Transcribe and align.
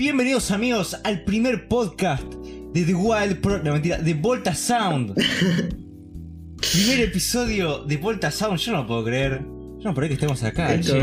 Bienvenidos 0.00 0.50
amigos 0.50 0.98
al 1.04 1.24
primer 1.24 1.68
podcast 1.68 2.24
de 2.72 2.84
The 2.86 2.94
Wild 2.94 3.42
Pro... 3.42 3.62
No, 3.62 3.74
mentira, 3.74 3.98
de 3.98 4.14
Volta 4.14 4.54
Sound. 4.54 5.12
primer 6.72 7.00
episodio 7.00 7.84
de 7.84 7.98
Volta 7.98 8.30
Sound, 8.30 8.58
yo 8.60 8.72
no 8.72 8.78
lo 8.78 8.86
puedo 8.86 9.04
creer. 9.04 9.42
Yo 9.42 9.84
no 9.84 9.92
puedo 9.92 9.96
creer 9.96 10.08
que 10.08 10.14
estemos 10.14 10.42
acá, 10.42 10.72
Esto, 10.72 10.96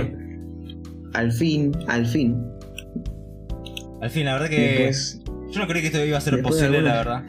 al 1.13 1.31
fin, 1.31 1.77
al 1.87 2.07
fin. 2.07 2.43
Al 4.01 4.09
fin, 4.09 4.25
la 4.25 4.33
verdad 4.33 4.49
que... 4.49 4.61
Después, 4.61 5.21
Yo 5.51 5.59
no 5.59 5.67
creí 5.67 5.81
que 5.83 5.89
esto 5.89 6.03
iba 6.03 6.17
a 6.17 6.21
ser 6.21 6.41
posible, 6.41 6.81
la 6.81 6.95
verdad. 6.95 7.23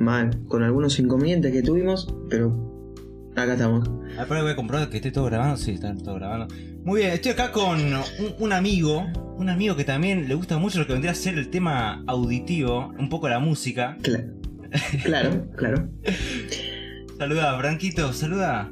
mal, 0.00 0.36
con 0.48 0.64
algunos 0.64 0.98
inconvenientes 0.98 1.52
que 1.52 1.62
tuvimos, 1.62 2.12
pero 2.28 2.90
acá 3.36 3.52
estamos. 3.52 3.88
Ahora 4.18 4.42
voy 4.42 4.50
a 4.50 4.56
comprobar 4.56 4.90
que 4.90 4.96
esté 4.96 5.12
todo 5.12 5.26
grabando. 5.26 5.58
Sí, 5.58 5.70
está 5.70 5.94
todo 5.94 6.16
grabando. 6.16 6.48
Muy 6.84 7.00
bien, 7.00 7.12
estoy 7.12 7.32
acá 7.32 7.52
con 7.52 7.78
un, 7.80 7.94
un 8.38 8.52
amigo. 8.52 9.04
Un 9.36 9.48
amigo 9.48 9.74
que 9.74 9.84
también 9.84 10.28
le 10.28 10.34
gusta 10.34 10.58
mucho 10.58 10.78
lo 10.80 10.86
que 10.86 10.92
vendría 10.92 11.12
a 11.12 11.14
ser 11.14 11.38
el 11.38 11.48
tema 11.48 12.02
auditivo, 12.06 12.92
un 12.98 13.08
poco 13.08 13.28
la 13.28 13.38
música. 13.38 13.96
Cla- 14.02 14.30
claro, 15.02 15.46
claro. 15.56 15.88
Saluda, 17.18 17.58
Franquito, 17.58 18.12
saluda. 18.12 18.70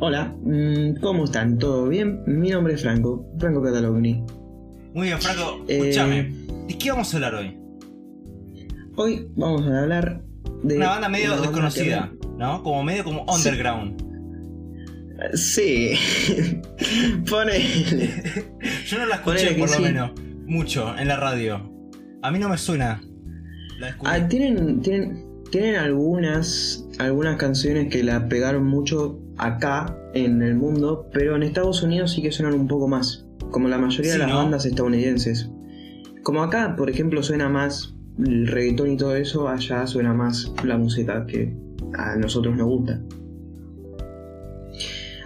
Hola, 0.00 0.34
mm, 0.42 0.96
¿cómo 1.00 1.24
están? 1.24 1.58
¿Todo 1.58 1.88
bien? 1.88 2.20
Mi 2.26 2.50
nombre 2.50 2.74
es 2.74 2.82
Franco, 2.82 3.24
Franco 3.38 3.62
Catalogni. 3.62 4.24
Muy 4.92 5.06
bien, 5.06 5.20
Franco, 5.20 5.64
Eh, 5.68 5.78
escúchame. 5.78 6.32
¿De 6.68 6.76
qué 6.78 6.90
vamos 6.90 7.12
a 7.12 7.16
hablar 7.16 7.34
hoy? 7.36 7.56
Hoy 8.96 9.28
vamos 9.36 9.62
a 9.68 9.82
hablar 9.82 10.22
de. 10.64 10.76
Una 10.78 10.88
banda 10.88 11.08
medio 11.08 11.26
una 11.26 11.34
banda 11.36 11.48
desconocida, 11.50 12.12
que- 12.20 12.28
¿no? 12.38 12.62
Como 12.64 12.82
medio 12.82 13.04
como 13.04 13.24
underground. 13.32 14.00
Sí. 14.00 14.03
Ponele. 17.28 18.08
Yo 18.86 18.98
no 18.98 19.06
la 19.06 19.16
escuché 19.16 19.46
Ponele 19.46 19.58
por 19.58 19.68
lo 19.70 19.76
sí. 19.76 19.82
menos 19.82 20.10
mucho 20.46 20.96
en 20.98 21.08
la 21.08 21.16
radio. 21.16 21.70
A 22.22 22.30
mí 22.30 22.38
no 22.38 22.48
me 22.48 22.58
suena. 22.58 23.00
La. 23.78 23.96
Ah, 24.04 24.28
tienen, 24.28 24.80
tienen, 24.82 25.24
tienen 25.50 25.76
algunas, 25.76 26.86
algunas 26.98 27.36
canciones 27.36 27.88
que 27.90 28.02
la 28.02 28.28
pegaron 28.28 28.64
mucho 28.64 29.20
acá 29.38 29.96
en 30.14 30.42
el 30.42 30.54
mundo, 30.54 31.08
pero 31.12 31.36
en 31.36 31.42
Estados 31.42 31.82
Unidos 31.82 32.12
sí 32.12 32.22
que 32.22 32.30
suenan 32.32 32.54
un 32.54 32.68
poco 32.68 32.88
más, 32.88 33.26
como 33.50 33.68
la 33.68 33.78
mayoría 33.78 34.12
Sí, 34.12 34.18
de 34.18 34.24
las 34.24 34.28
¿no? 34.30 34.36
bandas 34.36 34.64
estadounidenses. 34.64 35.50
Como 36.22 36.42
acá, 36.42 36.74
por 36.76 36.88
ejemplo, 36.88 37.22
suena 37.22 37.48
más 37.48 37.94
el 38.24 38.46
reggaetón 38.46 38.92
y 38.92 38.96
todo 38.96 39.16
eso, 39.16 39.48
allá 39.48 39.86
suena 39.86 40.14
más 40.14 40.52
la 40.64 40.78
música 40.78 41.26
que 41.26 41.54
a 41.94 42.16
nosotros 42.16 42.56
nos 42.56 42.66
gusta. 42.68 43.00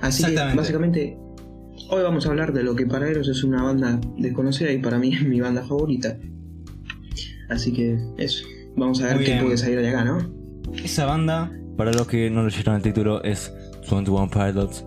Así 0.00 0.24
que 0.24 0.34
básicamente 0.54 1.16
hoy 1.90 2.02
vamos 2.02 2.26
a 2.26 2.30
hablar 2.30 2.52
de 2.52 2.62
lo 2.62 2.74
que 2.76 2.86
para 2.86 3.10
ellos 3.10 3.28
es 3.28 3.42
una 3.44 3.62
banda 3.62 4.00
desconocida 4.16 4.70
y 4.72 4.78
para 4.78 4.98
mí 4.98 5.14
es 5.14 5.26
mi 5.26 5.40
banda 5.40 5.62
favorita. 5.62 6.16
Así 7.48 7.72
que 7.72 7.98
eso, 8.18 8.44
vamos 8.76 9.00
a 9.02 9.06
ver 9.06 9.16
Muy 9.16 9.24
qué 9.24 9.32
bien. 9.32 9.44
puede 9.44 9.56
salir 9.58 9.80
de 9.80 9.88
acá, 9.88 10.04
¿no? 10.04 10.18
Esa 10.84 11.06
banda, 11.06 11.50
para 11.76 11.92
los 11.92 12.06
que 12.06 12.30
no 12.30 12.44
leyeron 12.44 12.76
el 12.76 12.82
título, 12.82 13.22
es 13.24 13.52
21 13.90 14.28
Pilots. 14.30 14.84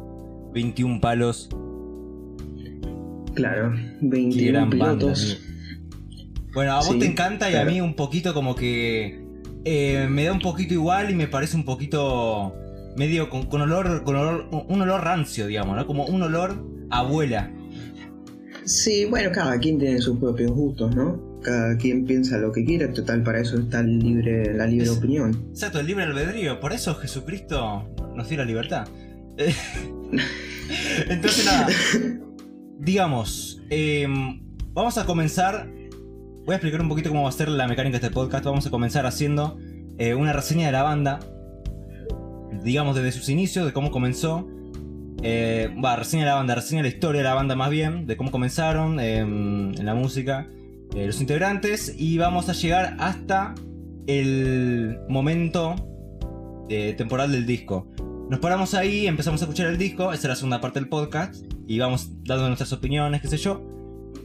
21 0.53 1.01
palos. 1.01 1.49
Claro, 3.33 3.71
Qué 3.73 3.97
21 4.01 4.51
gran 4.51 4.69
banda, 4.69 4.85
pilotos. 4.97 5.41
Bueno, 6.53 6.73
a 6.73 6.75
vos 6.77 6.87
Sí, 6.87 6.99
te 6.99 7.05
encanta 7.05 7.49
y 7.49 7.55
a 7.55 7.63
mí 7.65 7.79
un 7.79 7.95
poquito 7.95 8.33
como 8.33 8.55
que 8.55 9.23
eh, 9.63 10.07
me 10.09 10.25
da 10.25 10.33
un 10.33 10.41
poquito 10.41 10.73
igual 10.73 11.09
y 11.09 11.15
me 11.15 11.27
parece 11.27 11.55
un 11.55 11.63
poquito 11.63 12.53
medio 12.95 13.29
con, 13.29 13.45
con 13.47 13.61
olor, 13.61 14.03
con 14.03 14.15
olor, 14.15 14.47
un 14.67 14.81
olor 14.81 15.03
rancio, 15.03 15.47
digamos, 15.47 15.75
¿no? 15.75 15.85
Como 15.87 16.05
un 16.05 16.21
olor 16.23 16.55
a 16.89 16.99
abuela. 16.99 17.51
Sí, 18.65 19.05
bueno, 19.05 19.31
cada 19.33 19.57
quien 19.59 19.79
tiene 19.79 19.99
sus 19.99 20.17
propios 20.19 20.51
gustos, 20.51 20.95
¿no? 20.95 21.39
Cada 21.41 21.75
quien 21.77 22.05
piensa 22.05 22.37
lo 22.37 22.51
que 22.51 22.63
quiera, 22.63 22.91
total, 22.93 23.23
para 23.23 23.39
eso 23.39 23.57
está 23.57 23.79
el 23.79 23.97
libre, 23.99 24.53
la 24.53 24.67
libre 24.67 24.85
Es- 24.85 24.91
opinión. 24.97 25.47
Exacto, 25.49 25.79
el 25.79 25.87
libre 25.87 26.03
albedrío. 26.03 26.59
Por 26.59 26.71
eso 26.73 26.93
Jesucristo 26.95 27.89
nos 28.15 28.29
dio 28.29 28.37
la 28.37 28.45
libertad. 28.45 28.87
Entonces 31.09 31.45
nada, 31.45 31.67
digamos, 32.79 33.61
em, 33.69 34.41
vamos 34.73 34.97
a 34.97 35.05
comenzar. 35.05 35.67
Voy 36.45 36.53
a 36.53 36.55
explicar 36.55 36.81
un 36.81 36.89
poquito 36.89 37.09
cómo 37.09 37.23
va 37.23 37.29
a 37.29 37.33
ser 37.33 37.49
la 37.49 37.67
mecánica 37.67 37.99
de 37.99 38.05
este 38.05 38.13
podcast. 38.13 38.45
Vamos 38.45 38.65
a 38.65 38.69
comenzar 38.71 39.05
haciendo 39.05 39.57
eh, 39.97 40.13
una 40.15 40.33
reseña 40.33 40.67
de 40.67 40.71
la 40.71 40.83
banda. 40.83 41.19
Digamos 42.63 42.95
desde 42.95 43.11
sus 43.11 43.29
inicios, 43.29 43.65
de 43.65 43.73
cómo 43.73 43.91
comenzó. 43.91 44.47
Eh, 45.23 45.73
Va, 45.83 45.95
reseña 45.95 46.25
la 46.25 46.35
banda, 46.35 46.55
reseña 46.55 46.81
la 46.81 46.87
historia 46.87 47.19
de 47.21 47.25
la 47.25 47.33
banda 47.33 47.55
más 47.55 47.69
bien, 47.69 48.07
de 48.07 48.17
cómo 48.17 48.31
comenzaron 48.31 48.99
em, 48.99 49.73
en 49.73 49.85
la 49.85 49.93
música, 49.93 50.47
eh, 50.95 51.05
los 51.05 51.21
integrantes. 51.21 51.95
Y 51.97 52.17
vamos 52.17 52.49
a 52.49 52.53
llegar 52.53 52.95
hasta 52.99 53.53
el 54.07 54.99
momento 55.07 55.75
eh, 56.69 56.93
temporal 56.97 57.31
del 57.31 57.45
disco. 57.45 57.87
Nos 58.29 58.39
paramos 58.39 58.73
ahí, 58.73 59.07
empezamos 59.07 59.41
a 59.41 59.45
escuchar 59.45 59.67
el 59.67 59.77
disco, 59.77 60.13
esa 60.13 60.21
es 60.21 60.29
la 60.29 60.35
segunda 60.35 60.61
parte 60.61 60.79
del 60.79 60.87
podcast, 60.87 61.35
y 61.67 61.79
vamos 61.79 62.11
dando 62.23 62.47
nuestras 62.47 62.71
opiniones, 62.71 63.21
qué 63.21 63.27
sé 63.27 63.37
yo. 63.37 63.61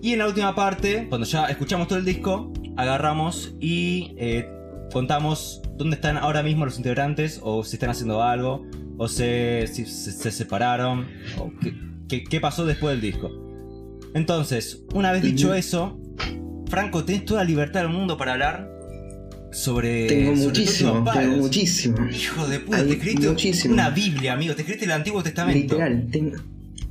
Y 0.01 0.13
en 0.13 0.21
la 0.21 0.29
última 0.29 0.55
parte, 0.55 1.07
cuando 1.09 1.27
ya 1.27 1.47
escuchamos 1.47 1.89
todo 1.89 1.99
el 1.99 2.05
disco, 2.05 2.53
agarramos 2.77 3.55
y 3.61 4.15
eh, 4.17 4.49
contamos 4.93 5.61
dónde 5.77 5.97
están 5.97 6.17
ahora 6.17 6.43
mismo 6.43 6.65
los 6.65 6.77
integrantes, 6.79 7.41
o 7.43 7.63
si 7.65 7.77
están 7.77 7.91
haciendo 7.91 8.23
algo, 8.23 8.67
o 8.99 9.09
se, 9.09 9.67
si 9.67 9.85
se, 9.87 10.13
se 10.13 10.31
separaron, 10.31 11.07
o 11.39 11.53
qué, 11.61 11.75
qué- 12.09 12.25
qué 12.25 12.41
pasó 12.41 12.65
después 12.67 12.93
del 12.93 13.01
disco. 13.01 13.31
Entonces, 14.15 14.83
una 14.95 15.13
vez 15.13 15.23
dicho 15.23 15.53
eso, 15.55 16.01
Franco, 16.69 17.05
tenés 17.05 17.25
toda 17.25 17.43
la 17.45 17.49
libertad 17.49 17.81
del 17.81 17.91
mundo 17.91 18.17
para 18.17 18.33
hablar 18.33 18.71
sobre. 19.53 20.07
Tengo 20.07 20.33
sobre 20.35 20.47
muchísimo, 20.47 21.05
tengo 21.13 21.37
muchísimo. 21.37 21.97
Hijo 22.11 22.47
de 22.49 22.61
puta, 22.61 22.79
Hay 22.79 22.87
te 22.87 22.93
escribiste 22.95 23.29
muchísimo. 23.29 23.75
una 23.75 23.91
Biblia, 23.91 24.33
amigo. 24.33 24.55
Te 24.55 24.63
escribiste 24.63 24.87
el 24.87 24.93
Antiguo 24.93 25.23
Testamento. 25.23 25.75
Literal, 25.75 26.07
tengo, 26.11 26.37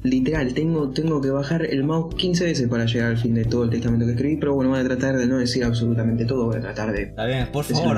literal, 0.10 0.54
tengo, 0.54 0.90
tengo 0.92 1.22
que 1.22 1.30
bajar 1.30 1.66
el 1.66 1.84
mouse 1.84 2.16
15 2.16 2.44
veces 2.46 2.68
para 2.68 2.86
llegar 2.86 3.12
al 3.12 3.18
fin 3.18 3.34
de 3.34 3.46
todo 3.46 3.64
el 3.66 3.70
testamento 3.70 4.06
que 4.06 4.12
escribí, 4.14 4.38
pero 4.38 4.54
bueno, 4.56 4.70
voy 4.72 4.80
a 4.80 4.84
tratar 4.84 5.18
de 5.18 5.28
no 5.28 5.38
decir 5.38 5.64
absolutamente 5.64 6.26
todo, 6.26 6.46
voy 6.46 6.58
a 6.58 6.62
tratar 6.62 6.92
de 6.94 7.04
Está 7.04 7.26
bien, 7.26 7.48
por 7.52 7.64
favor. 7.64 7.98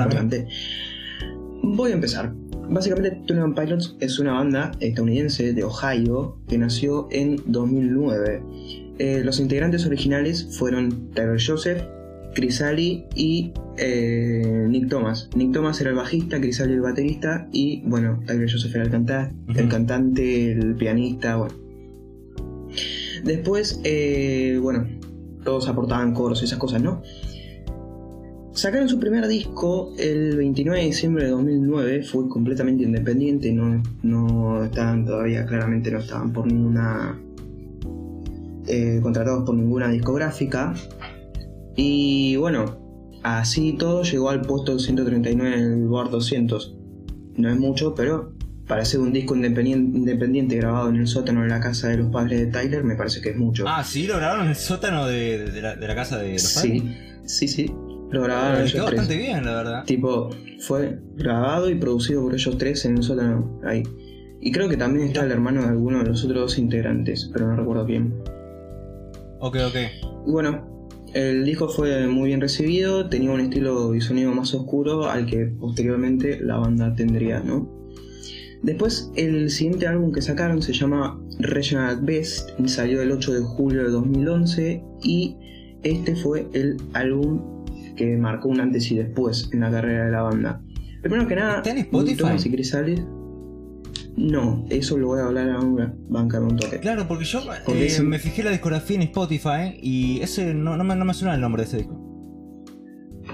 Voy 1.62 1.90
a 1.90 1.94
empezar. 1.94 2.32
Básicamente, 2.70 3.22
Twenty 3.26 3.58
Pilots 3.60 3.96
es 4.00 4.18
una 4.18 4.32
banda 4.32 4.72
estadounidense 4.80 5.52
de 5.54 5.64
Ohio 5.64 6.36
que 6.48 6.58
nació 6.58 7.08
en 7.10 7.40
2009. 7.46 8.42
Eh, 8.98 9.22
los 9.24 9.40
integrantes 9.40 9.86
originales 9.86 10.56
fueron 10.58 11.10
Tyler 11.14 11.38
Joseph, 11.44 11.82
Chris 12.34 12.60
Ali 12.60 13.04
y 13.14 13.52
eh, 13.78 14.66
Nick 14.68 14.88
Thomas. 14.88 15.30
Nick 15.34 15.52
Thomas 15.52 15.80
era 15.80 15.90
el 15.90 15.96
bajista, 15.96 16.40
Chris 16.40 16.60
Ali 16.60 16.74
el 16.74 16.80
baterista 16.82 17.48
y 17.52 17.82
bueno, 17.86 18.20
Tyler 18.26 18.50
Joseph 18.50 18.74
era 18.74 18.84
el, 18.84 18.90
canta- 18.90 19.32
el 19.56 19.68
cantante, 19.68 20.52
el 20.52 20.74
pianista, 20.76 21.36
bueno. 21.36 21.54
Después, 23.24 23.80
eh, 23.84 24.58
bueno, 24.60 24.86
todos 25.44 25.68
aportaban 25.68 26.14
coros 26.14 26.42
y 26.42 26.44
esas 26.44 26.58
cosas, 26.58 26.82
¿no? 26.82 27.02
Sacaron 28.52 28.88
su 28.88 28.98
primer 28.98 29.28
disco 29.28 29.92
el 29.98 30.36
29 30.36 30.80
de 30.80 30.86
diciembre 30.86 31.24
de 31.24 31.30
2009, 31.30 32.02
fue 32.02 32.28
completamente 32.28 32.82
independiente, 32.82 33.52
no, 33.52 34.64
estaban 34.64 35.06
todavía, 35.06 35.46
claramente 35.46 35.90
no 35.90 35.98
estaban 35.98 36.32
por 36.32 36.46
ninguna... 36.46 37.20
eh, 38.66 38.98
contratados 39.02 39.44
por 39.44 39.54
ninguna 39.54 39.88
discográfica. 39.88 40.74
Y 41.76 42.34
bueno, 42.36 43.10
así 43.22 43.74
todo 43.78 44.02
llegó 44.02 44.30
al 44.30 44.42
puesto 44.42 44.76
139 44.78 45.56
en 45.56 45.72
el 45.82 45.86
Board 45.86 46.10
200. 46.10 46.76
No 47.36 47.50
es 47.50 47.56
mucho, 47.56 47.94
pero 47.94 48.32
para 48.68 48.84
ser 48.84 49.00
un 49.00 49.12
disco 49.12 49.34
independien- 49.34 49.96
independiente 49.96 50.56
grabado 50.56 50.90
en 50.90 50.96
el 50.96 51.06
sótano 51.06 51.42
de 51.42 51.48
la 51.48 51.58
casa 51.60 51.88
de 51.88 51.96
los 51.96 52.08
padres 52.12 52.38
de 52.40 52.46
Tyler, 52.46 52.84
me 52.84 52.94
parece 52.96 53.20
que 53.20 53.30
es 53.30 53.36
mucho. 53.36 53.64
Ah, 53.66 53.82
sí, 53.82 54.06
lo 54.06 54.16
grabaron 54.18 54.44
en 54.44 54.50
el 54.50 54.56
sótano 54.56 55.06
de, 55.06 55.50
de 55.50 55.62
la, 55.62 55.74
de 55.74 55.88
la 55.88 55.94
casa 55.94 56.18
de 56.18 56.32
los 56.34 56.42
sí, 56.42 56.82
sí, 57.24 57.48
sí. 57.48 57.66
Lo 58.10 58.20
padres. 58.20 58.24
grabaron 58.28 58.56
Eh, 58.56 58.60
ellos 58.60 58.72
quedó 58.72 58.84
tres. 58.86 58.98
bastante 59.00 59.22
bien, 59.22 59.44
la 59.44 59.54
verdad. 59.56 59.84
Tipo, 59.84 60.30
fue 60.60 60.98
grabado 61.16 61.68
y 61.70 61.74
producido 61.74 62.22
por 62.22 62.34
ellos 62.34 62.56
tres 62.58 62.84
en 62.84 62.98
el 62.98 63.02
sótano 63.02 63.60
ahí. 63.64 63.82
Y 64.40 64.52
creo 64.52 64.68
que 64.68 64.76
también 64.76 65.08
está 65.08 65.24
el 65.24 65.32
hermano 65.32 65.62
de 65.62 65.68
alguno 65.68 65.98
de 65.98 66.04
los 66.10 66.24
otros 66.24 66.38
dos 66.38 66.58
integrantes, 66.58 67.28
pero 67.32 67.48
no 67.48 67.56
recuerdo 67.56 67.84
bien. 67.84 68.14
Ok, 69.40 69.56
ok. 69.66 69.76
Bueno, 70.26 70.88
el 71.14 71.44
disco 71.44 71.68
fue 71.68 72.06
muy 72.06 72.28
bien 72.28 72.40
recibido, 72.40 73.08
tenía 73.08 73.30
un 73.30 73.40
estilo 73.40 73.94
y 73.94 74.00
sonido 74.00 74.32
más 74.32 74.52
oscuro 74.54 75.08
al 75.10 75.26
que 75.26 75.46
posteriormente 75.46 76.38
la 76.40 76.56
banda 76.58 76.94
tendría, 76.94 77.40
¿no? 77.40 77.77
Después, 78.62 79.10
el 79.16 79.50
siguiente 79.50 79.86
álbum 79.86 80.12
que 80.12 80.20
sacaron 80.22 80.60
se 80.62 80.72
llama 80.72 81.20
Regional 81.38 81.96
at 81.96 82.02
Best 82.02 82.50
y 82.58 82.68
salió 82.68 83.00
el 83.02 83.12
8 83.12 83.32
de 83.34 83.40
julio 83.40 83.82
de 83.84 83.90
2011 83.90 84.82
y 85.02 85.36
este 85.84 86.16
fue 86.16 86.48
el 86.52 86.76
álbum 86.94 87.64
que 87.96 88.16
marcó 88.16 88.48
un 88.48 88.60
antes 88.60 88.90
y 88.90 88.96
después 88.96 89.48
en 89.52 89.60
la 89.60 89.70
carrera 89.70 90.06
de 90.06 90.10
la 90.12 90.22
banda. 90.22 90.62
Primero 91.02 91.26
que 91.28 91.36
nada, 91.36 91.58
¿Está 91.58 91.70
en 91.70 91.78
Spotify? 91.78 92.24
Y 92.44 92.50
Chris 92.50 92.74
Ali- 92.74 93.04
No, 94.16 94.66
eso 94.70 94.98
lo 94.98 95.08
voy 95.08 95.20
a 95.20 95.26
hablar 95.26 95.48
ahora. 95.50 95.94
Banca 96.08 96.40
un 96.40 96.56
toque. 96.56 96.80
Claro, 96.80 97.06
porque 97.06 97.24
yo 97.24 97.40
Porque 97.64 97.86
eh, 97.86 98.00
me 98.02 98.18
fijé 98.18 98.42
la 98.42 98.50
discografía 98.50 98.96
en 98.96 99.02
Spotify 99.02 99.78
y 99.80 100.20
ese 100.20 100.54
no, 100.54 100.76
no 100.76 100.82
me, 100.82 100.96
no 100.96 101.04
me 101.04 101.14
suena 101.14 101.34
el 101.36 101.40
nombre 101.40 101.62
de 101.62 101.68
ese 101.68 101.76
disco. 101.78 102.07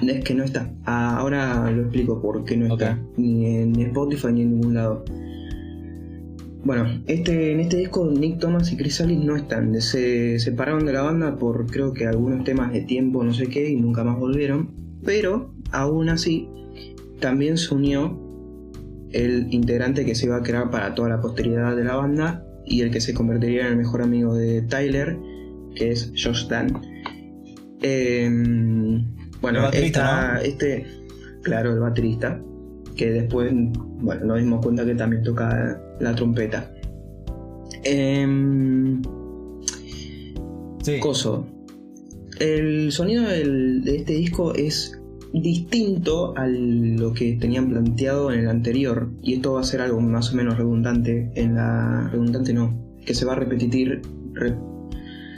Es 0.03 0.25
que 0.25 0.35
no 0.35 0.45
está. 0.45 0.71
Ah, 0.85 1.19
ahora 1.19 1.71
lo 1.71 1.83
explico 1.83 2.21
por 2.21 2.45
qué 2.45 2.57
no 2.57 2.75
está. 2.75 2.99
Ni 3.17 3.47
en 3.47 3.77
Spotify 3.81 4.33
ni 4.33 4.43
en 4.43 4.51
ningún 4.51 4.75
lado. 4.75 5.05
Bueno, 6.65 6.87
este, 7.07 7.53
en 7.53 7.61
este 7.61 7.77
disco 7.77 8.11
Nick 8.11 8.39
Thomas 8.39 8.73
y 8.73 8.77
Chris 8.77 9.01
Alice 9.01 9.25
no 9.25 9.37
están. 9.37 9.81
Se 9.81 10.39
separaron 10.39 10.87
de 10.87 10.95
la 10.95 11.03
banda 11.03 11.37
por 11.37 11.67
creo 11.67 11.93
que 11.93 12.07
algunos 12.07 12.45
temas 12.45 12.73
de 12.73 12.81
tiempo, 12.81 13.23
no 13.23 13.35
sé 13.35 13.49
qué, 13.49 13.71
y 13.71 13.77
nunca 13.77 14.03
más 14.03 14.19
volvieron. 14.19 14.71
Pero 15.05 15.53
aún 15.73 16.09
así, 16.09 16.49
también 17.21 17.59
se 17.59 17.75
unió 17.75 18.19
el 19.13 19.53
integrante 19.53 20.05
que 20.05 20.15
se 20.15 20.27
iba 20.27 20.37
a 20.37 20.43
crear 20.43 20.71
para 20.71 20.95
toda 20.95 21.09
la 21.11 21.21
posteridad 21.21 21.77
de 21.77 21.85
la 21.85 21.97
banda 21.97 22.45
y 22.67 22.81
el 22.81 22.91
que 22.91 23.01
se 23.01 23.15
convertiría 23.15 23.67
en 23.67 23.73
el 23.73 23.77
mejor 23.77 24.03
amigo 24.03 24.35
de 24.35 24.63
Tyler, 24.63 25.17
que 25.77 25.93
es 25.93 26.13
Josh 26.17 26.49
Dan. 26.49 26.81
Bueno, 29.45 29.59
El 29.61 29.65
baterista, 29.67 30.41
esta- 30.43 30.43
este, 30.43 30.87
claro, 31.43 31.73
el 31.73 31.81
baterista, 31.81 32.41
que 32.97 33.11
después, 33.11 33.53
bueno, 33.53 34.25
nos 34.25 34.39
dimos 34.39 34.63
cuenta 34.65 34.85
que 34.85 34.95
también 34.95 35.23
toca 35.23 35.81
la 36.01 36.15
trompeta. 36.15 36.71
Em, 37.83 39.03
Sí. 40.83 40.99
Coso. 41.01 41.47
El 42.41 42.93
sonido 42.93 43.25
del- 43.25 43.83
de 43.85 43.97
este 43.97 44.13
disco 44.15 44.55
es 44.55 44.99
distinto 45.33 46.37
a 46.37 46.47
lo 46.47 47.13
que 47.13 47.37
tenían 47.41 47.69
planteado 47.71 48.31
en 48.33 48.41
el 48.41 48.49
anterior. 48.49 49.11
Y 49.23 49.35
esto 49.35 49.55
va 49.55 49.61
a 49.61 49.65
ser 49.65 49.81
algo 49.81 50.01
más 50.01 50.33
o 50.33 50.37
menos 50.37 50.57
redundante 50.59 51.31
en 51.35 51.55
la. 51.55 52.09
redundante 52.13 52.53
no. 52.53 52.79
Que 53.05 53.15
se 53.15 53.25
va 53.25 53.33
a 53.33 53.37
repetir. 53.37 54.03
re- 54.35 54.57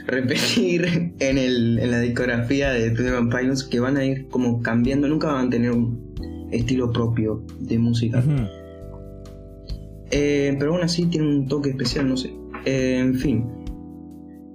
repetir 0.07 1.13
en, 1.19 1.37
el, 1.37 1.79
en 1.79 1.91
la 1.91 1.99
discografía 1.99 2.71
de 2.71 2.89
One 3.15 3.29
Pilots. 3.35 3.63
Que 3.63 3.79
van 3.79 3.97
a 3.97 4.05
ir 4.05 4.27
como 4.29 4.61
cambiando. 4.61 5.07
Nunca 5.07 5.31
van 5.31 5.47
a 5.47 5.49
tener 5.49 5.71
un 5.71 6.47
estilo 6.51 6.91
propio 6.91 7.43
de 7.59 7.77
música. 7.77 8.23
Eh, 10.11 10.55
pero 10.57 10.73
aún 10.73 10.83
así 10.83 11.05
tiene 11.05 11.27
un 11.27 11.47
toque 11.47 11.69
especial, 11.71 12.07
no 12.07 12.17
sé. 12.17 12.33
Eh, 12.65 12.97
en 12.99 13.15
fin. 13.15 13.45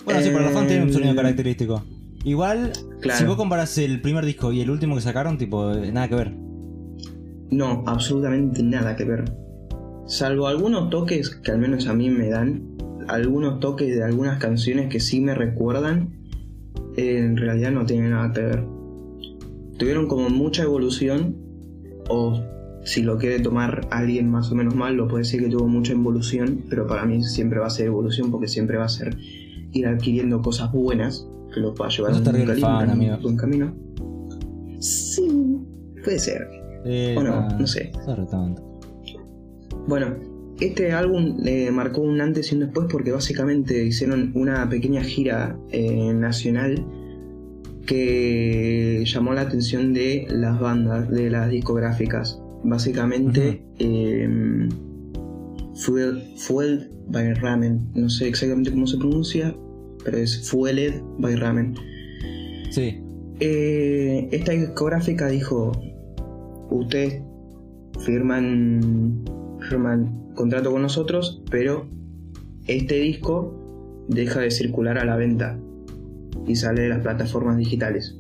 Bueno, 0.04 0.20
sí, 0.20 0.30
para 0.30 0.46
los 0.46 0.52
fans 0.54 0.68
tiene 0.68 0.84
un 0.84 0.92
sonido 0.92 1.12
Eh, 1.12 1.16
característico. 1.16 1.82
Igual, 2.24 2.72
Claro. 3.00 3.18
si 3.18 3.24
vos 3.26 3.36
comparas 3.36 3.76
el 3.78 4.00
primer 4.00 4.24
disco 4.24 4.52
y 4.52 4.60
el 4.60 4.70
último 4.70 4.94
que 4.94 5.00
sacaron, 5.02 5.38
tipo, 5.38 5.72
eh, 5.72 5.92
nada 5.92 6.08
que 6.08 6.14
ver. 6.14 6.32
No, 7.50 7.84
absolutamente 7.86 8.62
nada 8.62 8.96
que 8.96 9.04
ver. 9.04 9.24
Salvo 10.06 10.46
algunos 10.46 10.88
toques 10.90 11.30
que 11.30 11.50
al 11.50 11.58
menos 11.58 11.86
a 11.86 11.94
mí 11.94 12.08
me 12.10 12.28
dan, 12.28 12.62
algunos 13.08 13.60
toques 13.60 13.94
de 13.94 14.02
algunas 14.02 14.38
canciones 14.38 14.88
que 14.88 15.00
sí 15.00 15.20
me 15.20 15.34
recuerdan, 15.34 16.10
eh, 16.96 17.18
en 17.18 17.36
realidad 17.36 17.72
no 17.72 17.86
tienen 17.86 18.10
nada 18.10 18.32
que 18.32 18.40
ver. 18.40 18.64
Tuvieron 19.78 20.06
como 20.06 20.28
mucha 20.30 20.62
evolución, 20.62 21.36
o 22.08 22.40
si 22.84 23.02
lo 23.02 23.18
quiere 23.18 23.40
tomar 23.40 23.86
alguien 23.90 24.28
más 24.28 24.50
o 24.50 24.54
menos 24.54 24.74
mal, 24.74 24.96
lo 24.96 25.08
puede 25.08 25.22
decir 25.24 25.42
que 25.42 25.48
tuvo 25.48 25.68
mucha 25.68 25.92
evolución, 25.92 26.62
pero 26.68 26.86
para 26.86 27.04
mí 27.04 27.22
siempre 27.22 27.60
va 27.60 27.66
a 27.66 27.70
ser 27.70 27.86
evolución 27.86 28.30
porque 28.30 28.48
siempre 28.48 28.76
va 28.76 28.84
a 28.84 28.88
ser 28.88 29.16
ir 29.72 29.86
adquiriendo 29.86 30.42
cosas 30.42 30.70
buenas 30.72 31.26
que 31.54 31.60
los 31.60 31.74
va 31.80 31.86
a 31.86 31.88
llevar 31.88 32.12
a 32.12 32.16
un 32.16 32.24
buen, 32.24 32.58
fan, 32.58 32.86
camino, 32.88 32.92
amigo. 32.92 33.16
buen 33.22 33.36
camino. 33.36 33.74
Sí, 34.80 35.28
puede 36.02 36.18
ser. 36.18 36.48
Eh, 36.84 37.14
O 37.16 37.22
no, 37.22 37.34
ah, 37.34 37.56
no 37.58 37.66
sé. 37.66 37.92
Bueno, 39.86 40.16
este 40.66 40.92
álbum 40.92 41.38
eh, 41.44 41.70
marcó 41.70 42.02
un 42.02 42.20
antes 42.20 42.50
y 42.50 42.54
un 42.54 42.60
después 42.62 42.86
porque 42.90 43.12
básicamente 43.12 43.84
hicieron 43.84 44.32
una 44.34 44.68
pequeña 44.68 45.02
gira 45.02 45.58
eh, 45.70 46.12
nacional 46.14 46.84
que 47.86 49.02
llamó 49.04 49.32
la 49.32 49.42
atención 49.42 49.92
de 49.92 50.26
las 50.30 50.60
bandas, 50.60 51.10
de 51.10 51.30
las 51.30 51.50
discográficas. 51.50 52.40
Básicamente, 52.64 53.62
eh, 53.78 54.68
Fuel, 55.74 56.22
Fueled 56.36 56.90
by 57.08 57.34
Ramen. 57.34 57.90
No 57.94 58.08
sé 58.08 58.28
exactamente 58.28 58.70
cómo 58.70 58.86
se 58.86 58.98
pronuncia, 58.98 59.54
pero 60.04 60.18
es 60.18 60.48
Fueled 60.48 61.02
by 61.18 61.36
Ramen. 61.36 61.74
Sí. 62.70 63.00
Eh, 63.40 64.28
esta 64.30 64.52
discográfica 64.52 65.28
dijo, 65.28 65.72
ustedes 66.70 67.20
firman, 68.04 69.24
firman 69.68 70.21
contrato 70.34 70.70
con 70.70 70.82
nosotros, 70.82 71.42
pero 71.50 71.86
este 72.66 72.96
disco 72.96 73.58
deja 74.08 74.40
de 74.40 74.50
circular 74.50 74.98
a 74.98 75.04
la 75.04 75.16
venta 75.16 75.58
y 76.46 76.56
sale 76.56 76.82
de 76.82 76.88
las 76.88 77.00
plataformas 77.00 77.56
digitales. 77.56 78.18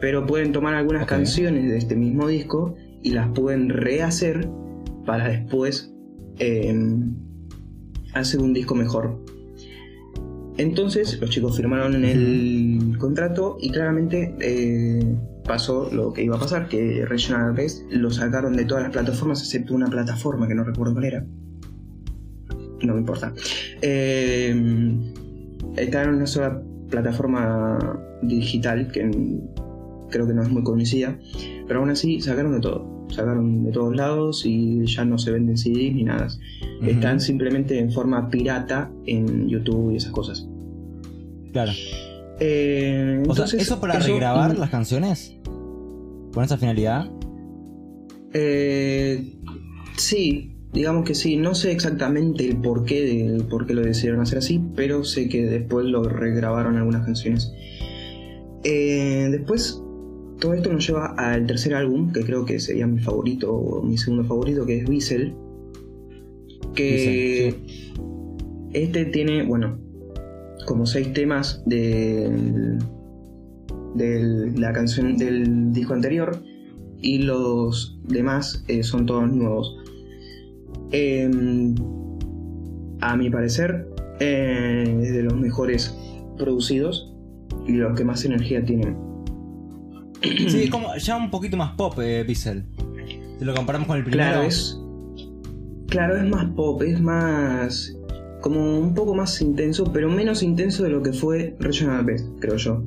Pero 0.00 0.26
pueden 0.26 0.52
tomar 0.52 0.74
algunas 0.74 1.06
canciones 1.06 1.70
de 1.70 1.78
este 1.78 1.96
mismo 1.96 2.28
disco 2.28 2.74
y 3.02 3.10
las 3.10 3.28
pueden 3.30 3.70
rehacer 3.70 4.48
para 5.04 5.28
después 5.28 5.92
eh, 6.38 6.74
hacer 8.12 8.40
un 8.40 8.52
disco 8.52 8.74
mejor. 8.74 9.18
Entonces 10.58 11.20
los 11.20 11.30
chicos 11.30 11.56
firmaron 11.56 12.04
el 12.04 12.96
contrato 12.98 13.58
y 13.60 13.70
claramente 13.70 14.34
eh, 14.40 15.04
pasó 15.46 15.88
lo 15.92 16.12
que 16.12 16.24
iba 16.24 16.36
a 16.36 16.40
pasar, 16.40 16.68
que 16.68 17.04
Regional 17.06 17.52
Best 17.52 17.84
lo 17.90 18.10
sacaron 18.10 18.56
de 18.56 18.64
todas 18.64 18.82
las 18.82 18.92
plataformas 18.92 19.40
excepto 19.40 19.74
una 19.74 19.88
plataforma 19.88 20.48
que 20.48 20.54
no 20.54 20.64
recuerdo 20.64 20.94
cuál 20.94 21.04
era. 21.04 21.24
No 22.82 22.94
me 22.94 23.00
importa. 23.00 23.32
Eh, 23.82 24.54
está 25.76 26.02
en 26.02 26.10
una 26.10 26.26
sola 26.26 26.62
plataforma 26.90 27.78
digital 28.22 28.90
que 28.92 29.10
creo 30.10 30.26
que 30.26 30.34
no 30.34 30.42
es 30.42 30.50
muy 30.50 30.62
conocida, 30.62 31.18
pero 31.66 31.80
aún 31.80 31.90
así 31.90 32.20
sacaron 32.20 32.52
de 32.52 32.60
todo. 32.60 33.06
Sacaron 33.10 33.64
de 33.64 33.72
todos 33.72 33.94
lados 33.94 34.44
y 34.44 34.84
ya 34.86 35.04
no 35.04 35.18
se 35.18 35.30
venden 35.30 35.56
CDs 35.56 35.94
ni 35.94 36.04
nada. 36.04 36.28
Están 36.82 37.20
simplemente 37.20 37.78
en 37.78 37.90
forma 37.90 38.28
pirata 38.28 38.90
en 39.06 39.48
YouTube 39.48 39.92
y 39.92 39.96
esas 39.96 40.12
cosas. 40.12 40.46
Claro. 41.52 41.72
Eh, 42.40 43.22
O 43.28 43.34
sea, 43.34 43.44
¿eso 43.46 43.80
para 43.80 43.98
eso, 43.98 44.08
regrabar 44.08 44.54
mm, 44.54 44.60
las 44.60 44.70
canciones? 44.70 45.36
¿Con 46.32 46.44
esa 46.44 46.58
finalidad? 46.58 47.10
eh, 48.34 49.32
sí, 49.96 50.52
digamos 50.72 51.04
que 51.06 51.14
sí. 51.14 51.36
No 51.36 51.54
sé 51.54 51.72
exactamente 51.72 52.46
el 52.46 52.56
porqué 52.58 53.02
del 53.02 53.44
por 53.44 53.66
qué 53.66 53.72
lo 53.74 53.82
decidieron 53.82 54.20
hacer 54.20 54.38
así, 54.38 54.60
pero 54.74 55.04
sé 55.04 55.28
que 55.28 55.46
después 55.46 55.86
lo 55.86 56.02
regrabaron 56.02 56.76
algunas 56.76 57.06
canciones. 57.06 57.50
Eh, 58.64 59.28
después, 59.30 59.82
todo 60.40 60.52
esto 60.52 60.70
nos 60.72 60.86
lleva 60.86 61.14
al 61.16 61.46
tercer 61.46 61.74
álbum, 61.74 62.12
que 62.12 62.22
creo 62.24 62.44
que 62.44 62.60
sería 62.60 62.86
mi 62.86 62.98
favorito, 62.98 63.54
o 63.54 63.82
mi 63.82 63.96
segundo 63.96 64.24
favorito, 64.24 64.66
que 64.66 64.78
es 64.80 64.88
Wiesel. 64.88 65.34
Que 66.74 67.54
este 68.74 69.06
tiene, 69.06 69.44
bueno, 69.44 69.78
como 70.66 70.84
seis 70.84 71.12
temas 71.12 71.62
de, 71.64 72.78
de 73.94 74.52
la 74.56 74.72
canción 74.72 75.16
del 75.16 75.72
disco 75.72 75.94
anterior 75.94 76.42
y 77.00 77.18
los 77.18 77.98
demás 78.04 78.64
eh, 78.68 78.82
son 78.82 79.06
todos 79.06 79.30
nuevos. 79.30 79.76
Em, 80.92 81.74
a 83.00 83.16
mi 83.16 83.30
parecer, 83.30 83.88
eh, 84.20 84.98
es 85.02 85.12
de 85.12 85.22
los 85.22 85.36
mejores 85.36 85.96
producidos 86.36 87.12
y 87.66 87.72
los 87.72 87.96
que 87.96 88.04
más 88.04 88.24
energía 88.24 88.64
tienen. 88.64 88.96
Sí, 90.48 90.68
como 90.68 90.96
ya 90.96 91.16
un 91.16 91.30
poquito 91.30 91.56
más 91.56 91.74
pop, 91.76 91.98
eh, 92.00 92.24
Pixel. 92.26 92.64
Si 93.38 93.44
lo 93.44 93.54
comparamos 93.54 93.86
con 93.86 93.98
el 93.98 94.04
primero. 94.04 94.30
Claro, 94.30 94.42
es. 94.46 94.80
Claro, 95.88 96.16
es 96.16 96.28
más 96.28 96.46
pop, 96.54 96.82
es 96.82 97.00
más. 97.00 97.95
Como 98.46 98.78
un 98.78 98.94
poco 98.94 99.14
más 99.14 99.40
intenso, 99.42 99.92
pero 99.92 100.08
menos 100.08 100.42
intenso 100.42 100.84
de 100.84 100.90
lo 100.90 101.02
que 101.02 101.12
fue 101.12 101.56
Regional 101.58 102.04
Best, 102.04 102.26
creo 102.38 102.56
yo. 102.56 102.82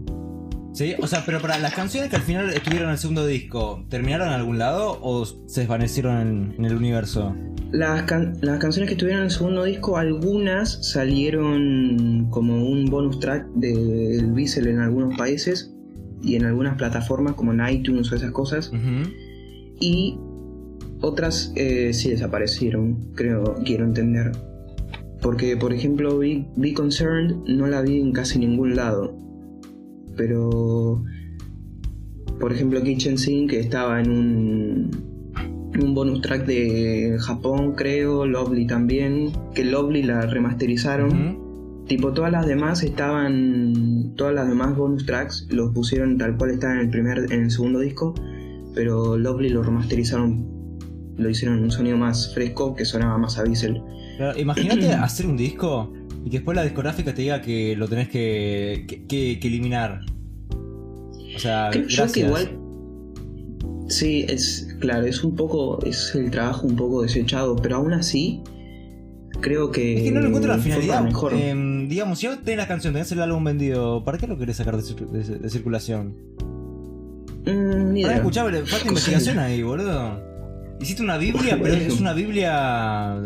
Sí, 0.71 0.93
o 1.01 1.07
sea, 1.07 1.23
pero 1.25 1.41
para 1.41 1.57
las 1.59 1.73
canciones 1.73 2.09
que 2.09 2.15
al 2.15 2.21
final 2.21 2.49
estuvieron 2.53 2.87
en 2.89 2.93
el 2.93 2.97
segundo 2.99 3.25
disco, 3.25 3.83
¿terminaron 3.89 4.27
en 4.29 4.33
algún 4.35 4.57
lado 4.57 4.97
o 5.01 5.25
se 5.25 5.61
desvanecieron 5.61 6.17
en, 6.21 6.55
en 6.57 6.65
el 6.65 6.75
universo? 6.77 7.35
Las, 7.71 8.03
can- 8.03 8.37
las 8.41 8.59
canciones 8.59 8.87
que 8.87 8.93
estuvieron 8.93 9.21
en 9.21 9.25
el 9.25 9.31
segundo 9.31 9.63
disco, 9.65 9.97
algunas 9.97 10.89
salieron 10.91 12.27
como 12.29 12.55
un 12.69 12.85
bonus 12.85 13.19
track 13.19 13.47
del 13.55 14.31
Beatle 14.31 14.69
en 14.71 14.79
algunos 14.79 15.17
países 15.17 15.73
y 16.21 16.35
en 16.35 16.45
algunas 16.45 16.77
plataformas 16.77 17.33
como 17.33 17.51
en 17.51 17.67
iTunes 17.67 18.11
o 18.11 18.15
esas 18.15 18.31
cosas. 18.31 18.71
Y 19.81 20.17
otras 21.01 21.51
eh, 21.55 21.91
sí 21.93 22.09
desaparecieron, 22.11 23.11
creo, 23.15 23.55
quiero 23.65 23.85
entender. 23.85 24.31
Porque, 25.21 25.57
por 25.57 25.73
ejemplo, 25.73 26.17
Be, 26.17 26.47
Be 26.55 26.73
Concerned 26.73 27.35
no 27.47 27.67
la 27.67 27.81
vi 27.81 27.99
en 27.99 28.13
casi 28.13 28.39
ningún 28.39 28.75
lado. 28.75 29.15
Pero, 30.15 31.03
por 32.39 32.53
ejemplo, 32.53 32.81
Kitchen 32.81 33.17
Sink 33.17 33.53
estaba 33.53 34.01
en 34.01 34.11
un, 34.11 34.91
un 35.81 35.93
bonus 35.93 36.21
track 36.21 36.45
de 36.45 37.17
Japón, 37.19 37.73
creo, 37.75 38.25
Lovely 38.25 38.65
también, 38.67 39.31
que 39.53 39.65
Lovely 39.65 40.03
la 40.03 40.21
remasterizaron. 40.21 41.85
Tipo, 41.87 42.13
todas 42.13 42.31
las 42.31 42.45
demás 42.45 42.83
estaban. 42.83 44.13
Todas 44.15 44.33
las 44.33 44.47
demás 44.47 44.77
bonus 44.77 45.05
tracks 45.05 45.47
los 45.49 45.73
pusieron 45.73 46.17
tal 46.17 46.37
cual 46.37 46.51
estaban 46.51 46.77
en 46.77 46.85
el 46.85 46.89
primer, 46.91 47.31
en 47.31 47.43
el 47.43 47.51
segundo 47.51 47.79
disco. 47.79 48.13
Pero 48.75 49.17
Lovely 49.17 49.49
lo 49.49 49.63
remasterizaron. 49.63 50.77
Lo 51.17 51.29
hicieron 51.29 51.63
un 51.63 51.71
sonido 51.71 51.97
más 51.97 52.33
fresco 52.33 52.75
que 52.75 52.85
sonaba 52.85 53.17
más 53.17 53.37
a 53.37 53.43
Diesel. 53.43 53.81
Claro, 54.19 54.37
Imagínate 54.39 54.91
hacer 54.93 55.25
un 55.27 55.37
disco 55.37 55.93
y 56.25 56.29
que 56.29 56.37
después 56.39 56.53
la 56.55 56.63
discográfica 56.63 57.13
te 57.13 57.21
diga 57.21 57.41
que 57.41 57.75
lo 57.77 57.87
tenés 57.87 58.09
que, 58.09 58.83
que, 58.87 59.05
que- 59.07 59.39
que 59.39 59.47
eliminar. 59.47 60.01
O 61.35 61.39
sea, 61.39 61.69
Creo 61.71 61.87
yo 61.87 62.11
que 62.11 62.19
igual. 62.19 62.59
Sí, 63.87 64.25
es. 64.27 64.75
Claro, 64.79 65.05
es 65.07 65.23
un 65.23 65.35
poco. 65.35 65.79
Es 65.85 66.13
el 66.15 66.29
trabajo 66.31 66.67
un 66.67 66.75
poco 66.75 67.01
desechado. 67.01 67.55
Pero 67.55 67.77
aún 67.77 67.93
así. 67.93 68.41
Creo 69.39 69.71
que. 69.71 69.95
Es 69.97 70.03
que 70.03 70.11
no 70.11 70.19
lo 70.19 70.27
encuentro 70.27 70.51
la 70.51 70.59
finalidad. 70.59 71.01
mejor. 71.01 71.33
Em, 71.33 71.87
digamos, 71.87 72.19
si 72.19 72.27
vos 72.27 72.39
tenés 72.43 72.57
la 72.57 72.67
canción, 72.67 72.91
tenés 72.93 73.09
el 73.13 73.21
álbum 73.21 73.43
vendido, 73.45 74.03
¿para 74.03 74.17
qué 74.17 74.27
lo 74.27 74.37
querés 74.37 74.57
sacar 74.57 74.75
de, 74.75 74.83
cir- 74.83 75.07
de- 75.07 75.37
de 75.39 75.49
circulación? 75.49 76.13
Mm, 77.45 77.93
ni 77.93 78.01
idea. 78.01 78.21
falta 78.65 78.87
investigación 78.89 79.39
ahí, 79.39 79.63
boludo. 79.63 80.21
Hiciste 80.81 81.01
una 81.01 81.17
Biblia, 81.17 81.57
pero 81.63 81.73
es 81.75 81.99
una 82.01 82.11
Biblia 82.13 83.23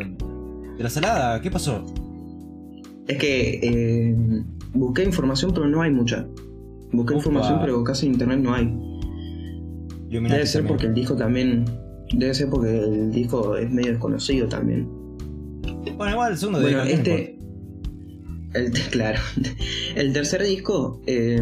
de 0.78 0.84
la 0.84 0.90
salada. 0.90 1.42
¿Qué 1.42 1.52
pasó? 1.52 1.84
Es 3.08 3.18
que 3.18 3.60
eh, 3.62 4.44
busqué 4.74 5.04
información, 5.04 5.52
pero 5.54 5.68
no 5.68 5.82
hay 5.82 5.92
mucha. 5.92 6.26
Busqué 6.92 7.16
información, 7.16 7.60
pero 7.62 7.84
casi 7.84 8.06
en 8.06 8.14
internet 8.14 8.40
no 8.40 8.54
hay. 8.54 8.66
Debe 10.10 10.46
ser 10.46 10.62
también. 10.62 10.68
porque 10.68 10.86
el 10.88 10.94
disco 10.94 11.16
también. 11.16 11.66
Debe 12.14 12.34
ser 12.34 12.50
porque 12.50 12.80
el 12.80 13.12
disco 13.12 13.58
es 13.58 13.70
medio 13.72 13.92
desconocido 13.92 14.48
también. 14.48 14.88
Bueno, 15.98 16.12
igual 16.12 16.32
el 16.34 16.38
segundo 16.38 16.62
Bueno, 16.62 16.84
este. 16.84 17.40
El, 18.54 18.72
claro. 18.92 19.20
El 19.96 20.14
tercer 20.14 20.44
disco 20.44 21.02
eh, 21.08 21.42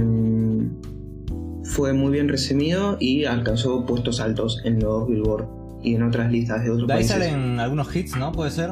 fue 1.65 1.93
muy 1.93 2.11
bien 2.11 2.29
recibido 2.29 2.97
y 2.99 3.25
alcanzó 3.25 3.85
puestos 3.85 4.21
altos 4.21 4.61
en 4.63 4.79
los 4.79 5.07
Billboard 5.07 5.47
y 5.83 5.95
en 5.95 6.03
otras 6.03 6.31
listas 6.31 6.63
de 6.63 6.69
otros 6.69 6.87
De 6.87 6.93
ahí 6.93 6.99
países. 6.99 7.17
salen 7.17 7.59
algunos 7.59 7.93
hits, 7.93 8.15
¿no? 8.15 8.31
¿Puede 8.31 8.51
ser? 8.51 8.71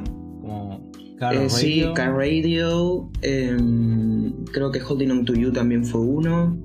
Car 1.19 1.35
Eh, 1.35 1.49
sí. 1.49 1.83
Car 1.95 2.13
Radio. 2.15 3.09
em, 3.21 4.31
creo 4.53 4.71
que 4.71 4.81
Holding 4.81 5.11
On 5.11 5.25
To 5.25 5.33
You 5.33 5.51
también 5.51 5.83
fue 5.85 6.01
uno. 6.01 6.57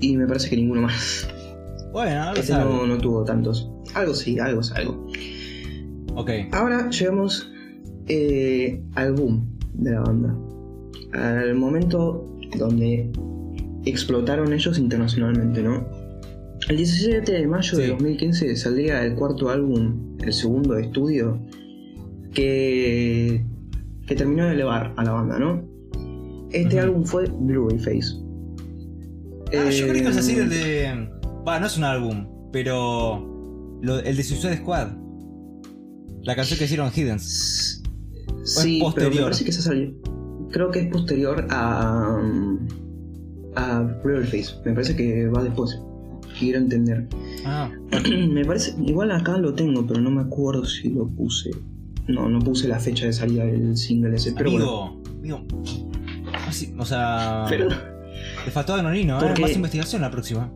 Y 0.00 0.16
me 0.16 0.26
parece 0.26 0.50
que 0.50 0.56
ninguno 0.56 0.82
más. 0.82 1.28
Bueno, 1.92 2.22
algo 2.24 2.42
sale. 2.42 2.64
no, 2.64 2.86
no 2.86 2.98
tuvo 2.98 3.24
tantos. 3.24 3.70
Algo 3.94 4.12
sí, 4.14 4.38
algo 4.38 4.60
es 4.60 4.72
algo. 4.72 5.06
Ok. 6.16 6.30
Ahora 6.52 6.90
llegamos 6.90 7.50
eh, 8.08 8.82
al 8.94 9.12
boom 9.12 9.46
de 9.74 9.92
la 9.92 10.00
banda. 10.00 10.36
Al 11.12 11.54
momento 11.54 12.26
donde 12.58 13.10
explotaron 13.84 14.52
ellos 14.52 14.78
internacionalmente, 14.78 15.62
¿no? 15.62 15.86
El 16.68 16.76
17 16.78 17.30
de 17.32 17.46
mayo 17.46 17.76
de 17.78 17.84
Sí. 17.84 17.90
2015 17.90 18.56
saldría 18.56 19.04
el 19.04 19.14
cuarto 19.14 19.48
álbum, 19.50 20.16
el 20.20 20.32
segundo 20.32 20.74
de 20.74 20.82
estudio, 20.82 21.38
que, 22.34 23.44
que 24.06 24.14
terminó 24.14 24.44
de 24.46 24.52
elevar 24.52 24.92
a 24.96 25.04
la 25.04 25.12
banda, 25.12 25.38
¿no? 25.38 25.62
Este 26.50 26.78
álbum 26.80 27.04
fue 27.04 27.26
Blu-ray 27.26 27.78
Face. 27.78 28.16
Ah, 29.56 29.70
yo 29.70 29.86
creí 29.88 29.98
que 30.02 30.08
ibas 30.08 30.16
a 30.16 30.20
decir 30.20 30.38
Eh, 30.38 30.42
el 30.42 30.48
de. 30.50 31.08
Va, 31.46 31.58
no 31.60 31.66
es 31.66 31.76
un 31.78 31.84
álbum, 31.84 32.26
pero. 32.52 33.78
lo- 33.82 33.98
el 34.00 34.16
de 34.16 34.22
Suicide 34.22 34.56
Squad. 34.58 34.88
La 36.22 36.34
canción 36.36 36.58
que 36.58 36.64
hicieron 36.64 36.90
Hiddens. 36.94 37.82
Sí, 38.44 38.78
pero 38.78 38.78
me 38.78 38.80
posterior? 38.84 39.22
parece 39.24 39.44
que 39.44 39.50
esa 39.50 39.62
salió. 39.62 39.92
Creo 40.50 40.70
que 40.70 40.80
es 40.80 40.86
posterior 40.92 41.46
a. 41.50 42.20
a 43.56 43.80
Blu-ray 44.02 44.24
Face. 44.26 44.54
Me 44.64 44.72
parece 44.72 44.96
que 44.96 45.26
va 45.28 45.42
después. 45.42 45.78
Quiero 46.38 46.58
entender. 46.58 47.06
Ah, 47.44 47.70
me 48.30 48.44
parece. 48.44 48.74
Igual 48.84 49.10
acá 49.12 49.36
lo 49.38 49.54
tengo, 49.54 49.86
pero 49.86 50.00
no 50.00 50.10
me 50.10 50.22
acuerdo 50.22 50.64
si 50.64 50.88
lo 50.90 51.06
puse. 51.06 51.50
No, 52.06 52.28
no 52.28 52.38
puse 52.40 52.68
la 52.68 52.78
fecha 52.78 53.06
de 53.06 53.12
salida 53.12 53.44
del 53.46 53.76
single 53.76 54.16
ese, 54.16 54.32
pero 54.32 54.50
bueno. 54.50 55.00
amigo. 55.18 55.38
Amigo. 55.38 55.64
Así, 56.46 56.74
o 56.78 56.84
sea. 56.84 57.46
Pero 57.48 57.68
Le 57.68 58.50
faltó 58.52 58.74
Anonino, 58.74 59.20
¿eh? 59.20 59.34
Más 59.40 59.52
investigación 59.54 60.02
la 60.02 60.10
próxima. 60.10 60.52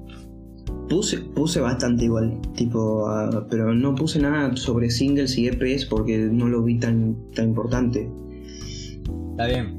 puse, 0.88 1.18
puse 1.18 1.60
bastante 1.60 2.04
igual. 2.04 2.38
Tipo, 2.54 3.08
ah, 3.08 3.46
pero 3.50 3.74
no 3.74 3.94
puse 3.94 4.18
nada 4.20 4.54
sobre 4.56 4.90
singles 4.90 5.38
y 5.38 5.48
EPs 5.48 5.86
porque 5.86 6.18
no 6.18 6.48
lo 6.48 6.62
vi 6.62 6.78
tan, 6.78 7.16
tan 7.34 7.46
importante. 7.46 8.10
Está 9.30 9.46
bien. 9.46 9.74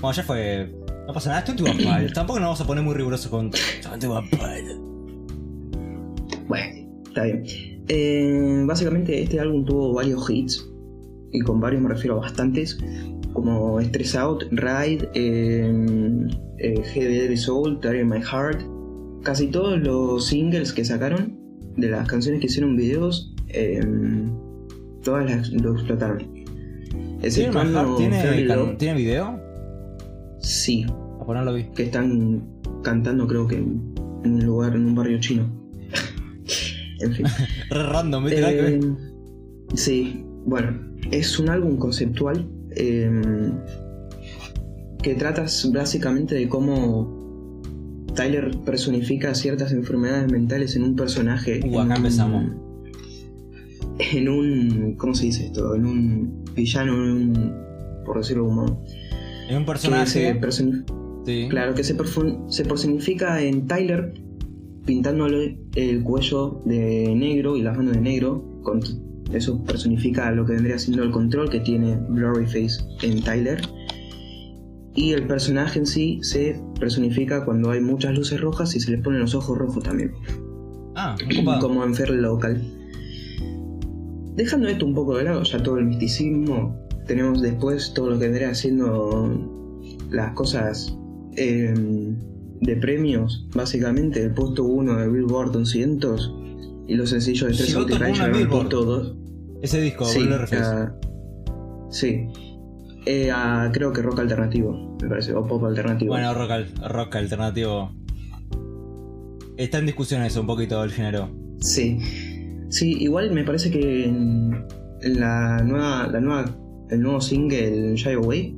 Bueno, 0.00 0.12
ya 0.12 0.22
fue. 0.22 0.72
No 1.06 1.12
pasa 1.12 1.30
nada, 1.30 1.40
esto 1.40 1.52
es 1.52 1.62
Vampire. 1.62 2.12
Tampoco 2.12 2.38
nos 2.38 2.46
vamos 2.46 2.60
a 2.60 2.66
poner 2.66 2.84
muy 2.84 2.94
riguroso 2.94 3.30
con. 3.30 3.50
Vampire. 4.08 4.76
Bueno, 6.46 7.02
está 7.08 7.24
bien. 7.24 7.42
Eh, 7.88 8.62
básicamente 8.66 9.20
este 9.20 9.40
álbum 9.40 9.64
tuvo 9.64 9.94
varios 9.94 10.30
hits, 10.30 10.69
y 11.32 11.40
con 11.40 11.60
varios 11.60 11.82
me 11.82 11.88
refiero 11.88 12.16
a 12.16 12.20
bastantes, 12.20 12.78
como 13.32 13.80
Stress 13.80 14.16
Out, 14.16 14.44
Ride, 14.50 15.08
eh, 15.14 16.28
eh, 16.58 16.82
Heavy 16.92 17.14
Heavy 17.14 17.36
Soul, 17.36 17.80
Tear 17.80 17.96
in 17.96 18.08
My 18.08 18.20
Heart. 18.20 18.62
Casi 19.22 19.48
todos 19.48 19.78
los 19.78 20.26
singles 20.26 20.72
que 20.72 20.84
sacaron, 20.84 21.38
de 21.76 21.90
las 21.90 22.08
canciones 22.08 22.40
que 22.40 22.46
hicieron 22.46 22.76
videos, 22.76 23.34
eh, 23.48 23.80
todas 25.02 25.30
las, 25.30 25.50
lo 25.50 25.74
explotaron. 25.74 26.18
¿Tiene? 27.20 27.50
¿Tiene, 27.98 28.76
¿Tiene 28.78 28.94
video? 28.98 29.38
sí, 30.38 30.86
A 31.20 31.24
ponerlo 31.24 31.52
vi. 31.52 31.64
que 31.74 31.82
están 31.84 32.42
cantando 32.82 33.26
creo 33.26 33.46
que 33.46 33.56
en 33.56 33.92
un 34.24 34.44
lugar, 34.44 34.74
en 34.74 34.86
un 34.86 34.94
barrio 34.94 35.20
chino. 35.20 35.44
en 37.00 37.12
fin. 37.12 37.26
Random, 37.70 38.24
¿viste? 38.24 38.74
Eh, 38.74 38.80
sí, 39.74 40.24
bueno, 40.46 40.89
es 41.10 41.38
un 41.38 41.48
álbum 41.48 41.76
conceptual 41.76 42.48
eh, 42.76 43.10
que 45.02 45.14
trata 45.14 45.46
básicamente 45.72 46.34
de 46.34 46.48
cómo 46.48 47.20
Tyler 48.14 48.56
personifica 48.64 49.34
ciertas 49.34 49.72
enfermedades 49.72 50.30
mentales 50.30 50.76
en 50.76 50.82
un 50.82 50.96
personaje. 50.96 51.60
Uh, 51.64 51.80
en 51.80 51.80
acá 51.80 51.96
empezamos. 51.96 52.52
En 54.12 54.28
un. 54.28 54.94
¿Cómo 54.96 55.14
se 55.14 55.26
dice 55.26 55.46
esto? 55.46 55.74
En 55.74 55.86
un 55.86 56.44
villano, 56.54 56.94
en 56.94 57.10
un. 57.10 57.54
Por 58.04 58.18
decirlo 58.18 58.48
modo. 58.48 58.82
En 59.48 59.58
un 59.58 59.64
Que 59.64 59.78
se 60.06 60.34
personaje. 60.34 60.84
Sí. 61.26 61.46
Claro, 61.50 61.74
que 61.74 61.84
se, 61.84 61.94
se 62.48 62.64
personifica 62.64 63.42
en 63.42 63.66
Tyler 63.66 64.14
pintándole 64.86 65.58
el 65.74 66.02
cuello 66.02 66.62
de 66.64 67.14
negro 67.14 67.56
y 67.56 67.62
las 67.62 67.76
manos 67.76 67.94
de 67.94 68.00
negro. 68.00 68.60
Con 68.62 68.80
eso 69.32 69.62
personifica 69.64 70.30
lo 70.32 70.44
que 70.44 70.54
vendría 70.54 70.78
siendo 70.78 71.02
el 71.02 71.10
control 71.10 71.50
que 71.50 71.60
tiene 71.60 71.96
Blurry 72.08 72.46
Face 72.46 72.82
en 73.02 73.22
Tyler. 73.22 73.60
Y 74.94 75.12
el 75.12 75.26
personaje 75.26 75.78
en 75.78 75.86
sí 75.86 76.18
se 76.22 76.60
personifica 76.78 77.44
cuando 77.44 77.70
hay 77.70 77.80
muchas 77.80 78.14
luces 78.16 78.40
rojas 78.40 78.74
y 78.74 78.80
se 78.80 78.90
le 78.90 78.98
ponen 78.98 79.20
los 79.20 79.34
ojos 79.34 79.56
rojos 79.56 79.84
también, 79.84 80.12
Ah, 80.96 81.16
como 81.60 81.84
en 81.84 81.94
Fairly 81.94 82.20
Local. 82.20 82.60
Dejando 84.34 84.68
esto 84.68 84.86
un 84.86 84.94
poco 84.94 85.16
de 85.16 85.24
lado, 85.24 85.42
ya 85.44 85.62
todo 85.62 85.78
el 85.78 85.86
misticismo, 85.86 86.76
tenemos 87.06 87.40
después 87.40 87.94
todo 87.94 88.10
lo 88.10 88.18
que 88.18 88.26
vendría 88.26 88.54
siendo 88.54 89.80
las 90.10 90.32
cosas 90.34 90.96
eh, 91.36 91.72
de 92.60 92.76
premios, 92.76 93.46
básicamente 93.54 94.22
el 94.22 94.34
puesto 94.34 94.64
1 94.64 94.96
de 94.96 95.08
Billboard 95.08 95.52
200 95.52 96.34
y 96.88 96.94
los 96.94 97.10
sencillos 97.10 97.56
de 97.56 97.72
top 97.72 97.98
Rage 97.98 98.12
uno 98.12 98.26
en 98.26 98.32
Billboard. 98.32 98.68
puesto 98.68 98.84
2. 98.84 99.16
Ese 99.62 99.80
disco, 99.80 100.04
Sí, 100.04 100.24
Blue 100.24 100.38
Face. 100.38 100.56
a- 100.56 100.94
sí. 101.90 102.26
Eh, 103.06 103.30
a- 103.30 103.70
creo 103.72 103.92
que 103.92 104.02
rock 104.02 104.20
alternativo, 104.20 104.96
me 105.02 105.08
parece, 105.08 105.34
o 105.34 105.46
pop 105.46 105.64
alternativo. 105.64 106.12
Bueno, 106.12 106.32
rock, 106.34 106.50
al- 106.50 106.74
rock 106.88 107.16
alternativo. 107.16 107.90
Está 109.56 109.78
en 109.78 109.86
discusión 109.86 110.22
eso 110.22 110.40
un 110.40 110.46
poquito 110.46 110.82
el 110.84 110.90
género. 110.92 111.28
Sí. 111.58 111.98
Sí, 112.68 112.96
igual 113.00 113.32
me 113.32 113.44
parece 113.44 113.70
que 113.70 114.04
en 114.04 114.64
la 115.02 115.62
nueva, 115.62 116.06
la 116.06 116.20
nueva, 116.20 116.44
el 116.88 117.00
nuevo 117.02 117.20
single 117.20 117.94
Shy 117.96 118.12
Away, 118.12 118.56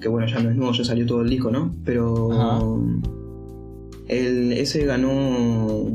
que 0.00 0.08
bueno, 0.08 0.26
ya 0.26 0.40
no 0.40 0.50
es 0.50 0.56
nuevo, 0.56 0.72
ya 0.72 0.84
salió 0.84 1.04
todo 1.06 1.22
el 1.22 1.28
disco, 1.30 1.50
¿no? 1.50 1.74
Pero 1.84 2.32
Ajá. 2.32 2.60
el, 4.08 4.52
ese 4.52 4.84
ganó, 4.86 5.86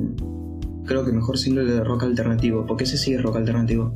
creo 0.85 1.05
que 1.05 1.11
mejor 1.11 1.37
single 1.37 1.65
de 1.65 1.83
rock 1.83 2.03
alternativo, 2.03 2.65
porque 2.65 2.83
ese 2.83 2.97
sí 2.97 3.13
es 3.13 3.21
rock 3.21 3.37
alternativo. 3.37 3.95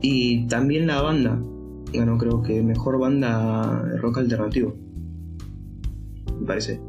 Y 0.00 0.46
también 0.48 0.86
la 0.86 1.00
banda 1.00 1.40
ganó, 1.92 2.18
creo 2.18 2.42
que 2.42 2.62
mejor 2.62 2.98
banda 2.98 3.82
de 3.84 3.98
rock 3.98 4.18
alternativo, 4.18 4.74
me 6.40 6.46
parece. 6.46 6.80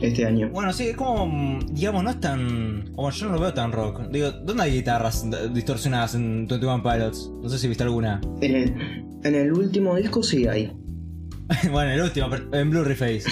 este 0.00 0.26
año. 0.26 0.50
Bueno, 0.50 0.72
sí, 0.72 0.88
es 0.88 0.96
como, 0.96 1.26
mm, 1.26 1.74
digamos, 1.74 2.04
no 2.04 2.10
es 2.10 2.20
tan... 2.20 2.92
Bueno, 2.92 3.10
yo 3.10 3.26
no 3.26 3.32
lo 3.32 3.40
veo 3.40 3.54
tan 3.54 3.72
rock. 3.72 4.08
Digo, 4.10 4.30
¿dónde 4.30 4.64
hay 4.64 4.72
guitarras 4.74 5.26
distorsionadas 5.52 6.14
en 6.14 6.46
21 6.46 6.82
Pilots? 6.82 7.32
No 7.42 7.48
sé 7.48 7.58
si 7.58 7.68
viste 7.68 7.84
alguna. 7.84 8.20
En 8.40 8.54
el, 8.54 8.74
en 9.22 9.34
el 9.34 9.52
último 9.52 9.94
disco 9.96 10.22
sí 10.22 10.46
hay. 10.46 10.72
bueno, 11.70 11.90
el 11.92 12.02
último, 12.02 12.28
pero 12.30 12.52
en 12.52 12.70
Blu-ray 12.70 12.96
Face. 12.96 13.24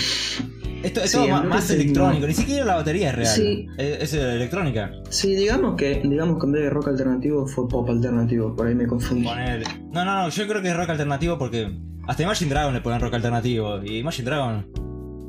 Esto 0.82 1.02
es 1.02 1.10
Sí, 1.10 1.18
más 1.18 1.70
electrónico, 1.70 2.26
ni 2.26 2.34
siquiera 2.34 2.64
la 2.64 2.76
batería 2.76 3.10
es 3.10 3.16
real. 3.16 3.34
Sí. 3.34 3.66
Es, 3.76 4.02
es 4.02 4.14
electrónica. 4.14 4.92
Sí, 5.10 5.34
digamos 5.34 5.76
que, 5.76 6.00
digamos 6.02 6.38
que 6.38 6.46
en 6.46 6.52
vez 6.52 6.62
de 6.62 6.70
rock 6.70 6.88
alternativo 6.88 7.46
fue 7.46 7.68
pop 7.68 7.88
alternativo, 7.88 8.54
por 8.56 8.66
ahí 8.66 8.74
me 8.74 8.86
confundí. 8.86 9.24
Poner... 9.24 9.62
No, 9.92 10.04
no, 10.04 10.22
no, 10.22 10.28
yo 10.30 10.46
creo 10.48 10.62
que 10.62 10.68
es 10.68 10.76
rock 10.76 10.90
alternativo 10.90 11.36
porque 11.38 11.70
hasta 12.06 12.22
Imagine 12.22 12.50
Dragon 12.50 12.72
le 12.74 12.80
ponen 12.80 13.00
rock 13.00 13.14
alternativo. 13.14 13.82
Y 13.84 13.98
Imagine 13.98 14.24
Dragon. 14.24 14.66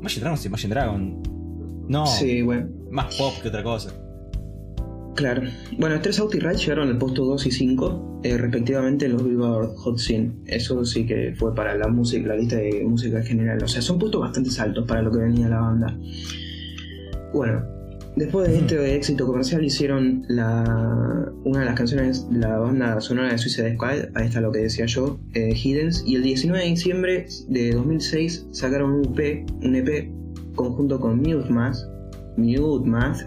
Imagine 0.00 0.20
Dragon 0.20 0.38
es 0.38 0.46
Imagine 0.46 0.74
Dragon. 0.74 1.22
No, 1.88 2.06
Sí, 2.06 2.42
bueno, 2.42 2.68
más 2.90 3.14
pop 3.16 3.34
que 3.42 3.48
otra 3.48 3.62
cosa. 3.62 3.92
Claro. 5.14 5.42
Bueno, 5.78 5.96
Stress 5.96 6.22
y 6.32 6.38
Ride 6.38 6.56
llegaron 6.56 6.88
al 6.88 6.98
puesto 6.98 7.24
2 7.24 7.46
y 7.46 7.50
5, 7.50 8.20
eh, 8.24 8.38
respectivamente 8.38 9.06
en 9.06 9.12
los 9.12 9.24
Billboard 9.24 9.74
Hot 9.76 9.98
100. 9.98 10.44
Eso 10.46 10.84
sí 10.84 11.06
que 11.06 11.34
fue 11.36 11.54
para 11.54 11.76
la 11.76 11.88
música, 11.88 12.28
la 12.28 12.36
lista 12.36 12.56
de 12.56 12.84
música 12.84 13.18
en 13.18 13.24
general. 13.24 13.62
O 13.62 13.68
sea, 13.68 13.82
son 13.82 13.98
puestos 13.98 14.20
bastante 14.20 14.50
altos 14.60 14.86
para 14.86 15.02
lo 15.02 15.10
que 15.10 15.18
venía 15.18 15.48
la 15.48 15.60
banda. 15.60 15.98
Bueno, 17.32 17.64
después 18.16 18.48
de 18.48 18.58
este 18.58 18.94
éxito 18.94 19.26
comercial 19.26 19.64
hicieron 19.64 20.24
la, 20.28 21.32
una 21.44 21.60
de 21.60 21.64
las 21.64 21.74
canciones 21.74 22.28
de 22.30 22.38
la 22.38 22.58
banda 22.58 23.00
sonora 23.00 23.32
de 23.32 23.38
Suicide 23.38 23.74
Squad, 23.74 24.10
ahí 24.14 24.26
está 24.26 24.40
lo 24.40 24.52
que 24.52 24.60
decía 24.60 24.86
yo, 24.86 25.18
eh, 25.34 25.54
Hiddens, 25.54 26.04
y 26.06 26.16
el 26.16 26.22
19 26.22 26.62
de 26.62 26.70
diciembre 26.70 27.26
de 27.48 27.72
2006 27.72 28.48
sacaron 28.52 28.92
un 28.92 29.18
EP, 29.18 29.46
un 29.62 29.76
EP 29.76 30.10
conjunto 30.54 31.00
con 31.00 31.18
Mute 31.18 31.50
Math, 31.50 31.78
Mute 32.36 32.88
Math, 32.88 33.22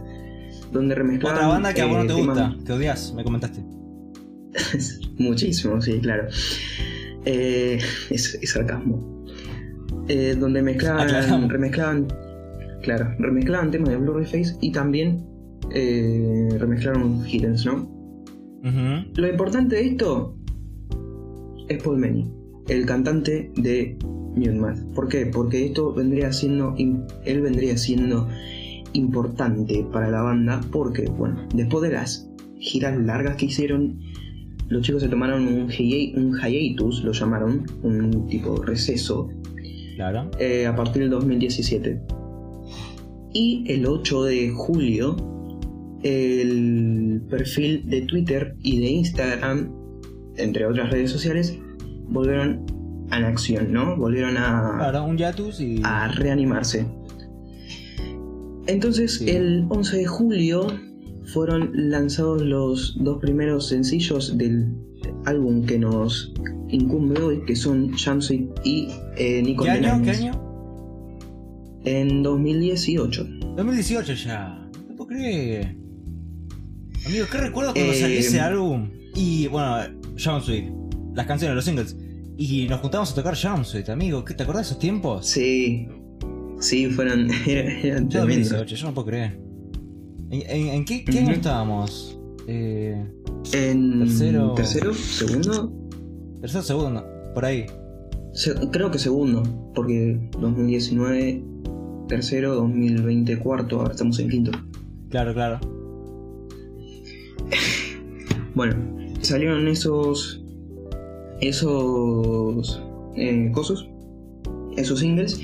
donde 0.76 0.94
remezclaban 0.96 1.38
Otra 1.38 1.48
banda 1.48 1.74
que 1.74 1.82
a 1.82 1.86
vos 1.86 1.98
no 1.98 2.04
eh, 2.04 2.08
te 2.08 2.14
temas- 2.14 2.38
gusta, 2.54 2.66
que 2.66 2.74
odias, 2.74 3.14
me 3.16 3.24
comentaste. 3.24 3.64
Muchísimo, 5.18 5.82
sí, 5.82 6.00
claro. 6.00 6.28
Eh, 7.26 7.80
es, 8.10 8.38
es 8.42 8.52
sarcasmo. 8.52 9.26
Eh, 10.08 10.36
donde 10.40 10.62
mezclaban, 10.62 11.02
Aclaramos. 11.08 11.52
remezclaban, 11.52 12.08
claro, 12.84 13.12
remezclaban 13.18 13.72
temas 13.72 13.90
de 13.90 13.98
Blu-ray 13.98 14.26
Face 14.26 14.56
y 14.62 14.72
también 14.72 15.26
eh, 15.74 16.48
remezclaron 16.60 17.26
Hiddens, 17.28 17.66
¿no? 17.66 17.92
Lo 19.16 19.28
importante 19.28 19.76
de 19.76 19.88
esto 19.88 20.36
es 21.70 21.82
Paul 21.84 21.98
Many, 21.98 22.32
el 22.68 22.86
cantante 22.86 23.52
de 23.56 23.96
Mute 24.36 24.52
Math. 24.54 24.80
¿Por 24.96 25.08
qué? 25.08 25.28
Porque 25.28 25.66
esto 25.68 25.94
vendría 25.94 26.32
siendo, 26.34 26.76
él 26.78 27.42
vendría 27.42 27.78
siendo 27.78 28.28
importante 28.96 29.86
para 29.92 30.10
la 30.10 30.22
banda 30.22 30.62
porque, 30.72 31.06
bueno, 31.06 31.48
después 31.54 31.84
de 31.84 31.92
las 31.96 32.30
giras 32.60 32.98
largas 32.98 33.36
que 33.36 33.46
hicieron, 33.46 34.00
los 34.70 34.82
chicos 34.82 35.02
se 35.04 35.10
tomaron 35.10 35.48
un, 35.48 35.68
hiai- 35.70 36.16
un 36.18 36.38
hiatus, 36.40 37.04
lo 37.04 37.12
llamaron, 37.12 37.66
un 37.84 38.28
tipo 38.28 38.60
de 38.60 38.66
receso, 38.66 39.30
Claro. 39.96 40.30
eh, 40.40 40.66
a 40.66 40.76
partir 40.76 41.04
del 41.04 41.12
2017. 41.12 42.02
Y 43.34 43.64
el 43.68 43.86
8 43.86 44.24
de 44.24 44.50
julio, 44.50 45.16
el 46.04 47.22
perfil 47.30 47.88
de 47.90 48.02
Twitter 48.02 48.56
y 48.64 48.80
de 48.80 48.88
Instagram, 48.90 49.72
entre 50.38 50.66
otras 50.66 50.90
redes 50.92 51.12
sociales, 51.12 51.58
volvieron 52.08 52.66
a 53.12 53.20
la 53.20 53.28
acción, 53.28 53.72
¿no? 53.72 53.96
Volvieron 53.98 54.38
a, 54.38 54.76
Claro, 54.78 55.04
un 55.06 55.18
y. 55.60 55.82
a 55.84 56.08
reanimarse. 56.10 56.86
Entonces, 58.68 59.16
Sí. 59.20 59.30
el 59.30 59.66
11 59.70 59.98
de 59.98 60.06
julio 60.06 60.68
fueron 61.34 61.72
lanzados 61.74 62.42
los 62.42 62.96
dos 63.00 63.20
primeros 63.20 63.68
sencillos 63.68 64.38
del 64.38 64.68
álbum 65.26 65.66
que 65.66 65.78
nos 65.80 66.34
incumbe 66.70 67.20
hoy, 67.22 67.42
que 67.46 67.56
son 67.56 67.92
Jumpsuit 67.98 68.50
y 68.64 68.88
eh, 69.18 69.42
Nico 69.44 69.64
¿Qué 69.66 69.70
año? 69.72 70.02
¿Qué 70.04 70.12
año? 70.12 70.42
En 71.84 72.24
2018. 72.24 73.28
2018 73.56 74.14
ya. 74.14 74.68
No 74.90 74.96
puedo 74.96 75.08
creer. 75.10 75.76
Amigo, 77.06 77.26
¿qué 77.32 77.38
recuerdo 77.38 77.74
cuando 77.74 77.92
Eh, 77.92 77.96
salió 78.02 78.20
ese 78.20 78.40
álbum? 78.40 78.90
Y 79.16 79.48
bueno, 79.48 79.78
Jumpsuit, 80.18 80.66
las 81.14 81.26
canciones, 81.28 81.56
los 81.56 81.66
singles. 81.66 81.96
Y 82.38 82.68
nos 82.68 82.82
juntamos 82.82 83.12
a 83.12 83.16
tocar 83.16 83.36
Jumpsuit, 83.40 83.88
amigo. 83.90 84.26
¿Qué, 84.26 84.34
¿Te 84.34 84.44
acordás 84.44 84.66
de 84.66 84.70
esos 84.72 84.80
tiempos? 84.80 85.28
Sí, 85.28 85.88
sí, 86.60 86.88
fueron. 86.88 87.30
eran 87.48 87.68
eran 87.86 88.10
Yo 88.10 88.20
tremendos. 88.22 88.50
2018, 88.50 88.76
yo 88.76 88.88
no 88.88 88.94
puedo 88.94 89.08
creer. 89.08 89.40
¿En, 90.32 90.42
en- 90.50 90.68
en 90.74 90.86
qué, 90.86 91.04
qué 91.06 91.20
año 91.20 91.32
estábamos? 91.32 92.20
Eh, 92.48 93.04
En 93.54 94.00
Tercero. 94.00 94.54
tercero, 94.54 94.94
segundo, 94.94 95.72
tercero, 96.42 96.64
segundo, 96.64 97.06
por 97.34 97.46
ahí. 97.46 97.66
Se- 98.34 98.54
creo 98.72 98.92
que 98.92 99.00
segundo, 99.00 99.44
porque 99.76 100.20
2019, 100.40 101.44
tercero, 102.08 102.56
2020, 102.56 103.38
cuarto, 103.40 103.80
ahora 103.80 103.92
estamos 103.92 104.20
en 104.20 104.30
quinto. 104.30 104.52
Claro, 105.10 105.34
claro. 105.34 105.60
Bueno, 108.56 108.76
salieron 109.22 109.68
esos. 109.68 110.42
esos. 111.42 112.82
eh, 113.16 113.52
cosos, 113.54 113.88
esos 114.78 115.00
singles, 115.00 115.40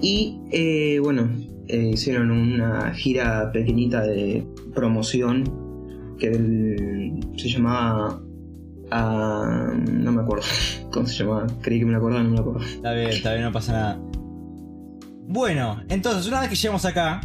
y 0.00 0.38
eh, 0.50 0.98
bueno, 1.00 1.28
eh, 1.68 1.90
hicieron 1.94 2.30
una 2.30 2.92
gira 2.94 3.50
pequeñita 3.52 4.02
de 4.02 4.46
promoción 4.74 5.44
que 6.18 6.28
el- 6.28 7.20
se 7.36 7.48
llamaba. 7.48 8.20
ah, 8.90 9.72
no 9.90 10.12
me 10.12 10.22
acuerdo 10.22 10.44
cómo 10.92 11.06
se 11.06 11.22
llamaba, 11.22 11.46
creí 11.62 11.78
que 11.78 11.84
me 11.86 11.92
lo 11.92 11.98
acordaba, 11.98 12.22
no 12.24 12.30
me 12.30 12.38
acuerdo. 12.40 12.60
Está 12.66 12.92
bien, 12.92 13.08
está 13.10 13.32
bien, 13.32 13.44
no 13.44 13.52
pasa 13.52 13.72
nada. 13.72 14.00
Bueno, 15.32 15.80
entonces, 15.88 16.26
una 16.26 16.40
vez 16.40 16.48
que 16.50 16.56
llegamos 16.56 16.84
acá, 16.84 17.20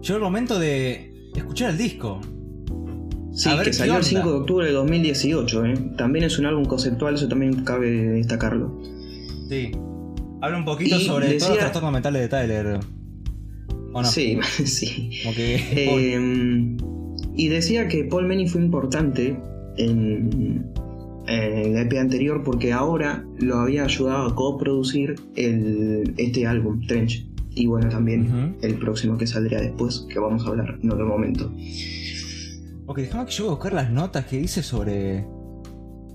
llegó 0.00 0.16
el 0.16 0.22
momento 0.22 0.58
de 0.58 1.30
escuchar 1.36 1.70
el 1.70 1.78
disco. 1.78 2.20
Sí, 3.32 3.48
A 3.48 3.54
ver 3.54 3.66
que 3.66 3.72
salió 3.72 3.92
el 3.94 3.98
onda. 4.00 4.08
5 4.08 4.28
de 4.30 4.36
octubre 4.38 4.66
de 4.66 4.72
2018. 4.72 5.64
¿eh? 5.66 5.74
También 5.96 6.24
es 6.24 6.38
un 6.38 6.46
álbum 6.46 6.64
conceptual, 6.64 7.14
eso 7.14 7.28
también 7.28 7.62
cabe 7.64 7.88
destacarlo. 7.90 8.76
Sí. 9.48 9.70
Habla 10.42 10.58
un 10.58 10.64
poquito 10.64 10.96
Y 10.96 11.04
sobre 11.04 11.26
decía- 11.26 11.38
todos 11.38 11.50
los 11.52 11.58
trastornos 11.60 11.92
mentales 11.92 12.22
de 12.22 12.28
Tyler. 12.28 12.80
¿O 13.94 14.02
no? 14.02 14.04
Sí, 14.08 14.38
sí. 14.64 15.10
Que. 15.34 15.56
Eh, 15.76 16.76
y 17.34 17.48
decía 17.48 17.88
que 17.88 18.04
Paul 18.04 18.26
Many 18.26 18.46
fue 18.48 18.60
importante 18.62 19.36
en, 19.78 20.66
en 21.26 21.52
el 21.58 21.76
EP 21.78 21.98
anterior 21.98 22.42
porque 22.44 22.72
ahora 22.72 23.24
lo 23.38 23.56
había 23.60 23.84
ayudado 23.84 24.26
a 24.26 24.34
coproducir 24.34 25.14
el, 25.36 26.12
este 26.18 26.46
álbum, 26.46 26.84
Trench. 26.86 27.26
Y 27.54 27.66
bueno, 27.66 27.88
también 27.88 28.56
el 28.62 28.74
próximo 28.76 29.16
que 29.18 29.26
saldría 29.26 29.60
después, 29.60 30.06
que 30.08 30.18
vamos 30.18 30.44
a 30.44 30.48
hablar 30.48 30.78
en 30.82 30.90
otro 30.90 31.06
momento. 31.06 31.52
Ok, 32.86 32.98
déjame 32.98 33.26
que 33.26 33.32
yo 33.32 33.44
voy 33.44 33.52
a 33.52 33.54
buscar 33.54 33.72
las 33.74 33.90
notas 33.90 34.24
que 34.26 34.40
hice 34.40 34.62
sobre. 34.62 35.24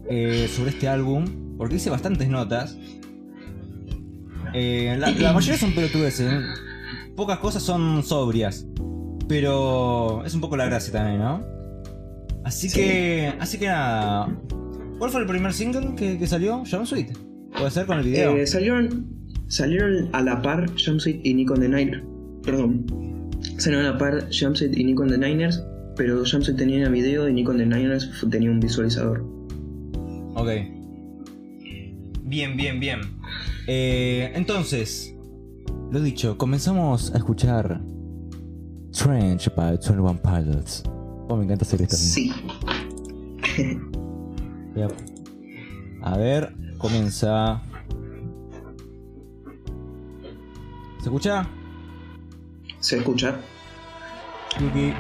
eh, 0.10 0.48
sobre 0.50 0.72
este 0.72 0.88
álbum. 0.88 1.26
Porque 1.58 1.76
hice 1.78 1.90
bastantes 1.90 2.28
notas. 2.30 2.78
Eh, 4.54 4.96
la, 5.00 5.12
la 5.12 5.34
mayoría 5.34 5.58
son 5.58 5.74
pelotudeces. 5.74 6.32
¿eh? 6.32 6.40
Pocas 7.16 7.40
cosas 7.40 7.64
son 7.64 8.04
sobrias. 8.04 8.66
Pero 9.28 10.24
es 10.26 10.34
un 10.34 10.42
poco 10.42 10.56
la 10.56 10.66
gracia 10.66 10.94
también, 10.94 11.20
¿no? 11.20 11.44
Así 12.46 12.70
Sí. 12.70 12.80
que. 12.80 13.34
Así 13.40 13.58
que 13.58 13.68
nada. 13.68 14.30
¿Cuál 15.00 15.12
fue 15.12 15.22
el 15.22 15.28
primer 15.28 15.54
single 15.54 15.96
que, 15.96 16.18
que 16.18 16.28
salió? 16.28 16.64
Jumpsuit. 16.70 17.10
Puede 17.58 17.72
ser 17.72 17.86
con 17.86 17.98
el 18.00 18.06
video. 18.06 18.36
Eh, 18.38 18.48
salieron, 18.48 19.06
salieron 19.48 20.10
a 20.14 20.22
la 20.22 20.42
par 20.42 20.66
Jumpsuit 20.84 21.26
y 21.26 21.34
Nikon 21.34 21.60
the 21.60 21.70
Niners. 21.70 22.04
Perdón. 22.44 22.86
Salieron 23.58 23.86
a 23.86 23.92
la 23.92 23.98
par 23.98 24.28
Jumpsuit 24.32 24.78
y 24.78 24.84
Nikon 24.84 25.10
the 25.10 25.18
Niners, 25.18 25.62
pero 25.96 26.24
Jumpsuit 26.26 26.56
tenía 26.58 26.88
video 26.90 27.28
y 27.28 27.34
Nikon 27.34 27.58
the 27.58 27.66
Niners 27.66 28.10
tenía 28.32 28.50
un 28.50 28.60
visualizador. 28.60 29.26
Ok. 30.36 30.50
Bien, 32.24 32.56
bien, 32.58 32.80
bien. 32.80 33.00
Eh, 33.68 34.32
entonces, 34.36 35.14
lo 35.92 36.00
dicho, 36.02 36.38
comenzamos 36.38 37.14
a 37.14 37.18
escuchar 37.18 37.82
Strange 38.92 39.50
by 39.56 39.78
21 39.78 40.20
Pilots. 40.22 40.84
Oh, 41.30 41.36
me 41.36 41.44
encanta 41.44 41.66
hacer 41.66 41.82
esto. 41.82 41.98
Sí. 41.98 42.32
A- 46.02 46.10
A 46.14 46.18
ver, 46.18 46.54
comienza. 46.78 47.62
¿Se 51.00 51.04
escucha? 51.06 51.48
Se 52.80 52.98
escucha. 52.98 53.40
Yuki. 54.60 54.94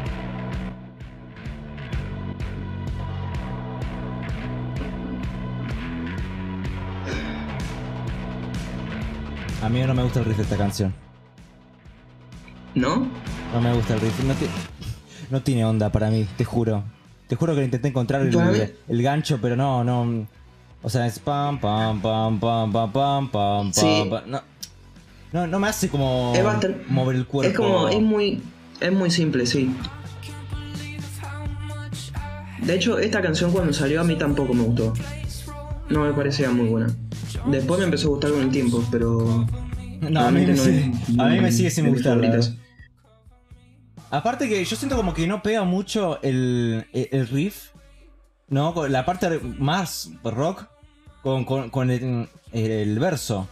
A 9.67 9.69
mí 9.69 9.81
no 9.81 9.93
me 9.93 10.01
gusta 10.01 10.19
el 10.19 10.25
riff 10.25 10.37
de 10.37 10.43
esta 10.43 10.55
canción. 10.55 10.93
¿No? 12.73 13.05
No 13.53 13.59
me 13.59 13.73
gusta 13.73 13.95
el 13.95 13.99
riff. 13.99 14.23
No, 14.23 14.33
ti- 14.33 14.45
no 15.29 15.41
tiene 15.41 15.65
onda 15.65 15.91
para 15.91 16.09
mí, 16.09 16.25
te 16.37 16.45
juro. 16.45 16.85
Te 17.27 17.35
juro 17.35 17.53
que 17.53 17.65
intenté 17.65 17.89
encontrar 17.89 18.21
el, 18.21 18.33
Para 18.33 18.49
mí- 18.51 18.59
el 18.87 19.03
gancho, 19.03 19.39
pero 19.41 19.57
no, 19.57 19.83
no. 19.83 20.25
O 20.81 20.89
sea, 20.89 21.05
es 21.05 21.19
pam, 21.19 21.59
pam, 21.59 22.01
pam, 22.01 22.39
pam, 22.39 22.71
pam, 22.71 22.91
pam, 22.93 23.29
pam, 23.29 23.73
Sí. 23.73 24.05
pam. 24.09 24.21
No, 24.31 24.41
no, 25.33 25.47
no 25.47 25.59
me 25.59 25.67
hace 25.67 25.89
como 25.89 26.31
Es 26.33 26.41
bastante- 26.45 26.85
mover 26.87 27.17
el 27.17 27.25
cuerpo. 27.27 27.49
Es 27.51 27.57
como, 27.57 27.89
es 27.89 28.01
muy, 28.01 28.41
es 28.79 28.93
muy 28.93 29.11
simple, 29.11 29.45
sí. 29.45 29.75
De 32.61 32.73
hecho, 32.73 32.99
esta 32.99 33.21
canción 33.21 33.51
cuando 33.51 33.73
salió 33.73 33.99
a 33.99 34.05
mí 34.05 34.15
tampoco 34.17 34.53
me 34.53 34.63
gustó. 34.63 34.93
No 35.89 36.05
me 36.05 36.13
parecía 36.13 36.49
muy 36.51 36.69
buena. 36.69 36.87
Después 37.45 37.79
me 37.79 37.85
empezó 37.85 38.07
a 38.07 38.11
gustar 38.11 38.31
con 38.31 38.41
el 38.41 38.49
tiempo, 38.49 38.83
pero... 38.91 39.45
No, 40.01 40.19
a 40.21 40.31
mí, 40.31 40.41
me 40.45 40.53
no 40.53 40.63
sigue, 40.63 40.91
es 41.09 41.19
a 41.19 41.25
mí 41.27 41.39
me 41.39 41.51
sigue 41.51 41.71
sin 41.71 41.89
gustar. 41.89 42.19
Aparte 44.09 44.47
que 44.47 44.63
yo 44.63 44.75
siento 44.75 44.95
como 44.95 45.13
que 45.13 45.27
no 45.27 45.41
pega 45.41 45.63
mucho 45.63 46.21
el, 46.21 46.85
el- 46.93 47.09
el 47.11 47.27
riff, 47.27 47.69
¿no? 48.47 48.73
La 48.87 49.05
parte 49.05 49.39
más 49.59 50.11
rock 50.23 50.65
con, 51.23 51.43
con- 51.45 51.69
con 51.69 51.89
el, 51.91 52.29
el 52.53 52.99
verso. 52.99 53.47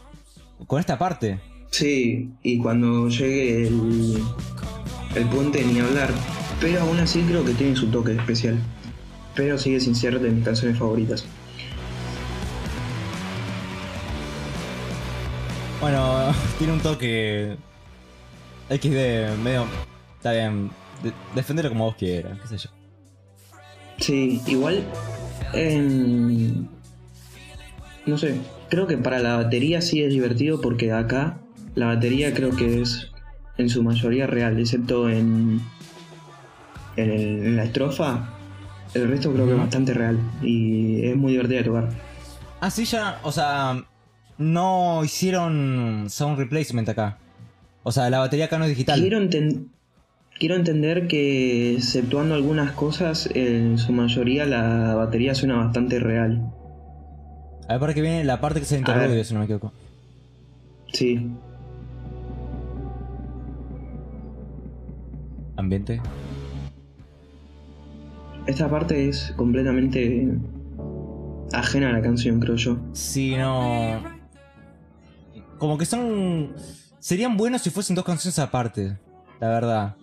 Con 0.67 0.79
esta 0.79 0.97
parte. 0.97 1.39
Sí, 1.71 2.29
y 2.43 2.57
cuando 2.59 3.09
llegue 3.09 3.67
el, 3.67 4.23
el 5.15 5.25
puente 5.29 5.63
ni 5.65 5.79
hablar. 5.79 6.09
Pero 6.61 6.81
aún 6.81 6.99
así 6.99 7.21
creo 7.23 7.43
que 7.43 7.53
tiene 7.53 7.75
su 7.75 7.87
toque 7.87 8.13
especial. 8.13 8.57
Pero 9.35 9.57
sigue 9.57 9.81
sin 9.81 9.93
ser 9.95 10.19
de 10.21 10.29
mis 10.29 10.45
canciones 10.45 10.77
favoritas. 10.79 11.25
Bueno, 15.81 16.33
tiene 16.57 16.73
un 16.73 16.79
toque 16.79 17.57
XD 18.69 19.37
medio... 19.43 19.65
Está 20.17 20.31
bien, 20.31 20.71
de- 21.03 21.13
defendelo 21.35 21.69
como 21.69 21.85
vos 21.85 21.95
quieras, 21.95 22.39
qué 22.41 22.47
sé 22.47 22.57
yo. 22.57 22.69
Sí, 23.99 24.41
igual. 24.47 24.83
em, 25.53 26.67
no 28.07 28.17
sé, 28.17 28.39
creo 28.69 28.87
que 28.87 28.97
para 28.97 29.19
la 29.19 29.37
batería 29.37 29.81
sí 29.81 30.01
es 30.01 30.11
divertido 30.11 30.59
porque 30.61 30.91
acá 30.91 31.37
la 31.75 31.87
batería 31.87 32.33
creo 32.33 32.55
que 32.55 32.81
es 32.81 33.11
en 33.57 33.69
su 33.69 33.83
mayoría 33.83 34.25
real, 34.27 34.59
excepto 34.59 35.09
en, 35.09 35.61
en, 36.97 37.09
el- 37.11 37.45
en 37.45 37.55
la 37.57 37.65
estrofa. 37.65 38.29
El 38.95 39.07
resto 39.09 39.31
creo 39.33 39.45
que 39.45 39.51
es 39.53 39.57
bastante 39.59 39.93
real 39.93 40.17
y 40.41 41.05
es 41.05 41.15
muy 41.17 41.33
divertido 41.33 41.59
de 41.59 41.65
tocar. 41.65 41.89
Ah, 42.61 42.71
sí, 42.71 42.85
ya, 42.85 43.19
o 43.23 43.31
sea, 43.31 43.83
no 44.37 45.03
hicieron 45.03 46.05
sound 46.09 46.37
replacement 46.37 46.89
acá. 46.89 47.17
O 47.83 47.91
sea, 47.91 48.09
la 48.09 48.19
batería 48.19 48.45
acá 48.45 48.57
no 48.57 48.65
es 48.65 48.69
digital. 48.71 48.99
Quiero, 48.99 49.19
enten- 49.19 49.67
quiero 50.39 50.55
entender 50.55 51.07
que, 51.07 51.75
exceptuando 51.75 52.35
algunas 52.35 52.71
cosas, 52.71 53.29
en 53.33 53.77
su 53.77 53.91
mayoría 53.93 54.45
la 54.45 54.95
batería 54.95 55.35
suena 55.35 55.55
bastante 55.57 55.99
real. 55.99 56.51
A 57.67 57.73
ver, 57.73 57.79
para 57.79 57.93
que 57.93 58.01
viene 58.01 58.23
la 58.23 58.39
parte 58.41 58.59
que 58.59 58.65
se 58.65 58.81
ver. 58.81 59.25
si 59.25 59.33
no 59.33 59.39
me 59.39 59.45
equivoco. 59.45 59.71
Sí, 60.93 61.29
Ambiente. 65.57 66.01
esta 68.45 68.69
parte 68.69 69.09
es 69.09 69.33
completamente 69.35 70.37
ajena 71.53 71.89
a 71.89 71.93
la 71.93 72.01
canción, 72.01 72.39
creo 72.39 72.55
yo. 72.55 72.77
Sí, 72.93 73.35
no. 73.35 74.14
Como 75.57 75.77
que 75.77 75.85
son. 75.85 76.53
Serían 76.99 77.37
buenos 77.37 77.61
si 77.61 77.69
fuesen 77.69 77.95
dos 77.95 78.05
canciones 78.05 78.39
aparte, 78.39 78.97
la 79.39 79.49
verdad. 79.49 79.95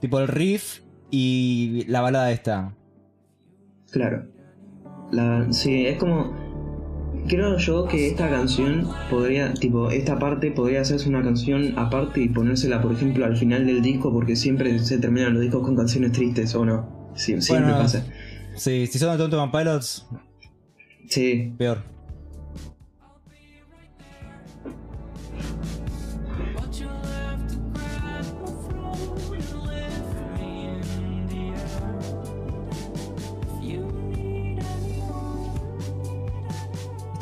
Tipo 0.00 0.18
el 0.20 0.28
riff 0.28 0.80
y 1.10 1.84
la 1.88 2.00
balada 2.00 2.30
esta. 2.30 2.74
Claro. 3.90 4.26
La, 5.12 5.46
sí, 5.52 5.86
es 5.86 5.98
como. 5.98 6.48
Creo 7.28 7.58
yo 7.58 7.86
que 7.86 8.08
esta 8.08 8.30
canción 8.30 8.88
podría, 9.10 9.52
tipo, 9.52 9.90
esta 9.90 10.18
parte 10.18 10.50
podría 10.50 10.80
hacerse 10.80 11.08
una 11.10 11.22
canción 11.22 11.78
aparte 11.78 12.22
y 12.22 12.28
ponérsela, 12.30 12.80
por 12.80 12.92
ejemplo, 12.92 13.26
al 13.26 13.36
final 13.36 13.66
del 13.66 13.82
disco, 13.82 14.10
porque 14.12 14.34
siempre 14.34 14.78
se 14.78 14.98
terminan 14.98 15.34
los 15.34 15.42
discos 15.42 15.62
con 15.62 15.76
canciones 15.76 16.12
tristes, 16.12 16.54
¿o 16.54 16.64
no? 16.64 17.10
Sí, 17.14 17.38
siempre 17.42 17.66
Bueno. 17.70 17.82
pasa. 17.82 18.06
Sí, 18.56 18.86
si 18.86 18.98
son 18.98 19.12
de 19.12 19.18
Tonto 19.18 19.36
Van 19.36 19.50
Pilots, 19.52 20.06
Sí, 21.08 21.52
peor. 21.58 21.82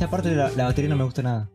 Esta 0.06 0.16
parte 0.18 0.28
de 0.30 0.36
la, 0.36 0.50
la 0.50 0.64
batería 0.66 0.88
no 0.88 0.94
me 0.96 1.02
gusta 1.02 1.20
nada. 1.20 1.48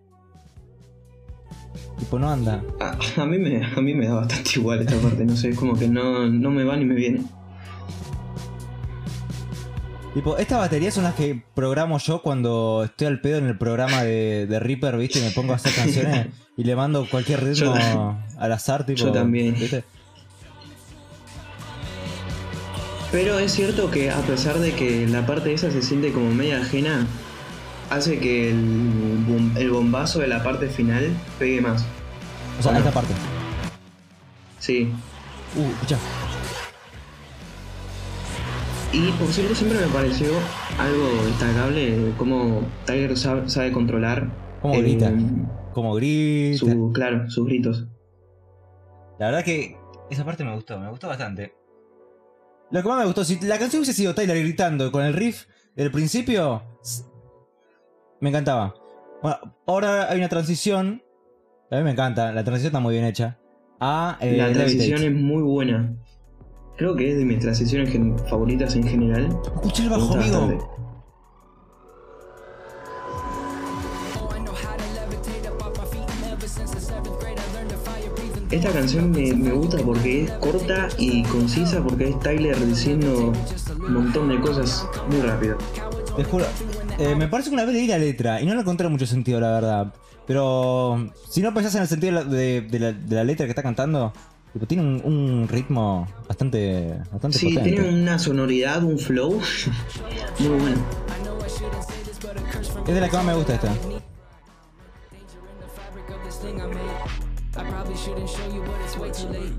Tipo, 1.97 2.19
no 2.19 2.29
anda. 2.29 2.61
a, 2.81 2.97
a 3.21 3.25
mí 3.25 3.37
me, 3.37 3.65
a 3.65 3.79
mí 3.79 3.93
me 3.93 4.07
da 4.07 4.15
bastante 4.15 4.51
igual 4.59 4.81
esta 4.81 4.97
parte, 4.97 5.23
no 5.23 5.37
sé, 5.37 5.51
es 5.51 5.57
como 5.57 5.73
que 5.79 5.87
no, 5.87 6.27
no 6.27 6.51
me 6.51 6.65
va 6.65 6.75
ni 6.75 6.83
me 6.83 6.95
viene. 6.95 7.21
Tipo, 10.13 10.35
estas 10.37 10.57
baterías 10.59 10.93
son 10.93 11.05
las 11.05 11.15
que 11.15 11.41
programo 11.55 11.97
yo 11.99 12.21
cuando 12.21 12.81
estoy 12.83 13.07
al 13.07 13.21
pedo 13.21 13.37
en 13.37 13.45
el 13.45 13.57
programa 13.57 14.03
de, 14.03 14.47
de 14.47 14.59
Reaper, 14.59 14.97
¿viste? 14.97 15.19
Y 15.19 15.21
me 15.21 15.31
pongo 15.31 15.53
a 15.53 15.55
hacer 15.55 15.73
canciones 15.73 16.27
y 16.57 16.65
le 16.65 16.75
mando 16.75 17.07
cualquier 17.09 17.41
ritmo 17.41 17.73
Yo- 17.73 18.17
al 18.37 18.51
azar, 18.51 18.85
tipo. 18.85 18.99
yo 18.99 19.13
también. 19.13 19.53
¿viste? 19.53 19.85
Pero 23.13 23.39
es 23.39 23.53
cierto 23.53 23.89
que 23.89 24.11
a 24.11 24.19
pesar 24.23 24.59
de 24.59 24.73
que 24.73 25.07
la 25.07 25.25
parte 25.25 25.53
esa 25.53 25.71
se 25.71 25.81
siente 25.81 26.11
como 26.11 26.31
media 26.33 26.59
ajena, 26.59 27.07
hace 27.91 28.17
que 28.19 28.49
el, 28.49 28.57
bom- 29.27 29.55
el 29.57 29.69
bombazo 29.69 30.19
de 30.19 30.27
la 30.27 30.41
parte 30.43 30.67
final 30.67 31.15
pegue 31.37 31.61
más. 31.61 31.85
O 32.59 32.63
sea, 32.63 32.71
¿O 32.71 32.73
no? 32.73 32.79
esta 32.79 32.91
parte. 32.91 33.13
Sí. 34.59 34.91
Uh, 35.55 35.69
escucha. 35.73 35.97
Y 38.93 39.09
por 39.11 39.27
cierto, 39.27 39.55
siempre 39.55 39.79
me 39.79 39.87
pareció 39.87 40.27
algo 40.77 41.23
destacable 41.25 42.13
cómo 42.17 42.61
Tiger 42.85 43.17
sabe, 43.17 43.49
sabe 43.49 43.71
controlar 43.71 44.27
Cómo 44.61 44.73
eh, 44.75 44.81
grita. 44.81 45.13
Como 45.73 45.93
grita. 45.95 46.57
su, 46.59 46.91
claro, 46.93 47.29
sus 47.29 47.45
gritos. 47.45 47.87
La 49.17 49.27
verdad 49.27 49.43
que 49.45 49.77
esa 50.09 50.25
parte 50.25 50.43
me 50.43 50.53
gustó, 50.53 50.77
me 50.79 50.89
gustó 50.89 51.07
bastante. 51.07 51.53
Lo 52.69 52.81
que 52.81 52.87
más 52.89 52.99
me 52.99 53.05
gustó, 53.05 53.23
si 53.23 53.39
la 53.41 53.57
canción 53.59 53.79
hubiese 53.81 53.93
sido 53.93 54.13
Tyler 54.13 54.37
gritando 54.39 54.91
con 54.91 55.03
el 55.03 55.13
riff 55.13 55.45
del 55.75 55.91
principio, 55.91 56.61
me 58.21 58.29
encantaba. 58.29 58.75
Bueno, 59.21 59.37
ahora 59.67 60.09
hay 60.09 60.17
una 60.19 60.29
transición, 60.29 61.03
a 61.69 61.77
mí 61.77 61.83
me 61.83 61.91
encanta, 61.91 62.31
la 62.31 62.43
transición 62.43 62.69
está 62.69 62.79
muy 62.79 62.93
bien 62.93 63.05
hecha, 63.05 63.37
a 63.79 64.17
eh, 64.21 64.37
la 64.37 64.53
transición 64.53 65.01
Levitate. 65.01 65.07
es 65.07 65.23
muy 65.23 65.41
buena. 65.41 65.93
Creo 66.77 66.95
que 66.95 67.11
es 67.11 67.17
de 67.17 67.25
mis 67.25 67.39
transiciones 67.39 67.93
favoritas 68.29 68.75
en 68.75 68.87
general. 68.87 69.37
Escucha 69.43 69.83
el 69.83 69.89
bajo, 69.89 70.13
amigo. 70.13 70.77
Esta 78.49 78.71
canción 78.71 79.11
me, 79.11 79.33
me 79.33 79.51
gusta 79.51 79.77
porque 79.77 80.23
es 80.23 80.31
corta 80.31 80.89
y 80.97 81.23
concisa 81.23 81.81
porque 81.81 82.09
es 82.09 82.19
Tyler 82.19 82.57
diciendo 82.65 83.31
un 83.79 83.93
montón 83.93 84.29
de 84.29 84.39
cosas 84.41 84.85
muy 85.09 85.21
rápido. 85.21 85.57
Te 86.17 86.23
juro, 86.25 86.45
eh, 86.99 87.15
me 87.15 87.27
parece 87.27 87.49
que 87.49 87.53
una 87.55 87.65
vez 87.65 87.73
leí 87.73 87.87
la 87.87 87.97
letra 87.97 88.41
y 88.41 88.45
no 88.45 88.53
le 88.55 88.61
encontré 88.61 88.87
mucho 88.89 89.05
sentido, 89.05 89.39
la 89.39 89.51
verdad. 89.51 89.93
Pero 90.27 91.09
si 91.29 91.41
no 91.41 91.53
pensás 91.53 91.75
en 91.75 91.81
el 91.81 91.87
sentido 91.87 92.13
de 92.19 92.23
la, 92.23 92.29
de- 92.31 92.61
de 92.61 92.79
la- 92.79 92.91
de 92.93 93.15
la 93.15 93.23
letra 93.23 93.45
que 93.45 93.51
está 93.51 93.63
cantando, 93.63 94.13
tipo, 94.53 94.65
tiene 94.65 94.83
un, 94.83 95.01
un 95.03 95.47
ritmo 95.47 96.07
bastante, 96.27 96.95
bastante 97.11 97.37
Sí, 97.37 97.49
potente. 97.55 97.71
tiene 97.81 97.89
una 98.01 98.19
sonoridad, 98.19 98.83
un 98.83 98.97
flow 98.99 99.39
muy 100.39 100.47
bueno. 100.59 100.81
Es 102.87 102.93
de 102.95 103.01
la 103.01 103.09
que 103.09 103.15
más 103.17 103.25
me 103.25 103.33
gusta 103.35 103.55
esta. 103.55 103.73
I 107.57 107.63
probably 107.65 107.97
shouldn't 107.97 108.29
show 108.29 108.47
you, 108.47 108.61
but 108.61 108.79
it's 108.85 108.97
way 108.97 109.11
too 109.11 109.27
late. 109.27 109.53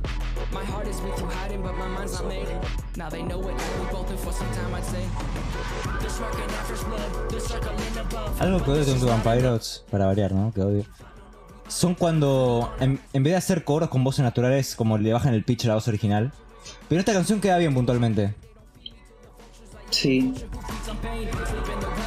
My 0.50 0.64
heart 0.64 0.88
is 0.88 1.00
with 1.02 1.18
you 1.20 1.26
hiding, 1.26 1.62
but 1.62 1.76
my 1.76 1.86
mind's 1.86 2.14
not 2.14 2.26
made. 2.26 2.48
Now 2.96 3.10
they 3.10 3.22
know 3.22 3.38
it, 3.40 3.54
we 3.80 3.86
both 3.92 4.10
in 4.10 4.16
for 4.16 4.32
some 4.32 4.48
time, 4.54 4.74
I'd 4.74 4.84
say. 4.84 5.02
In 5.02 6.48
that 6.48 6.66
first 6.66 6.86
blood, 6.86 7.30
the 7.30 7.40
circle 7.40 7.72
in 7.72 7.98
above. 7.98 8.40
Algo 8.40 8.64
que 8.64 8.70
odio 8.70 8.84
de 8.84 8.92
Tonto 8.92 9.06
Vampiros, 9.06 9.84
para 9.90 10.06
variar, 10.06 10.32
¿no? 10.32 10.52
Que 10.52 10.62
odio. 10.62 10.84
Son 11.68 11.94
cuando, 11.94 12.72
en, 12.80 12.98
en 13.12 13.22
vez 13.22 13.32
de 13.32 13.36
hacer 13.36 13.64
coros 13.64 13.90
con 13.90 14.02
voces 14.04 14.24
naturales, 14.24 14.74
como 14.74 14.96
le 14.96 15.12
bajan 15.12 15.34
el 15.34 15.44
pitch 15.44 15.66
a 15.66 15.68
la 15.68 15.74
voz 15.74 15.86
original. 15.88 16.32
Pero 16.88 16.98
esta 16.98 17.12
canción 17.12 17.40
queda 17.40 17.58
bien 17.58 17.74
puntualmente. 17.74 18.34
Sí. 19.92 20.34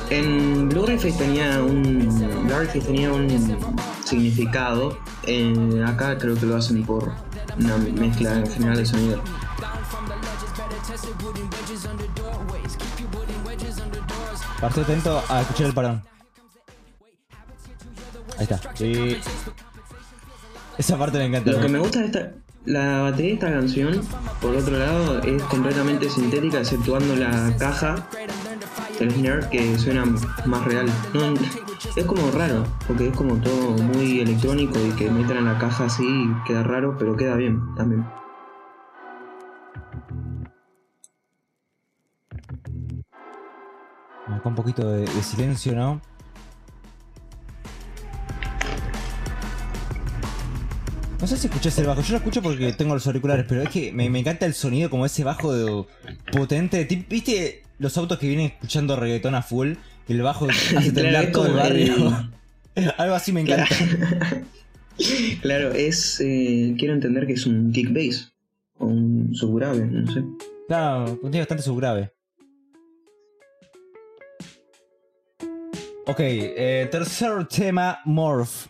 En 0.10 0.70
Blu-ray 0.70 0.98
tenía 0.98 1.64
un. 1.64 2.46
Blu-ray 2.46 2.82
tenía 2.82 3.14
un 3.14 3.30
significado. 4.04 4.98
En, 5.28 5.84
acá 5.84 6.18
creo 6.18 6.36
que 6.36 6.46
lo 6.46 6.58
hacen 6.58 6.84
por 6.84 7.14
una 7.58 7.78
mezcla 7.78 8.34
en 8.40 8.48
general 8.52 8.78
de 8.78 8.86
sonido. 8.86 9.24
Parte 14.60 14.82
atento 14.82 15.24
a 15.30 15.42
escuchar 15.42 15.68
el 15.68 15.74
parón. 15.74 16.04
Ahí 18.38 18.44
está. 18.44 18.60
Sí. 18.74 19.18
Esa 20.78 20.98
parte 20.98 21.18
me 21.20 21.26
encanta. 21.26 21.52
Lo 21.52 21.62
que 21.62 21.70
me 21.70 21.80
gusta 21.80 22.00
de 22.00 22.06
esta. 22.08 22.45
La 22.66 23.02
batería 23.04 23.28
de 23.28 23.34
esta 23.36 23.52
canción, 23.52 24.02
por 24.42 24.56
otro 24.56 24.78
lado, 24.78 25.22
es 25.22 25.44
completamente 25.44 26.10
sintética, 26.10 26.58
exceptuando 26.58 27.16
la 27.16 27.56
caja 27.60 28.08
del 29.00 29.12
snare 29.12 29.48
que 29.52 29.78
suena 29.78 30.04
más 30.46 30.66
real. 30.66 30.88
Es 31.96 32.06
como 32.06 32.32
raro, 32.32 32.64
porque 32.88 33.10
es 33.10 33.16
como 33.16 33.36
todo 33.38 33.78
muy 33.78 34.20
electrónico 34.20 34.80
y 34.80 34.90
que 34.96 35.12
metan 35.12 35.38
en 35.38 35.46
la 35.46 35.60
caja 35.60 35.86
así 35.86 36.08
queda 36.48 36.64
raro, 36.64 36.96
pero 36.98 37.16
queda 37.16 37.36
bien 37.36 37.62
también. 37.76 38.04
Acá 44.28 44.50
un 44.50 44.56
poquito 44.56 44.90
de 44.90 45.06
silencio, 45.22 45.76
¿no? 45.76 46.02
No 51.26 51.30
sé 51.30 51.38
si 51.38 51.48
escuchás 51.48 51.76
el 51.80 51.88
bajo, 51.88 52.02
yo 52.04 52.12
lo 52.12 52.18
escucho 52.18 52.40
porque 52.44 52.72
tengo 52.74 52.94
los 52.94 53.08
auriculares, 53.08 53.48
pero 53.50 53.64
es 53.64 53.70
que 53.70 53.92
me, 53.92 54.12
me 54.12 54.20
encanta 54.20 54.46
el 54.46 54.54
sonido 54.54 54.92
como 54.92 55.08
ese 55.08 55.24
bajo 55.24 55.52
de- 55.56 55.84
potente. 56.32 56.88
Tip- 56.88 57.08
¿Viste 57.10 57.64
los 57.80 57.98
autos 57.98 58.20
que 58.20 58.28
vienen 58.28 58.46
escuchando 58.52 58.96
reggaetón 58.96 59.34
a 59.34 59.42
full? 59.42 59.74
El 60.08 60.22
bajo 60.22 60.48
hace 60.48 60.92
temblar 60.92 61.32
todo 61.32 61.48
el 61.48 61.54
barrio. 61.54 61.96
Algo 63.00 63.16
así 63.16 63.32
me 63.32 63.42
encanta. 63.42 63.66
Claro, 65.42 65.72
es. 65.72 66.22
eh, 66.22 66.76
quiero 66.78 66.94
entender 66.94 67.26
que 67.26 67.34
es 67.34 67.48
un 67.48 67.72
kick 67.72 67.92
bass. 67.92 68.32
O 68.78 68.86
un 68.86 69.34
subgrave, 69.34 69.84
no 69.84 70.14
sé. 70.14 70.24
Claro, 70.68 71.18
tiene 71.24 71.40
bastante 71.40 71.64
subgrave. 71.64 72.14
Ok, 76.06 76.20
eh, 76.20 76.88
tercer 76.92 77.48
tema, 77.48 77.98
Morph. 78.06 78.68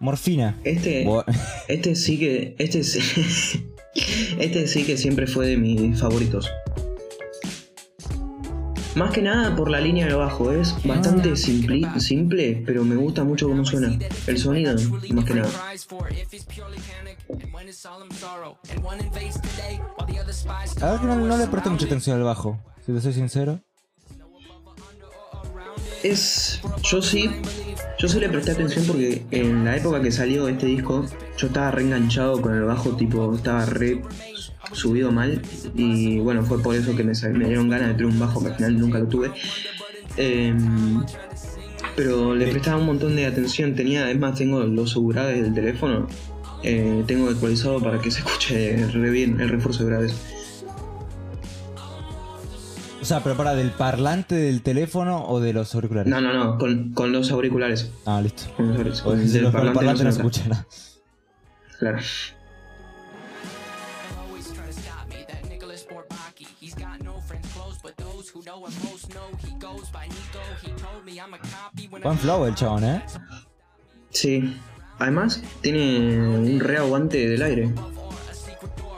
Morfina. 0.00 0.56
Este. 0.64 1.04
Bo- 1.04 1.24
Este 1.68 1.94
sí 1.94 2.18
que. 2.18 2.54
Este 2.58 2.82
sí. 2.84 3.00
este 4.38 4.66
sí 4.66 4.84
que 4.84 4.96
siempre 4.96 5.26
fue 5.26 5.46
de 5.48 5.56
mis 5.56 5.98
favoritos. 6.00 6.48
Más 8.94 9.12
que 9.12 9.22
nada 9.22 9.54
por 9.54 9.70
la 9.70 9.80
línea 9.80 10.06
de 10.06 10.14
bajo, 10.14 10.50
es 10.50 10.74
bastante 10.84 11.36
simple, 11.36 11.86
simple, 12.00 12.62
pero 12.66 12.82
me 12.84 12.96
gusta 12.96 13.22
mucho 13.22 13.46
cómo 13.48 13.64
suena. 13.64 13.96
El 14.26 14.38
sonido, 14.38 14.74
más 15.12 15.24
que 15.24 15.34
nada. 15.34 15.50
A 20.80 20.90
ver 20.92 21.00
que 21.00 21.06
no, 21.06 21.16
no 21.16 21.36
le 21.36 21.46
presté 21.46 21.70
mucha 21.70 21.86
atención 21.86 22.16
al 22.16 22.24
bajo, 22.24 22.58
si 22.84 22.92
te 22.92 23.00
soy 23.00 23.12
sincero. 23.12 23.60
Es. 26.02 26.60
Yo 26.82 27.02
sí. 27.02 27.30
Yo 27.98 28.06
sí 28.06 28.20
le 28.20 28.28
presté 28.28 28.52
atención 28.52 28.84
porque 28.86 29.22
en 29.32 29.64
la 29.64 29.76
época 29.76 30.00
que 30.00 30.12
salió 30.12 30.46
este 30.46 30.66
disco, 30.66 31.04
yo 31.36 31.48
estaba 31.48 31.72
reenganchado 31.72 32.40
con 32.40 32.54
el 32.54 32.62
bajo, 32.62 32.94
tipo, 32.96 33.34
estaba 33.34 33.66
re 33.66 34.02
subido 34.72 35.10
mal. 35.10 35.42
Y 35.74 36.18
bueno, 36.20 36.44
fue 36.44 36.62
por 36.62 36.76
eso 36.76 36.94
que 36.94 37.02
me, 37.02 37.12
me 37.32 37.46
dieron 37.46 37.68
ganas 37.68 37.88
de 37.88 37.94
tener 37.94 38.06
un 38.12 38.18
bajo 38.20 38.40
que 38.40 38.48
al 38.48 38.54
final 38.56 38.78
nunca 38.78 38.98
lo 39.00 39.06
tuve. 39.06 39.32
Em, 40.16 41.02
pero 41.96 42.34
le 42.34 42.46
prestaba 42.48 42.78
un 42.78 42.86
montón 42.86 43.16
de 43.16 43.26
atención. 43.26 43.74
Tenía, 43.74 44.08
es 44.10 44.18
más, 44.18 44.38
tengo 44.38 44.60
los 44.60 44.90
subgraves 44.90 45.42
del 45.42 45.54
teléfono. 45.54 46.06
eh, 46.62 47.04
tengo 47.06 47.28
actualizado 47.28 47.80
para 47.80 48.00
que 48.00 48.10
se 48.10 48.18
escuche 48.20 48.76
re 48.88 49.10
bien 49.10 49.40
el 49.40 49.48
refuerzo 49.48 49.84
de 49.84 49.90
graves. 49.90 50.14
O 53.08 53.10
sea, 53.10 53.22
pero 53.22 53.38
para 53.38 53.54
del 53.54 53.70
parlante 53.70 54.34
del 54.34 54.60
teléfono 54.60 55.24
o 55.24 55.40
de 55.40 55.54
los 55.54 55.74
auriculares. 55.74 56.10
No, 56.10 56.20
no, 56.20 56.30
no, 56.34 56.58
con, 56.58 56.92
con 56.92 57.10
los 57.10 57.30
auriculares. 57.30 57.90
Ah, 58.04 58.20
listo. 58.20 58.42
Con 58.54 58.68
los 58.68 58.76
auriculares. 58.76 59.00
Con 59.00 59.26
si 59.26 59.38
el 59.38 59.44
los- 59.44 59.52
parlante 59.54 59.76
parlante 59.76 60.04
no 60.04 60.10
no 60.10 60.14
escucha 60.14 60.42
nada. 60.46 60.66
Claro. 61.78 61.98
Buen 72.02 72.18
flow 72.18 72.44
el 72.46 72.54
chabón, 72.54 72.84
¿eh? 72.84 73.02
Sí. 74.10 74.56
Además, 74.98 75.42
tiene 75.60 76.18
un 76.28 76.60
re 76.60 76.78
aguante 76.78 77.28
del 77.28 77.42
aire. 77.42 77.72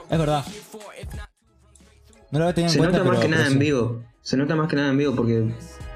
Es 0.09 0.19
verdad. 0.19 0.43
No 2.31 2.39
lo 2.39 2.45
había 2.45 2.55
tenido 2.55 2.73
en 2.73 2.79
Se 2.79 2.91
nota 2.91 3.03
más 3.03 3.19
que 3.19 3.27
nada 3.27 3.47
en 3.47 3.59
vivo. 3.59 4.03
Se 4.21 4.37
nota 4.37 4.55
más 4.55 4.67
que 4.69 4.75
nada 4.75 4.89
en 4.89 4.97
vivo 4.97 5.15
porque 5.15 5.51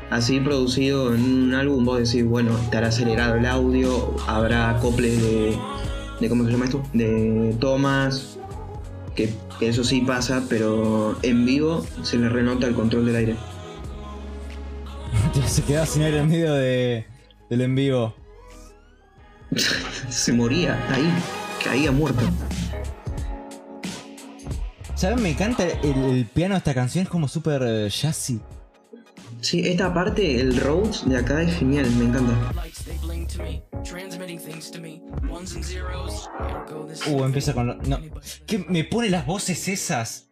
así 0.09 0.39
producido 0.39 1.13
en 1.13 1.23
un 1.23 1.53
álbum 1.53 1.85
vos 1.85 1.97
decís, 1.97 2.25
bueno, 2.25 2.57
estará 2.57 2.87
acelerado 2.87 3.35
el 3.35 3.45
audio, 3.45 4.15
habrá 4.27 4.71
acoples 4.71 5.21
de, 5.21 5.57
de 6.19 6.29
¿cómo 6.29 6.45
se 6.45 6.51
llama 6.51 6.65
esto? 6.65 6.83
De 6.93 7.55
tomas, 7.59 8.37
que, 9.15 9.33
que 9.59 9.69
eso 9.69 9.83
sí 9.83 10.01
pasa, 10.01 10.43
pero 10.49 11.17
en 11.21 11.45
vivo 11.45 11.85
se 12.03 12.17
le 12.17 12.29
renota 12.29 12.67
el 12.67 12.75
control 12.75 13.05
del 13.05 13.15
aire. 13.15 13.35
Se 15.47 15.63
queda 15.63 15.85
sin 15.85 16.03
aire 16.03 16.19
en 16.19 16.27
medio 16.27 16.53
de, 16.53 17.05
del 17.49 17.61
en 17.61 17.75
vivo. 17.75 18.13
se 20.09 20.33
moría 20.33 20.83
ahí, 20.93 21.09
caía 21.63 21.91
muerto. 21.91 22.21
¿Sabes? 25.05 25.21
Me 25.21 25.29
encanta 25.29 25.63
el, 25.67 26.03
el 26.03 26.25
piano 26.25 26.55
de 26.55 26.57
esta 26.57 26.73
canción, 26.73 27.03
es 27.03 27.09
como 27.09 27.27
súper 27.27 27.61
eh, 27.63 27.89
jazzy. 27.91 28.39
Sí, 29.39 29.61
esta 29.63 29.93
parte, 29.93 30.39
el 30.41 30.57
Rhodes 30.59 31.07
de 31.07 31.15
acá 31.17 31.43
es 31.43 31.53
genial, 31.57 31.87
me 31.91 32.05
encanta. 32.05 32.33
Uh, 37.07 37.23
empieza 37.23 37.53
con 37.53 37.67
lo- 37.67 37.75
no. 37.83 37.99
¿Qué 38.47 38.65
me 38.67 38.83
pone 38.83 39.11
las 39.11 39.27
voces 39.27 39.67
esas? 39.67 40.29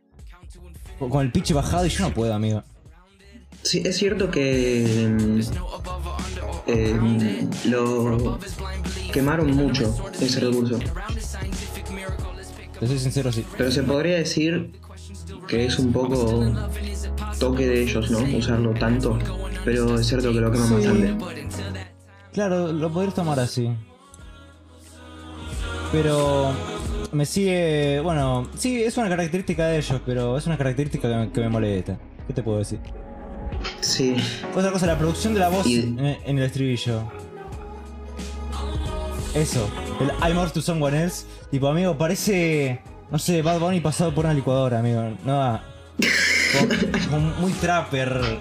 Con 0.98 1.22
el 1.24 1.32
pitch 1.32 1.54
bajado 1.54 1.86
y 1.86 1.90
yo 1.90 2.08
no 2.08 2.14
puedo, 2.16 2.34
amigo. 2.34 2.64
Sí, 3.62 3.84
es 3.86 3.96
cierto 3.96 4.32
que 4.32 5.06
eh, 6.66 7.48
lo 7.66 8.40
quemaron 9.12 9.52
mucho 9.52 9.96
ese 10.20 10.40
recurso, 10.40 10.80
Te 12.84 12.88
soy 12.90 13.00
sincero, 13.00 13.32
sí. 13.32 13.46
pero 13.58 13.72
se 13.72 13.84
podría 13.84 14.18
decir 14.18 14.72
que 15.48 15.66
es 15.66 15.80
un 15.80 15.92
poco 15.94 16.44
toque 17.40 17.68
de 17.68 17.82
ellos, 17.84 18.12
¿no? 18.12 18.20
Usarlo 18.38 18.74
tanto, 18.74 19.18
pero 19.64 19.98
es 20.00 20.08
cierto 20.08 20.32
que 20.34 20.40
lo 20.42 20.52
queman 20.52 20.74
bastante. 20.74 21.18
Claro, 22.34 22.72
lo 22.74 22.92
podrías 22.92 23.14
tomar 23.16 23.40
así. 23.40 23.70
Pero 25.92 26.52
me 27.12 27.26
sigue. 27.26 28.00
Bueno, 28.02 28.48
sí, 28.58 28.82
es 28.84 28.98
una 28.98 29.10
característica 29.10 29.68
de 29.68 29.78
ellos, 29.78 30.02
pero 30.06 30.38
es 30.38 30.46
una 30.48 30.58
característica 30.58 31.08
que 31.08 31.16
me, 31.16 31.32
que 31.32 31.42
me 31.42 31.50
molesta. 31.50 31.98
¿Qué 32.28 32.34
te 32.34 32.42
puedo 32.44 32.58
decir? 32.58 32.80
Sí, 33.82 34.16
Otra 34.56 34.72
cosa, 34.72 34.88
la 34.88 34.98
producción 34.98 35.34
de 35.36 35.40
la 35.40 35.50
voz 35.50 35.68
Y- 35.68 35.80
en, 35.82 36.00
en 36.00 36.38
el 36.38 36.44
estribillo. 36.44 37.04
Eso, 39.36 39.68
el 40.00 40.08
I'm 40.22 40.36
more 40.36 40.50
to 40.52 40.62
someone 40.62 41.00
else. 41.00 41.26
Tipo, 41.54 41.68
amigo, 41.68 41.96
parece. 41.96 42.80
No 43.12 43.20
sé, 43.20 43.44
Bad 43.44 43.60
Bunny 43.60 43.80
pasado 43.80 44.12
por 44.12 44.26
una 44.26 44.34
licuadora, 44.34 44.80
amigo. 44.80 45.04
No 45.24 45.38
va. 45.38 45.62
Como, 46.60 47.12
como 47.12 47.20
muy 47.42 47.52
trapper. 47.52 48.40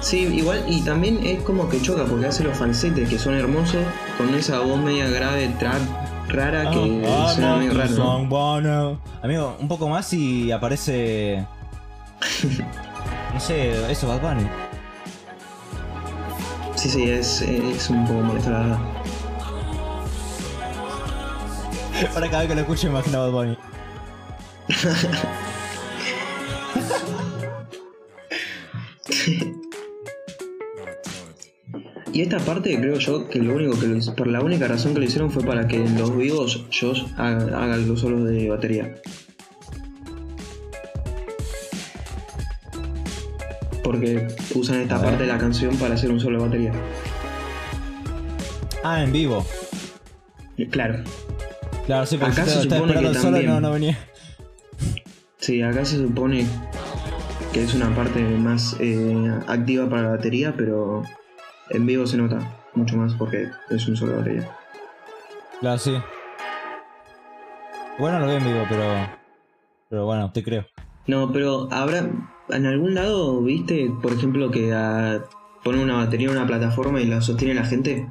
sí, 0.00 0.20
igual, 0.20 0.64
y 0.66 0.80
también 0.80 1.20
es 1.22 1.42
como 1.42 1.68
que 1.68 1.82
choca 1.82 2.06
porque 2.06 2.24
hace 2.24 2.42
los 2.42 2.56
falsetes 2.56 3.06
que 3.06 3.18
son 3.18 3.34
hermosos 3.34 3.84
con 4.16 4.34
esa 4.34 4.60
voz 4.60 4.80
media 4.80 5.08
grave, 5.10 5.46
trap, 5.58 5.78
rara 6.28 6.70
que 6.70 7.04
Ah, 7.06 7.32
suena 7.34 7.50
I'm 7.56 7.58
medio 7.58 7.74
raro. 7.74 8.98
Amigo, 9.22 9.56
un 9.60 9.68
poco 9.68 9.90
más 9.90 10.10
y 10.14 10.50
aparece. 10.50 11.44
No 13.34 13.38
sé, 13.38 13.92
eso, 13.92 14.08
Bad 14.08 14.22
Bunny. 14.22 14.48
Sí, 16.76 16.88
sí, 16.88 17.10
es, 17.10 17.42
es 17.42 17.90
un 17.90 18.06
poco 18.06 18.20
molesto 18.22 18.50
la 18.50 18.58
verdad. 18.60 18.99
Para 22.14 22.28
cada 22.30 22.40
vez 22.40 22.48
que 22.48 22.54
lo 22.54 22.60
escucho 22.62 22.86
imagino 22.88 23.18
a 23.18 23.26
Bad 23.28 23.32
Bunny. 23.32 23.56
Y 32.12 32.22
esta 32.22 32.38
parte 32.40 32.76
creo 32.80 32.98
yo 32.98 33.28
que 33.28 33.38
lo 33.38 33.54
único 33.54 33.78
que 33.78 33.86
lo 33.86 33.96
hizo- 33.96 34.14
por 34.16 34.26
la 34.26 34.40
única 34.40 34.66
razón 34.66 34.94
que 34.94 35.00
lo 35.00 35.04
hicieron 35.06 35.30
fue 35.30 35.44
para 35.44 35.68
que 35.68 35.76
en 35.76 35.96
los 35.96 36.16
vivos 36.16 36.64
Josh 36.78 37.04
haga, 37.16 37.62
haga 37.62 37.76
los 37.76 38.00
solos 38.00 38.24
de 38.28 38.48
batería. 38.48 38.96
Porque 43.84 44.26
usan 44.54 44.80
esta 44.80 45.00
parte 45.00 45.22
de 45.22 45.28
la 45.28 45.38
canción 45.38 45.76
para 45.76 45.94
hacer 45.94 46.10
un 46.10 46.20
solo 46.20 46.38
de 46.38 46.44
batería. 46.46 46.72
Ah, 48.82 49.02
en 49.02 49.12
vivo. 49.12 49.44
Claro, 50.70 51.02
Claro, 51.90 52.06
sí, 52.06 52.18
porque 52.18 52.40
Acá 52.40 52.44
se 52.44 52.62
supone 52.62 52.94
que 52.94 53.14
solo 53.14 53.60
no, 53.60 53.72
venía. 53.72 53.98
sí, 55.38 55.60
acá 55.60 55.84
se 55.84 55.96
supone 55.96 56.46
que 57.52 57.64
es 57.64 57.74
una 57.74 57.92
parte 57.96 58.20
más 58.22 58.76
eh, 58.78 59.40
activa 59.48 59.90
para 59.90 60.02
la 60.02 60.08
batería, 60.10 60.54
pero 60.56 61.02
en 61.70 61.86
vivo 61.86 62.06
se 62.06 62.16
nota 62.16 62.38
mucho 62.74 62.96
más 62.96 63.14
porque 63.14 63.48
es 63.70 63.88
un 63.88 63.96
solo 63.96 64.18
batería. 64.18 64.48
Claro, 65.58 65.78
sí. 65.78 65.96
Bueno, 67.98 68.20
lo 68.20 68.26
vi 68.28 68.34
en 68.34 68.44
vivo, 68.44 68.64
pero. 68.68 68.84
Pero 69.88 70.04
bueno, 70.04 70.30
te 70.30 70.44
creo. 70.44 70.66
No, 71.08 71.32
pero 71.32 71.66
habrá. 71.72 72.08
En 72.50 72.66
algún 72.66 72.94
lado, 72.94 73.42
viste, 73.42 73.90
por 74.00 74.12
ejemplo, 74.12 74.52
que 74.52 74.72
ah, 74.72 75.24
pone 75.64 75.82
una 75.82 75.96
batería 75.96 76.28
en 76.28 76.36
una 76.36 76.46
plataforma 76.46 77.00
y 77.00 77.06
la 77.06 77.20
sostiene 77.20 77.54
la 77.54 77.64
gente. 77.64 78.08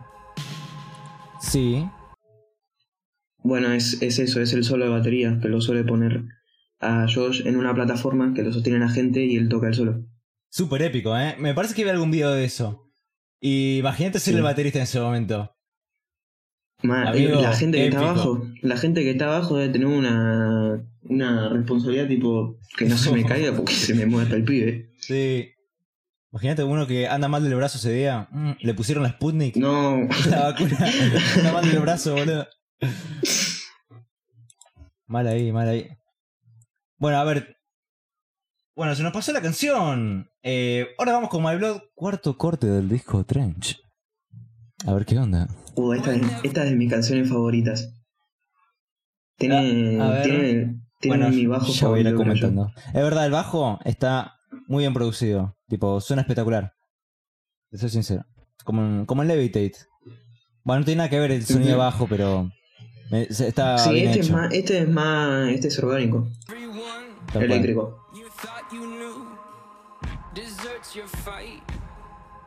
Sí. 1.40 1.90
Bueno, 3.44 3.72
es, 3.72 4.02
es 4.02 4.20
eso, 4.20 4.42
es 4.42 4.54
el 4.54 4.64
solo 4.64 4.86
de 4.86 4.92
batería, 4.92 5.40
que 5.42 5.48
lo 5.48 5.62
suele 5.62 5.84
poner 5.84 6.24
a 6.80 7.08
Josh 7.14 7.46
en 7.46 7.58
una 7.58 7.74
plataforma 7.74 8.34
que 8.34 8.44
lo 8.44 8.52
sostiene 8.54 8.80
la 8.80 8.90
gente 8.90 9.24
y 9.26 9.36
él 9.36 9.50
toca 9.50 9.68
el 9.68 9.74
solo. 9.74 10.06
Súper 10.50 10.82
épico, 10.84 11.18
¿eh? 11.18 11.36
Me 11.40 11.54
parece 11.54 11.74
que 11.76 11.84
vi 11.84 11.90
algún 11.90 12.12
video 12.12 12.32
de 12.32 12.44
eso. 12.46 12.92
Y 13.42 13.78
imagínate 13.78 14.20
ser 14.20 14.34
Sí. 14.34 14.38
el 14.38 14.44
baterista 14.44 14.80
en 14.80 14.84
ese 14.84 15.00
momento. 15.00 15.56
Amigo, 16.82 17.40
eh, 17.40 17.42
la 17.42 17.54
gente 17.54 17.78
que 17.78 17.88
está 17.88 18.00
abajo, 18.00 18.48
la 18.62 18.78
gente 18.78 19.02
que 19.04 19.12
está 19.12 19.26
abajo 19.26 19.58
debe 19.58 19.74
tener 19.74 19.88
una, 19.88 20.82
una 21.04 21.50
responsabilidad 21.50 22.08
tipo 22.08 22.58
que 22.78 22.86
no 22.86 22.98
se 22.98 23.12
me 23.12 23.26
caiga 23.26 23.54
porque 23.54 23.74
se 23.74 23.94
me 23.96 24.06
muerta 24.06 24.36
el 24.36 24.46
pibe. 24.46 24.90
Sí. 25.00 25.50
Imagínate 26.32 26.64
uno 26.64 26.88
que 26.88 27.08
anda 27.08 27.28
mal 27.28 27.44
del 27.44 27.56
brazo 27.56 27.78
ese 27.80 27.92
día. 27.92 28.28
Mm, 28.32 28.52
le 28.62 28.74
pusieron 28.76 29.04
la 29.04 29.10
Sputnik. 29.12 29.56
No, 29.58 30.08
La 30.30 30.44
vacuna. 30.52 30.78
anda 31.38 31.52
mal 31.54 31.70
del 31.70 31.80
brazo, 31.80 32.16
boludo. 32.16 32.48
Mal 35.08 35.28
ahí, 35.28 35.52
mal 35.52 35.68
ahí. 35.68 35.88
Bueno, 36.98 37.18
a 37.18 37.24
ver. 37.24 37.58
Bueno, 38.76 38.96
se 38.96 39.04
nos 39.04 39.12
pasó 39.12 39.32
la 39.34 39.42
canción. 39.42 40.30
Eh, 40.44 40.88
ahora 40.98 41.14
vamos 41.14 41.30
con 41.30 41.44
My 41.44 41.56
Blood, 41.56 41.82
cuarto 41.96 42.38
corte 42.38 42.68
del 42.68 42.88
disco 42.88 43.26
Trench. 43.26 43.82
A 44.86 44.94
ver 44.94 45.06
qué 45.06 45.18
onda. 45.18 45.48
Uh, 45.76 45.94
esta, 45.94 46.14
es, 46.14 46.22
esta 46.44 46.64
es 46.64 46.70
de 46.70 46.76
mis 46.76 46.90
canciones 46.90 47.28
favoritas. 47.30 47.94
Tiene, 49.38 50.00
Ah, 50.02 50.08
a 50.08 50.10
ver. 50.12 50.24
tiene, 50.24 50.82
tiene 51.00 51.18
bueno, 51.18 51.30
mi 51.30 51.46
bajo 51.48 51.68
ya 51.72 51.88
voy 51.88 52.00
a 52.00 52.02
ir 52.04 52.10
yo. 52.12 52.16
comentando. 52.16 52.72
Es 52.88 52.94
verdad, 52.94 53.26
el 53.26 53.32
bajo 53.32 53.80
está 53.84 54.36
muy 54.68 54.84
bien 54.84 54.94
producido. 54.94 55.58
Tipo, 55.68 56.00
suena 56.00 56.22
espectacular. 56.22 56.74
Te 57.72 57.78
soy 57.78 57.90
sincero. 57.90 58.26
Como 58.64 58.82
en, 58.84 59.06
como 59.06 59.22
en 59.24 59.28
Levitate. 59.30 59.76
Bueno, 60.64 60.80
no 60.82 60.86
tiene 60.86 60.98
nada 61.00 61.10
que 61.10 61.20
ver 61.20 61.32
el 61.32 61.46
sonido 61.46 61.78
bajo, 61.78 62.08
pero 62.08 62.50
me- 63.10 63.26
se- 63.28 63.48
está 63.48 63.78
Sí, 63.78 63.92
bien 63.94 64.08
este 64.10 64.20
es, 64.22 64.32
más, 64.32 64.54
este 64.54 64.78
es 64.80 64.90
más. 64.90 65.50
Este 65.50 65.68
es 65.68 65.80
orgánico, 65.84 66.28
Tal 66.48 66.58
cual. 67.34 67.44
eléctrico. 67.44 68.00
you 68.14 68.28
thought 68.42 68.72
you 68.72 68.86
knew 68.86 69.26
deserts 70.34 70.96
your 70.96 71.08
fight. 71.08 71.62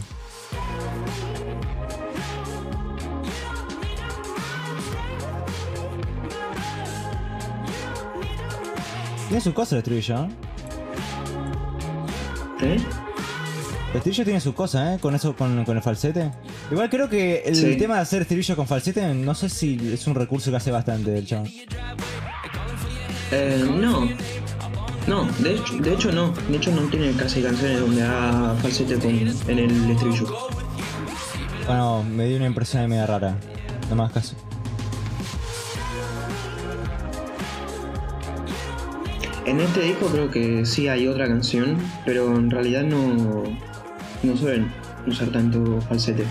Tiene 9.28 9.40
su 9.42 9.52
cosa 9.52 9.74
el 9.74 9.78
estribillo, 9.80 10.24
¿eh? 10.24 10.28
¿Eh? 12.60 12.76
El 13.90 13.96
estribillo 13.96 14.24
tiene 14.24 14.40
su 14.40 14.54
cosa, 14.54 14.94
¿eh? 14.94 14.98
Con 14.98 15.14
eso, 15.14 15.34
con, 15.36 15.64
con 15.64 15.76
el 15.76 15.82
falsete. 15.82 16.30
Igual 16.70 16.90
creo 16.90 17.08
que 17.08 17.42
el 17.46 17.56
Sí. 17.56 17.76
tema 17.76 17.96
de 17.96 18.00
hacer 18.02 18.22
estribillo 18.22 18.54
con 18.56 18.66
falsete, 18.66 19.14
no 19.14 19.34
sé 19.34 19.48
si 19.48 19.78
es 19.94 20.06
un 20.06 20.14
recurso 20.14 20.50
que 20.50 20.56
hace 20.58 20.70
bastante 20.70 21.16
el 21.16 21.26
chabón. 21.26 21.48
Eh, 23.32 23.64
no. 23.80 24.08
No, 25.06 25.24
de 25.38 25.54
hecho, 25.54 25.76
de 25.78 25.94
hecho 25.94 26.12
no. 26.12 26.34
De 26.50 26.56
hecho 26.58 26.70
no 26.70 26.82
tiene 26.82 27.12
casi 27.12 27.40
canciones 27.42 27.80
donde 27.80 28.02
haga 28.02 28.54
falsete 28.60 28.96
con, 28.98 29.10
en 29.10 29.58
el 29.58 29.90
estribillo. 29.90 30.26
Bueno, 31.66 32.02
me 32.02 32.26
dio 32.26 32.36
una 32.36 32.46
impresión 32.46 32.82
ahí 32.82 32.88
media 32.88 33.06
rara. 33.06 33.36
No 33.88 33.96
más 33.96 34.12
caso. 34.12 34.34
En 39.46 39.60
este 39.60 39.80
disco 39.80 40.06
creo 40.06 40.30
que 40.30 40.66
sí 40.66 40.88
hay 40.88 41.08
otra 41.08 41.26
canción, 41.26 41.78
pero 42.04 42.36
en 42.36 42.50
realidad 42.50 42.82
no, 42.82 43.44
no 44.22 44.36
suelen 44.36 44.70
usar 45.06 45.28
tanto 45.28 45.80
falsete. 45.88 46.24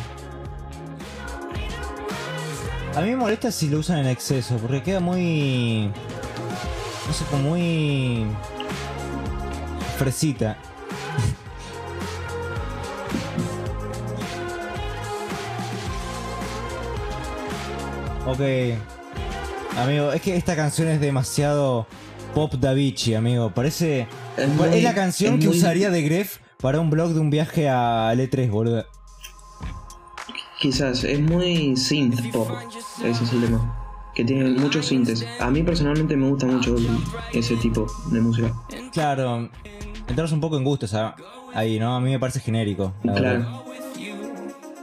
A 2.97 3.01
mí 3.01 3.11
me 3.11 3.15
molesta 3.17 3.51
si 3.51 3.69
lo 3.69 3.77
usan 3.77 3.99
en 3.99 4.07
exceso, 4.07 4.57
porque 4.57 4.81
queda 4.81 4.99
muy. 4.99 5.91
No 7.05 7.13
sé, 7.13 7.25
como 7.29 7.49
muy. 7.49 8.25
fresita. 9.99 10.57
ok. 18.25 18.39
Amigo, 19.77 20.11
es 20.11 20.21
que 20.21 20.35
esta 20.35 20.55
canción 20.55 20.87
es 20.87 20.99
demasiado 20.99 21.85
pop 22.33 22.53
da 22.55 22.73
Vinci, 22.73 23.13
amigo. 23.13 23.51
Parece. 23.51 24.07
Es 24.37 24.83
la 24.83 24.93
canción 24.95 25.35
es 25.35 25.39
que 25.41 25.47
muy- 25.47 25.57
usaría 25.57 25.89
de 25.89 26.01
Gref 26.01 26.37
para 26.59 26.79
un 26.79 26.89
blog 26.89 27.13
de 27.13 27.19
un 27.19 27.29
viaje 27.29 27.69
a 27.69 28.11
L3, 28.13 28.49
boludo. 28.49 28.85
Quizás 30.59 31.03
es 31.03 31.19
muy 31.19 31.77
synth 31.77 32.31
pop, 32.31 32.49
ese 33.03 33.23
es 33.23 33.33
el 33.33 33.41
tema. 33.41 33.73
Que 34.13 34.23
tiene 34.23 34.49
muchos 34.59 34.87
sintes. 34.87 35.25
A 35.39 35.51
mí 35.51 35.61
personalmente 35.61 36.17
me 36.17 36.27
gusta 36.29 36.47
mucho 36.47 36.75
ese 37.33 37.55
tipo 37.57 37.85
de 38.11 38.19
música. 38.19 38.51
Claro, 38.91 39.49
entramos 40.07 40.31
un 40.31 40.41
poco 40.41 40.57
en 40.57 40.63
gustos 40.63 40.93
ah, 40.93 41.15
ahí, 41.53 41.79
¿no? 41.79 41.95
A 41.95 41.99
mí 41.99 42.09
me 42.09 42.19
parece 42.19 42.39
genérico. 42.39 42.93
verdad. 43.03 43.21
Claro. 43.21 43.63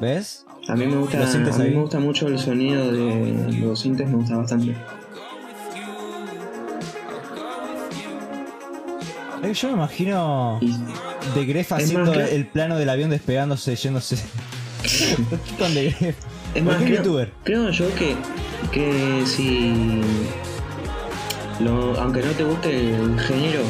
¿Ves? 0.01 0.47
A 0.69 0.77
mí 0.77 0.87
me 0.87 0.97
gusta, 0.97 1.19
¿Lo 1.19 1.27
sientes 1.27 1.57
a 1.57 1.59
mí 1.59 1.71
me 1.71 1.81
gusta 1.81 1.99
mucho 1.99 2.27
el 2.27 2.39
sonido 2.39 2.91
de 2.91 3.59
los 3.61 3.81
sintes, 3.81 4.09
me 4.09 4.17
gusta 4.17 4.37
bastante. 4.37 4.75
Yo 9.53 9.69
me 9.69 9.75
imagino 9.75 10.59
de 11.35 11.45
Gref 11.45 11.73
haciendo 11.73 12.15
el 12.15 12.47
plano 12.47 12.79
del 12.79 12.89
avión 12.89 13.11
despegándose, 13.11 13.77
yéndose. 13.77 14.17
Con 15.59 15.75
de 15.75 15.91
Gref. 15.91 16.17
Es 16.55 16.63
más, 16.63 16.77
creo, 16.77 16.97
youtuber. 17.03 17.33
creo 17.43 17.71
yo 17.71 17.87
que, 17.97 18.15
que 18.71 19.23
si. 19.27 20.01
lo- 21.61 21.99
aunque 22.01 22.23
no 22.23 22.31
te 22.33 22.45
guste 22.45 22.95
el 22.95 23.19
género, 23.21 23.61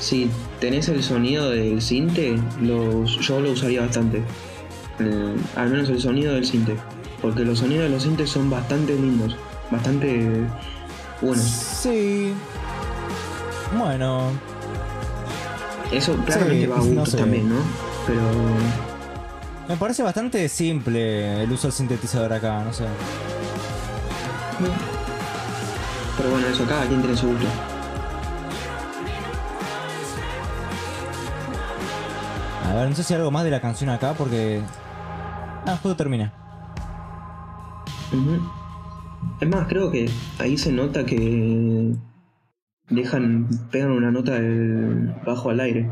si 0.00 0.30
tenés 0.60 0.88
el 0.88 1.02
sonido 1.02 1.50
del 1.50 1.80
sinte, 1.82 2.38
lo- 2.60 3.04
yo 3.04 3.40
lo 3.40 3.50
usaría 3.52 3.82
bastante. 3.82 4.22
El- 4.98 5.34
al 5.56 5.70
menos 5.70 5.88
el 5.90 6.00
sonido 6.00 6.34
del 6.34 6.46
sinte. 6.46 6.76
Porque 7.22 7.44
los 7.44 7.58
sonidos 7.58 7.84
de 7.84 7.90
los 7.90 8.02
sintes 8.02 8.30
son 8.30 8.48
bastante 8.48 8.94
lindos. 8.94 9.36
Bastante 9.70 10.26
buenos. 11.20 11.44
Sí. 11.44 12.32
Bueno, 13.78 14.30
Eso 15.92 16.14
claramente 16.26 16.66
va 16.66 16.76
a 16.78 16.80
no 16.82 17.04
sé. 17.06 17.18
también, 17.18 17.48
¿no? 17.48 17.56
Pero. 18.06 18.20
Me 19.70 19.76
parece 19.76 20.02
bastante 20.02 20.48
simple 20.48 21.44
el 21.44 21.52
uso 21.52 21.68
del 21.68 21.72
sintetizador 21.72 22.32
acá, 22.32 22.64
no 22.64 22.72
sé. 22.72 22.84
Pero 26.16 26.28
bueno, 26.28 26.48
eso 26.48 26.66
cada 26.66 26.86
quien 26.86 27.00
tiene 27.00 27.16
su 27.16 27.28
gusto. 27.28 27.46
A 32.66 32.74
ver, 32.74 32.88
no 32.88 32.96
sé 32.96 33.04
si 33.04 33.14
hay 33.14 33.18
algo 33.18 33.30
más 33.30 33.44
de 33.44 33.52
la 33.52 33.60
canción 33.60 33.90
acá 33.90 34.12
porque. 34.14 34.60
Ah, 35.66 35.78
justo 35.80 35.94
termina. 35.94 36.32
Es 39.40 39.48
más, 39.48 39.68
creo 39.68 39.92
que 39.92 40.10
ahí 40.40 40.58
se 40.58 40.72
nota 40.72 41.06
que 41.06 41.94
dejan, 42.88 43.48
pegan 43.70 43.92
una 43.92 44.10
nota 44.10 44.32
del 44.32 45.14
bajo 45.24 45.50
al 45.50 45.60
aire. 45.60 45.88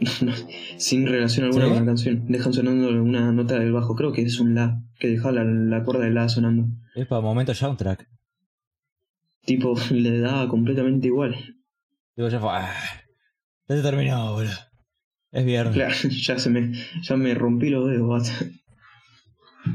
Sin 0.78 1.06
relación 1.06 1.46
alguna 1.46 1.64
¿Sí? 1.66 1.70
con 1.70 1.80
la 1.80 1.86
canción. 1.86 2.26
Dejan 2.28 2.52
sonando 2.52 2.88
una 3.02 3.32
nota 3.32 3.58
del 3.58 3.72
bajo. 3.72 3.94
Creo 3.96 4.12
que 4.12 4.22
es 4.22 4.38
un 4.40 4.54
La, 4.54 4.82
que 4.98 5.08
deja 5.08 5.32
la, 5.32 5.44
la 5.44 5.84
cuerda 5.84 6.04
del 6.04 6.14
La 6.14 6.28
sonando. 6.28 6.66
Es 6.94 7.06
para 7.06 7.20
momento 7.22 7.54
soundtrack. 7.54 8.08
Tipo, 9.44 9.74
le 9.90 10.20
da 10.20 10.48
completamente 10.48 11.06
igual. 11.08 11.36
Digo, 12.16 12.28
ya 12.28 12.40
fue. 12.40 12.48
Ah, 12.52 12.74
ya 13.68 13.76
se 13.76 13.82
terminó, 13.82 14.32
boludo. 14.32 14.52
Es 15.32 15.44
viernes. 15.44 15.74
Claro, 15.74 15.94
ya 16.10 16.38
se 16.38 16.50
me, 16.50 16.72
ya 17.02 17.16
me 17.16 17.34
rompí 17.34 17.68
los 17.70 17.88
dedos. 17.88 18.32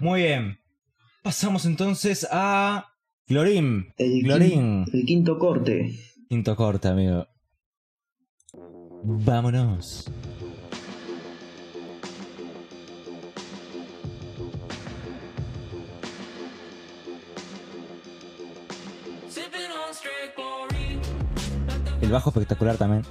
Muy 0.01 0.21
bien. 0.23 0.57
Pasamos 1.23 1.65
entonces 1.65 2.27
a. 2.31 2.87
El, 3.27 3.35
Glorín. 3.35 3.85
quin- 3.97 4.85
el 4.91 5.05
quinto 5.05 5.37
corte. 5.39 5.91
Quinto 6.27 6.55
corte, 6.55 6.87
amigo. 6.89 7.27
Vámonos. 9.03 10.05
El 22.01 22.11
bajo 22.11 22.29
espectacular 22.29 22.77
también. 22.77 23.03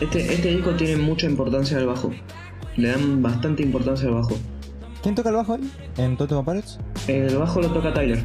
Este, 0.00 0.32
este 0.32 0.48
disco 0.48 0.70
tiene 0.72 0.96
mucha 0.96 1.26
importancia 1.26 1.76
al 1.78 1.86
bajo. 1.86 2.10
Le 2.76 2.88
dan 2.88 3.22
bastante 3.22 3.62
importancia 3.62 4.08
al 4.08 4.14
bajo. 4.14 4.36
¿Quién 5.02 5.14
toca 5.14 5.30
el 5.30 5.36
bajo 5.36 5.54
ahí? 5.54 5.70
¿En 5.96 6.16
Totem 6.16 6.44
Pirates? 6.44 6.78
El 7.06 7.36
bajo 7.36 7.60
lo 7.60 7.68
toca 7.70 7.92
Tyler. 7.92 8.22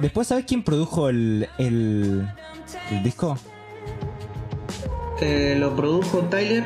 Después, 0.00 0.28
¿sabes 0.28 0.44
quién 0.46 0.62
produjo 0.62 1.08
el, 1.08 1.48
el, 1.58 2.26
el 2.90 3.02
disco? 3.02 3.36
Eh, 5.20 5.56
lo 5.58 5.76
produjo 5.76 6.20
Tyler, 6.30 6.64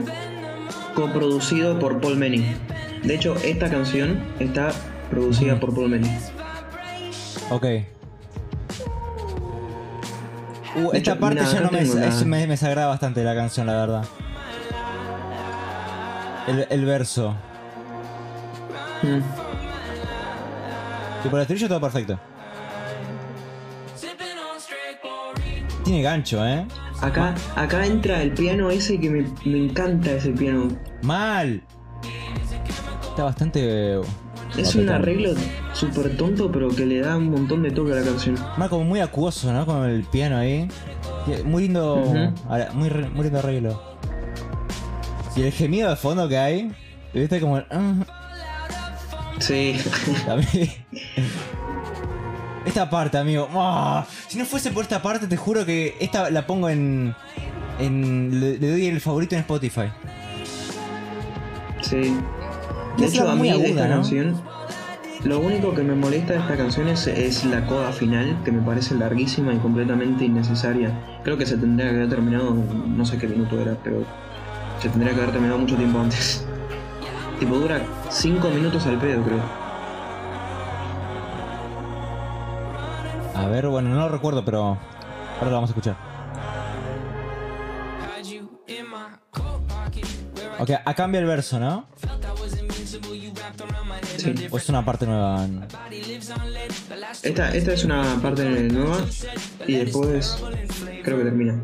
coproducido 0.94 1.78
por 1.78 2.00
Paul 2.00 2.16
Manning. 2.16 2.44
De 3.02 3.14
hecho, 3.16 3.34
esta 3.44 3.68
canción 3.68 4.22
está 4.38 4.70
producida 5.10 5.58
por 5.58 5.74
Paul 5.74 5.90
Manning. 5.90 6.16
Ok. 7.50 7.64
Uh, 10.76 10.86
esta 10.92 10.96
hecho, 10.98 11.18
parte 11.20 11.40
mira, 11.40 11.52
ya 11.52 11.60
no 11.60 11.70
me, 11.70 11.80
es- 11.82 12.24
me, 12.24 12.38
me 12.40 12.46
desagrada 12.46 12.88
bastante 12.88 13.22
la 13.24 13.34
canción, 13.34 13.66
la 13.66 13.74
verdad. 13.74 14.04
El, 16.46 16.66
el 16.70 16.84
verso. 16.84 17.34
Mm. 19.02 19.20
Y 21.24 21.28
por 21.28 21.38
el 21.38 21.42
estribillo 21.42 21.68
todo 21.68 21.80
perfecto. 21.80 22.18
Tiene 25.84 26.02
gancho, 26.02 26.44
¿eh? 26.46 26.66
Acá, 27.00 27.34
acá 27.56 27.84
entra 27.86 28.22
el 28.22 28.32
piano 28.32 28.70
ese 28.70 28.98
que 28.98 29.10
me, 29.10 29.26
me 29.44 29.58
encanta 29.66 30.12
ese 30.12 30.30
piano. 30.30 30.68
¡Mal! 31.02 31.62
Está 33.10 33.24
bastante... 33.24 34.00
Es 34.56 34.74
un 34.76 34.88
arreglo 34.88 35.34
súper 35.72 36.16
tonto, 36.16 36.50
pero 36.50 36.68
que 36.68 36.86
le 36.86 37.00
da 37.00 37.16
un 37.16 37.30
montón 37.30 37.62
de 37.62 37.70
toque 37.70 37.92
a 37.92 37.96
la 37.96 38.02
canción. 38.02 38.36
Mal 38.56 38.68
como 38.70 38.84
muy 38.84 39.00
acuoso, 39.00 39.52
¿no? 39.52 39.66
Con 39.66 39.84
el 39.84 40.04
piano 40.04 40.36
ahí. 40.38 40.68
Muy 41.44 41.64
lindo... 41.64 41.96
Muy, 42.72 42.90
muy 42.90 43.24
lindo 43.24 43.38
arreglo. 43.40 43.82
Y 45.36 45.42
el 45.42 45.52
gemido 45.52 45.90
de 45.90 45.96
fondo 45.96 46.28
que 46.28 46.38
hay... 46.38 46.72
¿Viste? 47.12 47.40
Como... 47.40 47.58
el- 47.58 47.66
ah, 47.70 47.94
Sí. 49.40 49.76
Esta 52.74 52.90
parte, 52.90 53.16
amigo. 53.18 53.48
¡ah! 53.54 54.04
Si 54.26 54.36
no 54.36 54.44
fuese 54.44 54.72
por 54.72 54.82
esta 54.82 55.00
parte, 55.00 55.28
te 55.28 55.36
juro 55.36 55.64
que 55.64 55.96
esta 56.00 56.28
la 56.30 56.44
pongo 56.44 56.68
en. 56.68 57.14
en 57.78 58.40
le, 58.40 58.58
le 58.58 58.68
doy 58.68 58.86
el 58.86 59.00
favorito 59.00 59.36
en 59.36 59.42
Spotify. 59.42 59.92
Sí. 61.82 62.16
De 62.98 63.06
hecho, 63.06 63.30
a 63.30 63.36
mí 63.36 63.46
de 63.46 63.52
aguda, 63.52 63.68
esta 63.68 63.86
¿no? 63.86 63.94
canción, 63.94 64.42
lo 65.22 65.38
único 65.38 65.72
que 65.72 65.84
me 65.84 65.94
molesta 65.94 66.32
de 66.32 66.40
esta 66.40 66.56
canción 66.56 66.88
es, 66.88 67.06
es 67.06 67.44
la 67.44 67.64
coda 67.64 67.92
final, 67.92 68.36
que 68.44 68.50
me 68.50 68.60
parece 68.60 68.96
larguísima 68.96 69.54
y 69.54 69.58
completamente 69.58 70.24
innecesaria. 70.24 70.90
Creo 71.22 71.38
que 71.38 71.46
se 71.46 71.56
tendría 71.56 71.90
que 71.90 71.96
haber 71.98 72.08
terminado, 72.08 72.56
no 72.88 73.06
sé 73.06 73.18
qué 73.18 73.28
minuto 73.28 73.60
era, 73.60 73.76
pero 73.84 74.04
se 74.82 74.88
tendría 74.88 75.14
que 75.14 75.20
haber 75.20 75.30
terminado 75.30 75.60
mucho 75.60 75.76
tiempo 75.76 76.00
antes. 76.00 76.44
tipo, 77.38 77.54
dura 77.56 77.80
5 78.10 78.50
minutos 78.50 78.84
al 78.86 78.98
pedo, 78.98 79.22
creo. 79.22 79.63
A 83.34 83.46
ver, 83.48 83.66
bueno, 83.68 83.90
no 83.90 83.96
lo 83.96 84.08
recuerdo, 84.08 84.44
pero. 84.44 84.78
Ahora 85.36 85.50
lo 85.50 85.52
vamos 85.52 85.70
a 85.70 85.72
escuchar. 85.72 85.96
Ok, 90.58 90.70
a 90.84 90.94
cambia 90.94 91.20
el 91.20 91.26
verso, 91.26 91.58
¿no? 91.58 91.86
Sí. 94.16 94.34
O 94.50 94.56
es 94.56 94.68
una 94.68 94.84
parte 94.84 95.06
nueva. 95.06 95.46
Esta, 97.22 97.54
esta 97.54 97.72
es 97.72 97.84
una 97.84 98.18
parte 98.22 98.44
nueva 98.44 98.98
y 99.66 99.74
después 99.74 100.42
creo 101.02 101.18
que 101.18 101.24
termina. 101.24 101.60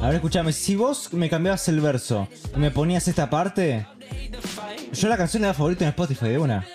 A 0.00 0.06
ver, 0.06 0.16
escúchame, 0.16 0.52
si 0.52 0.74
vos 0.74 1.12
me 1.12 1.30
cambiabas 1.30 1.68
el 1.68 1.80
verso 1.80 2.28
y 2.54 2.58
me 2.58 2.70
ponías 2.70 3.06
esta 3.08 3.30
parte. 3.30 3.86
Yo 4.92 5.08
la 5.08 5.16
canción 5.16 5.42
le 5.42 5.48
da 5.48 5.54
favorito 5.54 5.84
en 5.84 5.90
Spotify 5.90 6.28
de 6.28 6.38
una. 6.38 6.66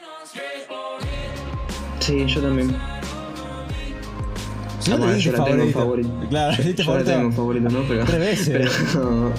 Sí, 2.00 2.26
yo 2.26 2.42
también. 2.42 2.97
No 4.90 4.98
te 4.98 5.22
tengo 5.22 5.64
en 5.64 5.74
favorito. 5.74 5.80
favorito. 5.80 6.10
Claro, 6.30 6.64
Yo, 6.64 6.76
tengo 6.76 6.98
en 6.98 7.34
favorito. 7.34 7.70
¿no? 7.70 7.80
Pero, 7.88 8.06
Tres 8.06 8.20
veces. 8.20 8.70
pero- 8.94 9.32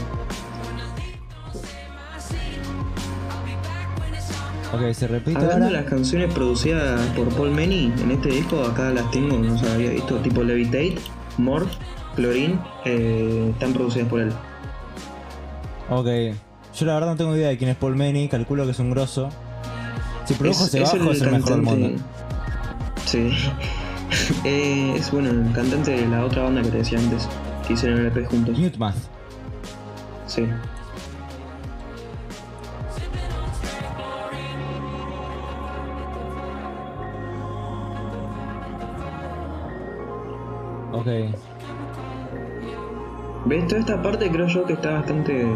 Ok, 4.75 4.93
se 4.93 5.09
repite 5.09 5.39
Hablando 5.39 5.57
de 5.61 5.65
ahora. 5.67 5.81
las 5.81 5.91
canciones 5.91 6.33
producidas 6.33 7.01
por 7.17 7.29
Paul 7.31 7.53
Manny 7.53 7.91
en 8.03 8.11
este 8.11 8.29
disco, 8.29 8.63
acá 8.65 8.91
las 8.91 9.11
tengo, 9.11 9.39
no 9.39 9.57
se 9.59 9.67
había 9.71 9.91
visto, 9.91 10.17
tipo 10.19 10.43
Levitate, 10.43 10.97
Morph, 11.39 11.71
Chlorine, 12.17 12.59
eh, 12.85 13.49
están 13.53 13.73
producidas 13.73 14.09
por 14.09 14.21
él. 14.21 14.33
Ok. 15.89 16.07
Yo 16.79 16.85
la 16.87 16.95
verdad 16.95 17.09
no 17.09 17.17
tengo 17.17 17.35
idea 17.35 17.49
de 17.49 17.57
quién 17.57 17.71
es 17.71 17.77
Paul 17.77 17.97
Manny, 17.97 18.29
calculo 18.29 18.67
que 18.67 18.73
es 18.73 18.79
un 18.79 18.91
grosso. 18.91 19.31
Si 20.27 20.35
produjo 20.35 20.67
ese 20.67 20.81
bajo 20.81 21.11
es 21.13 21.23
el 21.23 21.31
mejor 21.31 21.51
del 21.53 21.63
mundo. 21.63 22.03
Sí. 23.07 23.31
Eh, 24.45 24.95
es 24.97 25.11
bueno, 25.11 25.31
el 25.31 25.53
cantante 25.53 25.91
de 25.91 26.07
la 26.07 26.25
otra 26.25 26.45
banda 26.45 26.63
que 26.63 26.71
te 26.71 26.79
decía 26.79 26.99
antes, 26.99 27.29
que 27.67 27.75
hicieron 27.75 28.01
el 28.01 28.07
EP 28.07 28.27
juntos. 28.29 28.59
Mute 28.59 28.79
Math. 28.79 28.97
Sí. 30.27 30.47
Ok. 40.93 41.07
¿Ves? 43.47 43.67
Toda 43.69 43.81
esta 43.81 44.03
parte 44.03 44.31
creo 44.31 44.47
yo 44.47 44.65
que 44.65 44.73
está 44.75 44.95
bastante 44.95 45.47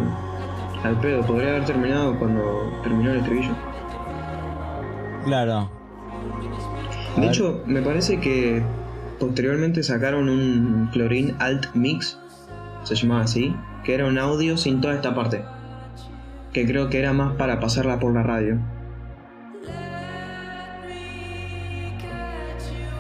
al 0.85 1.01
pedo. 1.01 1.23
Podría 1.23 1.51
haber 1.51 1.65
terminado 1.65 2.19
cuando 2.19 2.73
terminó 2.83 3.11
el 3.11 3.19
estribillo. 3.19 3.55
Claro. 5.25 5.82
De 7.17 7.27
hecho, 7.27 7.63
me 7.67 7.83
parece 7.83 8.21
que 8.21 8.63
posteriormente 9.21 9.83
sacaron 9.83 10.29
un 10.29 10.91
Chlorine 10.93 11.35
Alt 11.39 11.75
Mix, 11.75 12.19
se 12.85 12.95
llamaba 12.95 13.23
así, 13.23 13.55
que 13.85 13.95
era 13.95 14.07
un 14.07 14.19
audio 14.19 14.57
sin 14.57 14.81
toda 14.81 14.95
esta 14.95 15.15
parte. 15.15 15.45
Que 16.53 16.67
creo 16.67 16.89
que 16.91 16.99
era 16.99 17.13
más 17.13 17.35
para 17.37 17.61
pasarla 17.61 17.99
por 17.99 18.13
la 18.15 18.23
radio. 18.23 18.59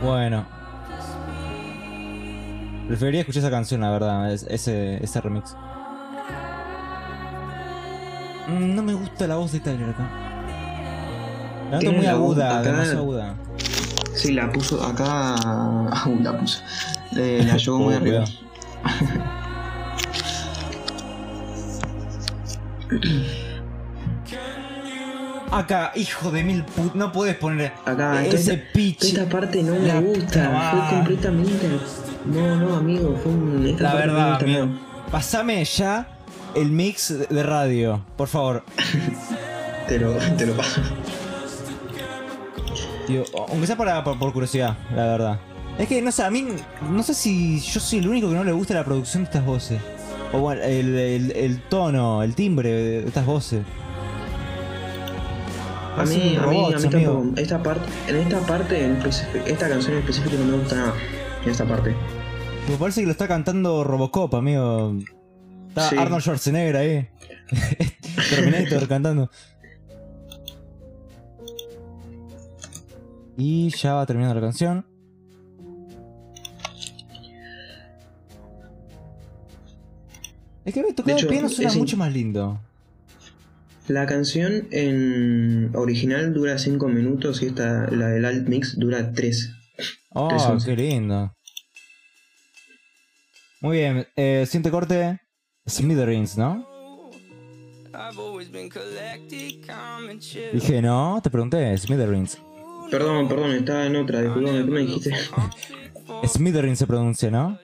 Bueno. 0.02 0.44
Preferiría 2.88 3.20
escuchar 3.20 3.40
esa 3.40 3.50
canción, 3.50 3.80
la 3.80 3.90
verdad, 3.90 4.32
es- 4.32 4.46
ese, 4.48 5.02
ese 5.02 5.20
remix. 5.20 5.56
Mm, 8.48 8.74
No 8.74 8.82
me 8.82 8.94
gusta 8.94 9.26
la 9.26 9.36
voz 9.36 9.52
de 9.52 9.60
Tyler 9.60 9.88
acá. 9.90 10.08
La 11.70 11.78
noto 11.78 11.92
muy 11.92 12.06
aguda, 12.06 12.62
demasiado 12.62 12.98
aguda. 13.00 13.34
Sí, 14.22 14.32
la 14.32 14.52
puso 14.52 14.84
acá. 14.84 15.34
Uy, 16.06 16.22
la 16.22 16.38
puso. 16.38 16.60
Eh, 17.16 17.42
la 17.46 17.56
llevó 17.56 17.78
muy 17.78 17.94
Oh, 17.94 17.96
arriba. 17.96 18.24
Acá, 25.50 25.92
hijo 25.96 26.30
de 26.30 26.44
mil 26.44 26.64
put... 26.64 26.94
No 26.94 27.12
puedes 27.12 27.36
poner 27.36 27.72
Acá, 27.84 28.24
ese 28.24 28.54
esta, 28.54 28.72
pitch. 28.72 29.04
esta 29.04 29.28
parte 29.28 29.62
no 29.62 29.74
me 29.74 30.00
gusta. 30.00 30.70
Fue 30.70 30.96
completamente. 30.96 31.68
No, 32.24 32.56
no, 32.56 32.76
amigo. 32.76 33.18
Fue 33.22 33.32
un. 33.32 33.66
Esta 33.66 33.82
La 33.82 33.90
no 33.90 33.96
verdad, 33.96 34.34
amigo. 34.42 34.68
Pasame 35.10 35.62
ya 35.64 36.06
el 36.54 36.70
mix 36.70 37.14
de 37.28 37.42
radio, 37.42 38.02
por 38.16 38.28
favor. 38.28 38.64
Te 39.88 39.98
lo, 39.98 40.12
te 40.12 40.46
lo 40.46 40.56
paso. 40.56 40.80
Tío, 43.12 43.24
aunque 43.48 43.66
sea 43.66 43.76
para, 43.76 44.02
por, 44.04 44.18
por 44.18 44.32
curiosidad, 44.32 44.76
la 44.94 45.06
verdad. 45.06 45.40
Es 45.78 45.88
que, 45.88 46.02
no 46.02 46.12
sé, 46.12 46.22
a 46.22 46.30
mí, 46.30 46.46
no 46.90 47.02
sé 47.02 47.14
si 47.14 47.60
yo 47.60 47.80
soy 47.80 48.00
el 48.00 48.08
único 48.08 48.28
que 48.28 48.34
no 48.34 48.44
le 48.44 48.52
gusta 48.52 48.74
la 48.74 48.84
producción 48.84 49.22
de 49.22 49.28
estas 49.30 49.44
voces. 49.44 49.80
O 50.32 50.38
bueno, 50.40 50.62
el, 50.62 50.94
el- 50.98 51.32
el 51.32 51.60
tono, 51.62 52.22
el 52.22 52.34
timbre 52.34 52.70
de 52.70 53.06
estas 53.06 53.24
voces. 53.26 53.62
A 55.96 56.04
mí, 56.04 56.36
a 56.40 56.46
mí, 56.46 56.72
a 56.74 56.78
mí 56.78 56.88
tampoco. 56.88 57.24
Esta 57.36 57.62
parte, 57.62 57.84
en 58.08 58.16
esta 58.16 58.40
parte, 58.40 58.84
en 58.84 58.96
esta 59.46 59.68
canción 59.68 59.92
en 59.92 59.98
específico 59.98 60.36
no 60.38 60.44
me 60.52 60.56
gusta 60.58 60.76
nada. 60.76 60.94
En 61.44 61.50
esta 61.50 61.64
parte. 61.66 61.94
Me 62.68 62.76
parece 62.76 63.00
que 63.02 63.06
lo 63.06 63.12
está 63.12 63.28
cantando 63.28 63.84
Robocop, 63.84 64.34
amigo. 64.34 64.94
Está 65.68 65.90
Sí. 65.90 65.96
Arnold 65.98 66.22
Schwarzenegger 66.22 66.76
ahí. 66.76 67.08
Terminator 68.30 68.88
cantando. 68.88 69.30
Y 73.44 73.70
ya 73.70 73.94
va 73.94 74.06
terminando 74.06 74.36
la 74.36 74.40
canción. 74.40 74.86
Es 80.64 80.74
que 80.74 80.92
tocar 80.94 81.18
el 81.18 81.26
piano 81.26 81.48
suena 81.48 81.68
es 81.68 81.74
in- 81.74 81.80
mucho 81.80 81.96
más 81.96 82.12
lindo. 82.12 82.60
La 83.88 84.06
canción 84.06 84.68
en 84.70 85.72
original 85.74 86.32
dura 86.32 86.56
5 86.58 86.86
minutos 86.88 87.42
y 87.42 87.46
esta, 87.46 87.90
la 87.90 88.08
del 88.08 88.24
alt 88.24 88.48
mix, 88.48 88.78
dura 88.78 89.12
3. 89.12 89.50
Oh, 90.10 90.28
Tres 90.28 90.64
qué 90.64 90.76
lindo. 90.76 91.34
Muy 93.60 93.78
bien, 93.78 94.06
eh, 94.14 94.44
siguiente 94.46 94.70
corte. 94.70 95.20
Smithereens, 95.68 96.36
¿no? 96.38 96.64
Dije, 100.52 100.82
no, 100.82 101.20
te 101.22 101.30
pregunté, 101.30 101.76
Smithereens. 101.78 102.38
Perdón, 102.92 103.26
perdón, 103.26 103.52
estaba 103.52 103.86
en 103.86 103.96
otra, 103.96 104.20
disculpame, 104.20 104.66
¿qué 104.66 104.70
me 104.70 104.80
dijiste? 104.80 105.14
Smithereens 106.26 106.78
se 106.78 106.86
pronuncia, 106.86 107.30
¿no? 107.30 107.58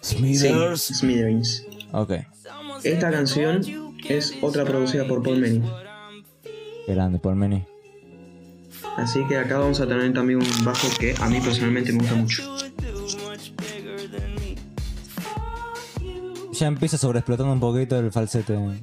Sí, 0.00 0.16
Smithers. 0.16 0.80
Smithereens. 0.80 1.66
Ok, 1.92 2.12
Esta 2.82 3.10
canción 3.10 3.60
es 4.08 4.34
otra 4.40 4.64
producida 4.64 5.06
por 5.06 5.22
Paul 5.22 5.42
qué 6.86 6.94
grande, 6.94 7.18
por 7.18 7.34
Meni. 7.34 7.66
Así 8.96 9.22
que 9.28 9.36
acá 9.36 9.58
vamos 9.58 9.78
a 9.82 9.86
tener 9.86 10.14
también 10.14 10.38
un 10.38 10.64
bajo 10.64 10.88
que 10.98 11.14
a 11.20 11.28
mí 11.28 11.38
personalmente 11.38 11.92
me 11.92 11.98
gusta 11.98 12.14
mucho. 12.14 12.56
Ya 16.52 16.66
empieza 16.66 16.96
sobreexplotando 16.96 17.52
un 17.52 17.60
poquito 17.60 17.98
el 17.98 18.10
falsete. 18.10 18.56
Un 18.56 18.78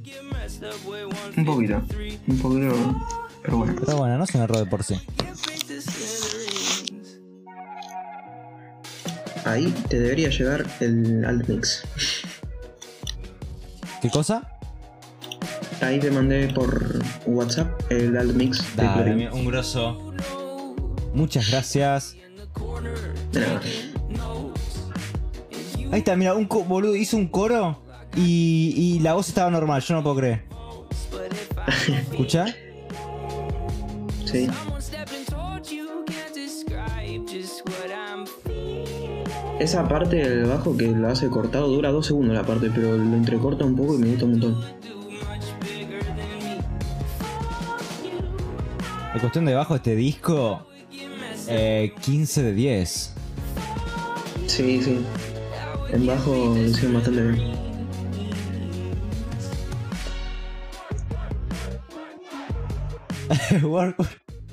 poquito, 1.43 1.81
un 2.27 2.37
poquito, 2.37 2.75
pero 3.41 3.57
bueno. 3.57 3.75
Pero 3.79 3.97
bueno, 3.97 4.17
no 4.19 4.23
es 4.23 4.35
un 4.35 4.41
error 4.41 4.59
de 4.59 4.65
por 4.67 4.83
sí. 4.83 5.01
Ahí 9.45 9.73
te 9.89 9.99
debería 9.99 10.29
llegar 10.29 10.65
el 10.79 11.25
alt 11.25 11.47
mix. 11.47 11.83
¿Qué 14.01 14.09
cosa? 14.09 14.49
Ahí 15.81 15.99
te 15.99 16.11
mandé 16.11 16.47
por 16.53 16.99
WhatsApp 17.25 17.69
el 17.91 18.17
alt 18.17 18.33
mix 18.35 18.75
de 18.75 18.83
Dale, 18.83 19.11
amigo, 19.11 19.35
un 19.35 19.45
grosso. 19.45 20.13
Muchas 21.13 21.49
gracias. 21.51 22.15
De. 23.31 23.45
Ahí 25.91 25.99
está, 25.99 26.15
mira, 26.15 26.33
un 26.33 26.47
boludo 26.47 26.95
hizo 26.95 27.17
un 27.17 27.27
coro 27.27 27.79
y, 28.15 28.73
y 28.75 28.99
la 28.99 29.13
voz 29.13 29.27
estaba 29.27 29.51
normal, 29.51 29.81
yo 29.81 29.93
no 29.95 30.03
puedo 30.03 30.15
creer. 30.15 30.43
¿Escucha? 32.11 32.45
Sí. 34.25 34.47
Esa 39.63 39.87
parte 39.87 40.17
del 40.17 40.43
bajo 40.43 40.75
que 40.75 40.89
lo 40.89 41.07
hace 41.07 41.29
cortado 41.29 41.69
dura 41.69 41.89
dos 41.89 42.07
segundos 42.07 42.35
la 42.35 42.43
parte, 42.43 42.69
pero 42.69 42.97
lo 42.97 43.15
entrecorta 43.15 43.63
un 43.63 43.77
poco 43.77 43.95
y 43.95 43.97
me 43.97 44.07
gusta 44.07 44.25
un 44.25 44.31
montón. 44.31 44.61
La 49.13 49.21
cuestión 49.21 49.45
de 49.45 49.53
bajo 49.53 49.73
este 49.73 49.95
disco, 49.95 50.67
eh, 51.47 51.93
15 52.01 52.43
de 52.43 52.53
10. 52.53 53.13
Sí, 54.47 54.81
sí. 54.83 54.99
En 55.93 56.07
bajo 56.07 56.35
lo 56.35 56.61
hicieron 56.61 56.95
bastante 56.95 57.21
bien. 57.21 57.53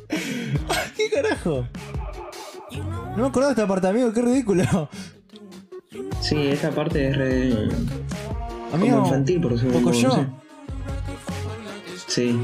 ¿Qué 0.97 1.11
carajo? 1.13 1.67
No 3.21 3.27
me 3.27 3.31
acordaba 3.33 3.53
de 3.55 3.61
esta 3.61 3.68
parte, 3.68 3.87
amigo, 3.87 4.11
qué 4.14 4.23
ridículo. 4.23 4.89
Sí, 6.23 6.47
esta 6.47 6.71
parte 6.71 7.09
es 7.09 7.16
re. 7.18 7.68
Amigo, 8.73 8.97
como 8.97 9.09
infantil, 9.09 9.41
por 9.43 9.61
de 9.61 9.71
poco 9.71 9.93
yo. 9.93 10.09
no 10.09 10.14
sé. 10.14 10.27
Sí. 12.07 12.41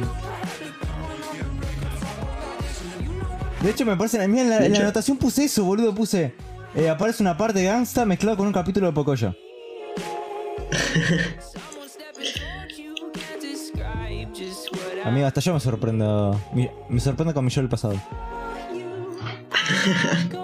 De 3.63 3.71
hecho, 3.71 3.87
me 3.87 3.97
parece. 3.97 4.29
Mira, 4.29 4.43
en 4.43 4.51
la, 4.51 4.67
en 4.67 4.73
la 4.75 4.81
anotación 4.81 5.17
puse 5.17 5.45
eso, 5.45 5.65
boludo. 5.65 5.95
Puse. 5.95 6.35
eh, 6.75 6.91
aparece 6.91 7.23
una 7.23 7.39
parte 7.39 7.61
de 7.61 7.65
Gangsta 7.65 8.05
mezclado 8.05 8.37
con 8.37 8.47
un 8.47 8.53
capítulo 8.53 8.87
de 8.87 8.93
Pocoyo. 8.93 9.35
Amigo, 15.05 15.27
hasta 15.27 15.41
yo 15.41 15.55
me 15.55 15.61
sorprendo. 15.61 16.39
Me 16.91 17.01
sorprendo 17.01 17.33
con 17.33 17.47
mi 17.47 17.51
yo 17.51 17.63
del 17.63 17.71
pasado. 17.71 17.95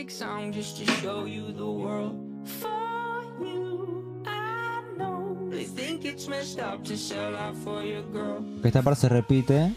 go. 0.00 0.08
Write 0.08 0.08
a 0.08 0.08
slick 0.08 0.10
song 0.10 0.52
just 0.52 0.78
to 0.78 0.86
show 1.02 1.26
you 1.26 1.52
the 1.52 1.66
world. 1.66 2.14
For 2.44 3.22
you, 3.40 4.22
I 4.26 4.82
know 4.96 5.48
they 5.50 5.64
think 5.64 6.04
it's 6.04 6.28
messed 6.28 6.58
up 6.58 6.84
to 6.84 6.96
sell 6.96 7.36
out 7.36 7.56
for 7.56 7.82
your 7.84 8.02
girl. 8.12 8.42
Que 8.62 8.68
esta 8.68 8.82
parte 8.82 9.00
se 9.00 9.08
repite. 9.08 9.72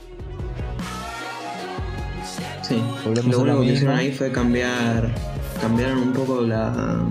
Sí. 2.61 2.81
Volvemos 3.03 3.35
Lo 3.35 3.41
único 3.41 3.61
que 3.61 3.73
hicieron 3.73 3.97
ahí 3.97 4.11
fue 4.11 4.31
cambiar. 4.31 5.09
Cambiaron 5.61 5.97
un 5.99 6.13
poco 6.13 6.41
la, 6.41 7.03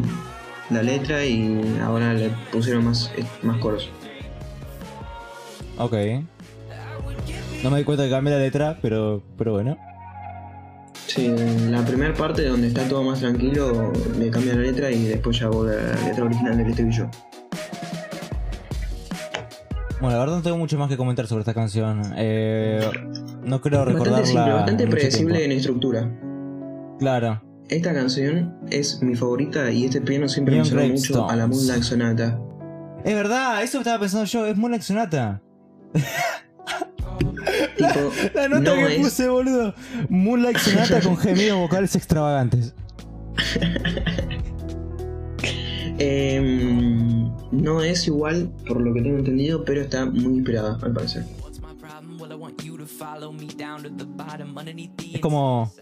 la 0.70 0.82
letra 0.82 1.24
y 1.24 1.78
ahora 1.82 2.14
le 2.14 2.30
pusieron 2.50 2.84
más, 2.84 3.10
más 3.42 3.58
coros. 3.58 3.88
Ok. 5.78 5.94
No 7.62 7.70
me 7.70 7.78
di 7.78 7.84
cuenta 7.84 8.04
que 8.04 8.10
cambié 8.10 8.32
la 8.34 8.40
letra, 8.40 8.78
pero, 8.82 9.22
pero 9.38 9.52
bueno. 9.52 9.76
Sí, 11.06 11.26
en 11.26 11.72
la 11.72 11.84
primera 11.84 12.14
parte 12.14 12.46
donde 12.46 12.68
está 12.68 12.88
todo 12.88 13.02
más 13.02 13.20
tranquilo, 13.20 13.92
le 14.18 14.30
cambian 14.30 14.56
la 14.56 14.62
letra 14.62 14.90
y 14.90 15.04
después 15.04 15.38
ya 15.38 15.48
vuelve 15.48 15.78
a 15.78 15.94
la 15.94 16.08
letra 16.08 16.24
original 16.24 16.56
del 16.56 16.68
estribillo. 16.68 17.10
Bueno, 20.00 20.16
la 20.16 20.18
verdad 20.24 20.36
no 20.36 20.42
tengo 20.42 20.58
mucho 20.58 20.78
más 20.78 20.88
que 20.88 20.96
comentar 20.96 21.26
sobre 21.26 21.42
esta 21.42 21.54
canción. 21.54 22.02
Eh, 22.16 22.80
no 23.44 23.60
creo 23.60 23.84
recordarla. 23.84 24.18
Bastante 24.20 24.26
simple, 24.26 24.52
bastante 24.52 24.86
predecible 24.88 25.44
en 25.44 25.52
estructura. 25.52 26.10
Claro. 26.98 27.42
Esta 27.68 27.94
canción 27.94 28.56
es 28.70 29.00
mi 29.02 29.14
favorita 29.14 29.70
y 29.70 29.84
este 29.84 30.00
piano 30.00 30.28
siempre 30.28 30.56
me 30.56 30.62
Gravestones. 30.68 31.08
mucho 31.08 31.30
a 31.30 31.36
la 31.36 31.46
Moonlight 31.46 31.82
Sonata. 31.82 32.38
Es 33.04 33.14
verdad, 33.14 33.62
eso 33.62 33.78
estaba 33.78 34.00
pensando 34.00 34.24
yo. 34.26 34.46
Es 34.46 34.56
Moonlight 34.56 34.82
Sonata. 34.82 35.40
Tipo, 37.88 38.10
La 38.34 38.48
nota 38.48 38.74
no 38.76 38.86
que 38.86 38.96
es, 38.96 39.00
puse, 39.02 39.28
boludo. 39.28 39.74
Moonlight 40.08 40.58
Sonata 40.58 41.00
con 41.00 41.16
gemidos 41.18 41.58
vocales 41.58 41.94
extravagantes. 41.96 42.74
em, 45.98 47.30
no 47.50 47.82
es 47.82 48.06
igual, 48.06 48.50
por 48.66 48.80
lo 48.80 48.92
que 48.94 49.02
tengo 49.02 49.18
entendido, 49.18 49.64
pero 49.64 49.82
está 49.82 50.06
muy 50.06 50.34
inspirada, 50.34 50.78
al 50.82 50.92
parecer. 50.92 51.24
Es 55.12 55.20
como 55.20 55.72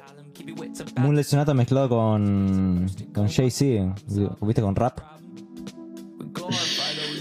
Moonlight 0.96 1.26
Sonata 1.26 1.54
mezclado 1.54 1.88
con. 1.88 2.86
con 3.14 3.28
Jay-Z. 3.28 3.94
¿Viste? 4.40 4.62
Con 4.62 4.74
rap. 4.74 5.00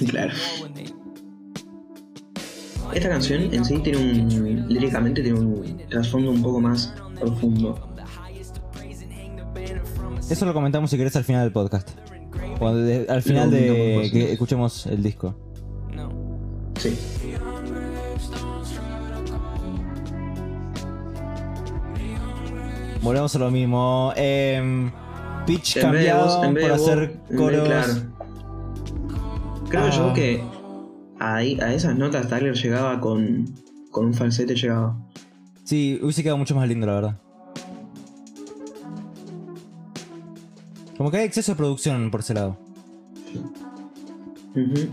Claro. 0.09 0.33
Esta 2.93 3.09
canción 3.09 3.53
en 3.53 3.65
sí 3.65 3.77
tiene 3.79 3.99
un. 3.99 4.67
líricamente 4.67 5.21
tiene 5.21 5.39
un 5.39 5.77
trasfondo 5.89 6.31
un 6.31 6.41
poco 6.41 6.59
más 6.59 6.93
profundo. 7.19 7.79
Eso 10.29 10.45
lo 10.45 10.53
comentamos 10.53 10.89
si 10.89 10.97
querés 10.97 11.15
al 11.15 11.23
final 11.23 11.43
del 11.43 11.51
podcast. 11.51 11.89
Al 12.61 13.21
final 13.21 13.51
de 13.51 14.09
que 14.11 14.33
escuchemos 14.33 14.85
el 14.85 15.01
disco. 15.01 15.35
Sí. 16.77 16.97
Volvemos 23.01 23.35
a 23.35 23.39
lo 23.39 23.51
mismo. 23.51 24.13
Eh, 24.15 24.91
pitch 25.45 25.77
en 25.77 25.83
cambiado 25.83 26.25
vos, 26.25 26.61
por 26.61 26.71
hacer 26.71 27.19
eh, 27.29 27.35
coros. 27.35 27.67
Claro. 27.67 27.93
Creo 29.69 29.89
yo 29.89 30.09
ah. 30.09 30.13
que 30.13 30.58
ahí, 31.19 31.59
a 31.61 31.73
esas 31.73 31.97
notas 31.97 32.27
Tyler 32.27 32.55
llegaba 32.55 32.99
con, 32.99 33.45
con 33.91 34.05
un 34.05 34.13
falsete, 34.13 34.55
llegaba. 34.55 34.97
Sí, 35.63 35.99
hubiese 36.01 36.23
quedado 36.23 36.37
mucho 36.37 36.55
más 36.55 36.67
lindo, 36.67 36.87
la 36.87 36.93
verdad. 36.93 37.19
Como 40.97 41.11
que 41.11 41.17
hay 41.17 41.25
exceso 41.25 41.53
de 41.53 41.55
producción 41.55 42.11
por 42.11 42.21
ese 42.21 42.33
lado. 42.33 42.57
Ujú. 44.55 44.89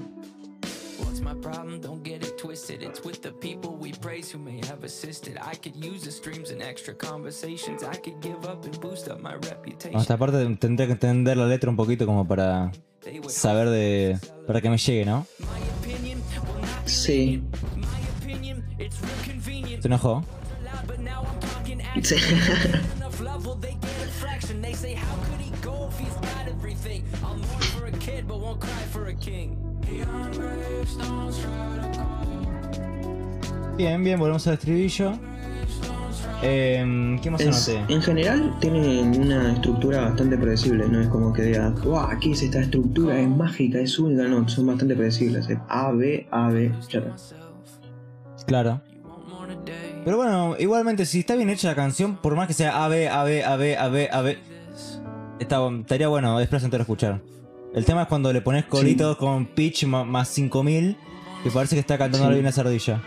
What's 1.01 1.20
my 1.20 1.35
problem? 1.41 1.81
Don't 1.81 2.05
get 2.05 2.22
it 2.22 2.37
twisted. 2.37 2.83
It's 2.83 3.03
with 3.05 3.22
the 3.22 3.33
people 3.33 3.70
we 3.81 3.93
praise 3.93 4.33
who 4.33 4.39
may 4.39 4.61
have 4.70 4.85
assisted. 4.85 5.37
I 5.39 5.57
could 5.57 5.74
use 5.74 6.05
the 6.05 6.12
streams 6.12 6.51
and 6.53 6.62
extra 6.62 6.95
conversations. 6.95 7.83
I 7.83 7.97
could 7.97 8.20
give 8.22 8.45
up 8.45 8.64
and 8.64 8.79
boost 8.81 9.09
up 9.09 9.20
my 9.20 9.35
reputation. 9.35 9.99
Esta 9.99 10.16
parte 10.16 10.45
tendría 10.61 10.87
que 10.87 10.93
entender 10.93 11.37
la 11.37 11.47
letra 11.47 11.70
un 11.70 11.77
poquito 11.77 12.07
como 12.07 12.27
para 12.29 12.70
saber 13.29 13.70
de. 13.70 14.18
para 14.47 14.61
que 14.61 14.70
me 14.70 14.79
llegue, 14.79 15.05
¿no? 15.05 15.27
Sí. 16.87 17.43
¿Se 19.80 19.89
enojó? 19.89 20.24
Sí. 22.03 22.16
Bien, 33.76 34.03
bien, 34.03 34.18
volvemos 34.18 34.47
al 34.47 34.55
estribillo. 34.55 35.18
Em, 36.43 37.18
¿Qué 37.20 37.30
más 37.30 37.41
Es- 37.41 37.68
anoté? 37.68 37.95
en 37.95 38.03
general 38.03 38.55
tiene 38.61 39.01
una 39.03 39.53
estructura 39.55 40.03
bastante 40.03 40.37
predecible, 40.37 40.87
no 40.89 41.01
es 41.01 41.09
como 41.09 41.32
que 41.32 41.43
digas, 41.43 41.80
wow, 41.82 42.09
¿qué 42.20 42.32
es 42.32 42.43
esta 42.43 42.61
estructura? 42.61 43.18
Es 43.18 43.28
mágica, 43.28 43.78
es 43.80 43.99
única, 43.99 44.24
no, 44.28 44.47
son 44.49 44.66
bastante 44.66 44.95
predecibles. 44.95 45.49
es 45.49 45.59
A, 45.68 45.91
B, 45.93 46.26
A, 46.30 46.49
B, 46.51 46.72
ya 46.91 46.99
está. 47.01 47.37
Claro. 48.47 48.80
Pero 50.05 50.18
bueno, 50.18 50.55
igualmente, 50.59 51.05
si 51.07 51.20
está 51.20 51.34
bien 51.34 51.49
hecha 51.51 51.68
la 51.68 51.74
canción, 51.74 52.16
por 52.16 52.37
más 52.37 52.47
que 52.47 52.53
sea 52.55 52.84
A, 52.84 52.89
B, 52.89 53.09
A, 53.09 53.24
B, 53.24 53.43
A, 53.43 53.57
B, 53.57 53.76
A, 53.76 53.89
B, 53.89 54.09
A, 54.12 54.20
B, 54.20 54.39
está, 55.41 55.59
estaría 55.80 56.07
bueno, 56.09 56.39
es 56.39 56.49
placentero 56.49 56.82
escuchar. 56.82 57.20
El 57.74 57.84
tema 57.84 58.03
es 58.03 58.09
cuando 58.09 58.32
le 58.32 58.41
pones 58.41 58.66
coritos 58.66 59.16
con 59.16 59.47
pitch 59.47 59.87
más 59.87 60.28
5000 60.28 60.97
y 61.45 61.51
parece 61.51 61.74
que 61.76 61.80
está 61.80 61.99
cantando 61.99 62.28
Sí. 62.28 62.34
bien 62.34 62.45
la 62.45 62.53
sardilla. 62.53 63.03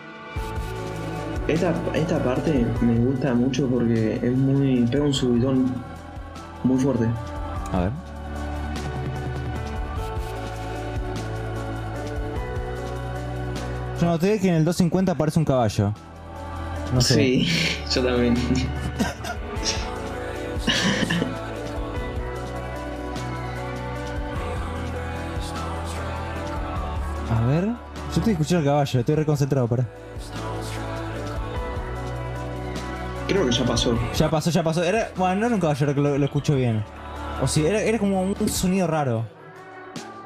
Esta, 1.50 1.74
esta 1.96 2.24
parte 2.24 2.64
me 2.80 2.96
gusta 3.00 3.34
mucho 3.34 3.68
porque 3.68 4.20
es 4.22 4.38
muy. 4.38 4.86
pega 4.86 5.04
un 5.04 5.14
subidón 5.14 5.74
muy 6.64 6.78
fuerte. 6.78 7.06
A 7.72 7.80
ver. 7.80 7.92
Yo 14.00 14.06
noté 14.06 14.40
que 14.40 14.48
en 14.50 14.54
el 14.54 14.64
250 14.64 15.12
aparece 15.12 15.40
un 15.40 15.46
caballo. 15.46 15.92
No 16.94 17.02
sé. 17.02 17.16
Sí, 17.16 17.48
yo 17.96 18.04
también. 18.04 18.36
A 27.32 27.42
ver. 27.48 27.66
Yo 27.66 27.76
estoy 28.18 28.34
escuchando 28.34 28.60
el 28.60 28.66
caballo, 28.66 29.00
estoy 29.00 29.16
reconcentrado, 29.16 29.68
para. 29.68 29.88
Creo 33.30 33.46
que 33.46 33.52
ya 33.56 33.64
pasó. 33.66 33.98
Ya 34.18 34.30
pasó, 34.30 34.50
ya 34.50 34.64
pasó. 34.64 34.84
Era, 34.84 35.12
bueno, 35.16 35.36
no 35.36 35.46
era 35.46 35.56
un 35.56 35.62
caballo, 35.62 35.86
era 35.86 35.94
que 35.94 36.02
lo, 36.02 36.18
lo 36.18 36.26
escucho 36.26 36.56
bien. 36.56 36.84
O 37.42 37.48
sí, 37.48 37.66
era, 37.66 37.82
era 37.82 37.98
como 38.00 38.22
un 38.24 38.50
sonido 38.50 38.88
raro. 38.88 39.26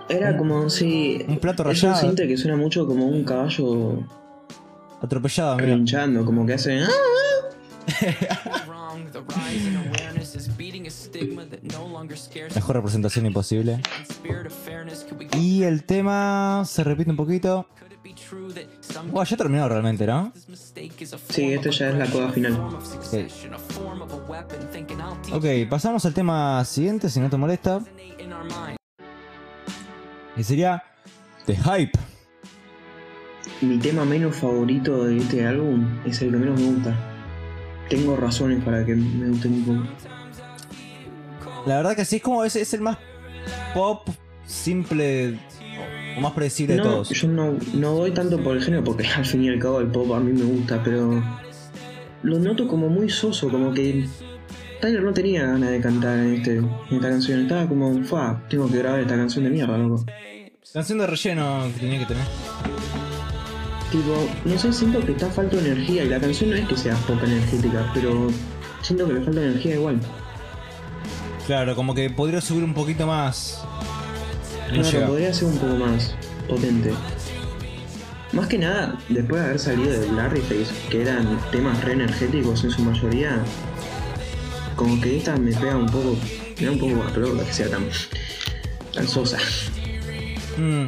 Era 0.10 0.36
como 0.38 0.70
si. 0.70 1.24
Un 1.28 1.38
plato 1.38 1.64
Eso 1.70 1.88
rallado. 1.88 2.02
siente 2.02 2.28
que 2.28 2.38
suena 2.38 2.58
mucho 2.58 2.88
como 2.88 3.06
un 3.06 3.24
caballo 3.24 4.00
Atropellado, 5.02 5.56
mira. 5.56 5.68
relinchando, 5.68 6.26
como 6.26 6.46
que 6.46 6.54
hace. 6.54 6.80
wrong. 8.68 9.12
The 9.12 9.20
rise 9.22 9.68
in 9.68 9.76
awareness 9.78 10.36
is 10.38 10.48
beating 10.58 10.88
a 10.88 10.90
stigma 10.90 11.46
that 11.46 11.62
no 11.64 11.86
longer 11.88 12.18
scares 12.18 12.56
Mejor 12.56 12.76
representación 12.78 13.26
imposible. 13.26 13.82
Y 15.38 15.64
el 15.64 15.84
tema 15.84 16.64
se 16.66 16.84
repite 16.84 17.12
un 17.12 17.18
poquito. 17.18 17.68
Bueno, 19.02 19.24
ya 19.24 19.38
terminó 19.38 19.68
realmente, 19.68 20.06
¿no? 20.06 20.32
Sí, 21.30 21.54
esto 21.54 21.70
ya 21.70 21.90
es 21.90 21.96
la 21.96 22.08
coda 22.08 22.30
final. 22.30 22.58
teach 23.10 23.48
Ok, 25.32 25.46
pasamos 25.70 26.06
al 26.06 26.14
tema 26.14 26.64
siguiente, 26.66 27.10
si 27.10 27.20
no 27.20 27.30
te 27.30 27.38
molesta. 27.38 27.82
Y 30.36 30.44
sería 30.44 30.84
The 31.46 31.56
Hype. 31.56 32.00
Mi 33.62 33.78
tema 33.78 34.04
menos 34.06 34.36
favorito 34.36 35.06
de 35.06 35.18
este 35.18 35.46
álbum 35.46 36.00
es 36.06 36.22
el 36.22 36.32
que 36.32 36.38
menos 36.38 36.60
me 36.60 36.72
gusta. 36.72 36.96
Tengo 37.90 38.16
razones 38.16 38.64
para 38.64 38.86
que 38.86 38.96
me 38.96 39.30
guste 39.30 39.48
un 39.48 39.64
poco. 39.64 39.84
La 41.66 41.78
verdad 41.78 41.96
que 41.96 42.06
sí, 42.06 42.18
es 42.18 42.22
como 42.22 42.44
es, 42.44 42.56
es 42.56 42.74
el 42.74 42.82
más 42.82 42.98
pop, 43.74 44.08
simple 44.46 45.40
o 46.18 46.22
más 46.22 46.34
predecible 46.34 46.76
de 46.76 46.82
todos. 46.82 47.10
yo 47.10 47.28
no, 47.28 47.58
no 47.74 47.96
doy 47.96 48.12
tanto 48.12 48.42
por 48.42 48.56
el 48.56 48.64
género 48.64 48.84
porque 48.84 49.08
al 49.16 49.26
fin 49.26 49.44
y 49.44 49.50
al 49.50 49.60
cabo 49.60 49.80
el 49.80 49.88
pop 49.88 50.12
a 50.14 50.20
mí 50.20 50.32
me 50.34 50.46
gusta, 50.46 50.82
pero 50.84 51.22
lo 52.24 52.40
noto 52.40 52.68
como 52.68 52.90
muy 52.90 53.10
soso, 53.10 53.50
como 53.50 53.74
que 53.74 54.06
Tyler 54.82 55.02
no 55.02 55.14
tenía 55.14 55.46
ganas 55.46 55.72
de 55.72 55.80
cantar 55.80 56.20
en, 56.20 56.34
este, 56.34 56.58
en 56.58 56.70
esta 56.92 57.10
canción. 57.10 57.42
Estaba 57.44 57.68
como, 57.68 58.04
fa, 58.04 58.44
tengo 58.50 58.70
que 58.70 58.80
grabar 58.80 59.00
esta 59.00 59.16
canción 59.16 59.46
de 59.46 59.50
mierda, 59.50 59.78
loco. 59.78 60.06
Canción 60.74 60.98
de 60.98 61.08
relleno 61.08 61.68
que 61.74 61.80
tenía 61.80 62.00
que 62.00 62.06
tener. 62.06 62.24
Tipo, 63.92 64.28
no 64.44 64.58
sé, 64.58 64.74
siento 64.74 65.00
que 65.06 65.12
está 65.12 65.30
falta 65.30 65.56
de 65.56 65.72
energía 65.72 66.04
y 66.04 66.10
la 66.10 66.20
canción 66.20 66.50
no 66.50 66.56
es 66.56 66.68
que 66.68 66.76
sea 66.76 66.96
pop 67.08 67.18
energética, 67.24 67.90
pero 67.94 68.28
siento 68.82 69.08
que 69.08 69.14
le 69.14 69.22
falta 69.22 69.42
energía 69.42 69.76
igual. 69.76 70.00
Claro, 71.46 71.76
como 71.76 71.94
que 71.94 72.10
podría 72.10 72.42
subir 72.42 72.64
un 72.64 72.74
poquito 72.74 73.06
más. 73.06 73.64
Claro, 74.74 74.92
llega. 74.92 75.08
podría 75.08 75.34
ser 75.34 75.46
un 75.46 75.58
poco 75.58 75.76
más 75.76 76.16
potente. 76.48 76.94
Más 78.32 78.48
que 78.48 78.58
nada, 78.58 78.98
después 79.10 79.42
de 79.42 79.48
haber 79.48 79.60
salido 79.60 79.92
de 79.92 80.12
Larry 80.12 80.42
Face, 80.42 80.74
que 80.90 81.04
eran 81.04 81.40
temas 81.52 81.84
re 81.84 81.94
energéticos 81.94 82.64
en 82.64 82.72
su 82.72 82.82
mayoría, 82.82 83.38
como 84.76 85.00
que 85.00 85.18
esta 85.18 85.38
me 85.38 85.52
pega 85.52 85.78
un 85.78 85.86
poco, 85.86 86.18
me 86.60 86.66
da 86.66 86.72
un 86.72 86.80
poco 86.80 86.96
más 86.96 87.12
pelota 87.12 87.46
que 87.46 87.54
sea 87.54 87.70
tan, 87.70 87.86
tan 88.94 89.08
sosa. 89.08 89.38
Mm. 90.58 90.88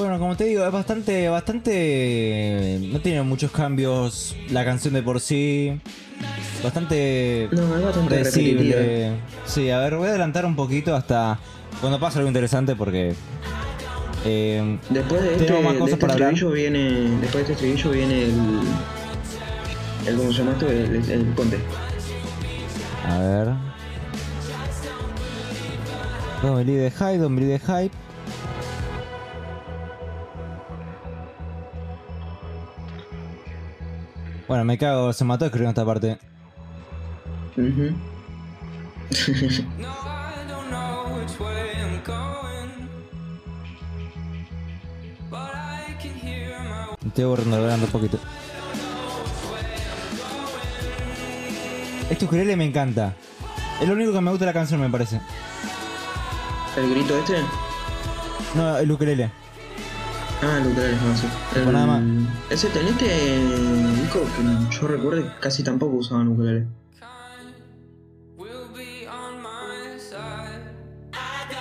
Bueno, 0.00 0.18
como 0.18 0.34
te 0.34 0.44
digo, 0.44 0.64
es 0.64 0.72
bastante, 0.72 1.28
bastante... 1.28 2.78
No 2.90 3.02
tiene 3.02 3.22
muchos 3.22 3.50
cambios 3.50 4.34
la 4.48 4.64
canción 4.64 4.94
de 4.94 5.02
por 5.02 5.20
sí. 5.20 5.78
Bastante 6.64 7.50
No, 7.52 7.76
es 7.76 7.84
bastante 7.84 8.08
predecible. 8.08 9.10
Sí, 9.44 9.68
a 9.68 9.78
ver, 9.78 9.96
voy 9.96 10.06
a 10.06 10.10
adelantar 10.12 10.46
un 10.46 10.56
poquito 10.56 10.96
hasta 10.96 11.38
cuando 11.82 12.00
pase 12.00 12.16
algo 12.16 12.28
interesante 12.28 12.74
porque... 12.74 13.14
eh, 14.24 14.78
Después 14.88 15.20
de 15.22 15.32
este, 15.32 15.44
Tengo 15.44 15.60
más 15.60 15.74
de 15.74 15.78
cosas 15.80 15.92
este 15.92 16.00
para 16.00 16.14
hablar. 16.14 16.32
estribillo 16.32 16.54
viene, 16.54 17.10
después 17.20 17.46
de 17.46 17.52
este 17.52 17.52
estribillo 17.52 17.90
viene 17.90 18.22
el, 18.24 18.40
el 20.06 20.16
¿cómo 20.16 20.32
se 20.32 20.38
llama 20.38 20.52
esto? 20.52 20.70
El, 20.70 20.94
el, 21.10 21.26
a 23.06 23.18
ver... 23.18 23.48
Don't 26.42 26.56
believe 26.56 26.88
the 26.88 26.90
hype, 26.90 27.18
don't 27.18 27.36
believe 27.36 27.58
the 27.58 27.66
hype. 27.66 27.94
Bueno, 34.50 34.64
me 34.64 34.76
cago, 34.76 35.12
se 35.12 35.24
mató 35.24 35.44
escribiendo 35.44 35.70
esta 35.70 35.86
parte. 35.86 36.18
Hear 37.56 37.68
my 37.68 37.86
Estoy 47.06 47.24
borrando 47.26 47.76
un 47.76 47.92
poquito. 47.92 48.18
Este 52.10 52.24
ukulele 52.24 52.56
me 52.56 52.64
encanta. 52.64 53.14
Es 53.80 53.86
lo 53.86 53.94
único 53.94 54.12
que 54.12 54.20
me 54.20 54.30
gusta 54.32 54.46
de 54.46 54.50
la 54.50 54.58
canción, 54.58 54.80
me 54.80 54.90
parece. 54.90 55.20
¿El 56.76 56.90
grito 56.90 57.16
este? 57.16 57.36
No, 58.56 58.78
el 58.78 58.90
ukulele. 58.90 59.30
Ah, 60.42 60.58
el 60.58 60.64
no, 60.64 61.16
sí. 61.16 61.26
El- 61.56 61.72
nada 61.72 61.86
más. 61.86 62.02
Ese, 62.50 62.68
en 62.68 62.86
este 62.88 63.38
disco 64.00 64.20
que 64.20 64.74
yo 64.76 64.88
recuerdo 64.88 65.30
casi 65.40 65.62
tampoco 65.62 65.96
usaban. 65.96 66.28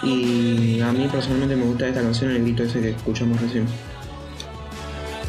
I 0.01 0.77
Y 0.77 0.81
a 0.81 0.91
mí 0.93 1.09
personalmente 1.11 1.57
me 1.57 1.65
gusta 1.65 1.87
esta 1.87 2.01
canción, 2.01 2.31
el 2.31 2.41
grito 2.41 2.63
ese 2.63 2.79
que 2.79 2.91
escuchamos 2.91 3.39
recién. 3.41 3.67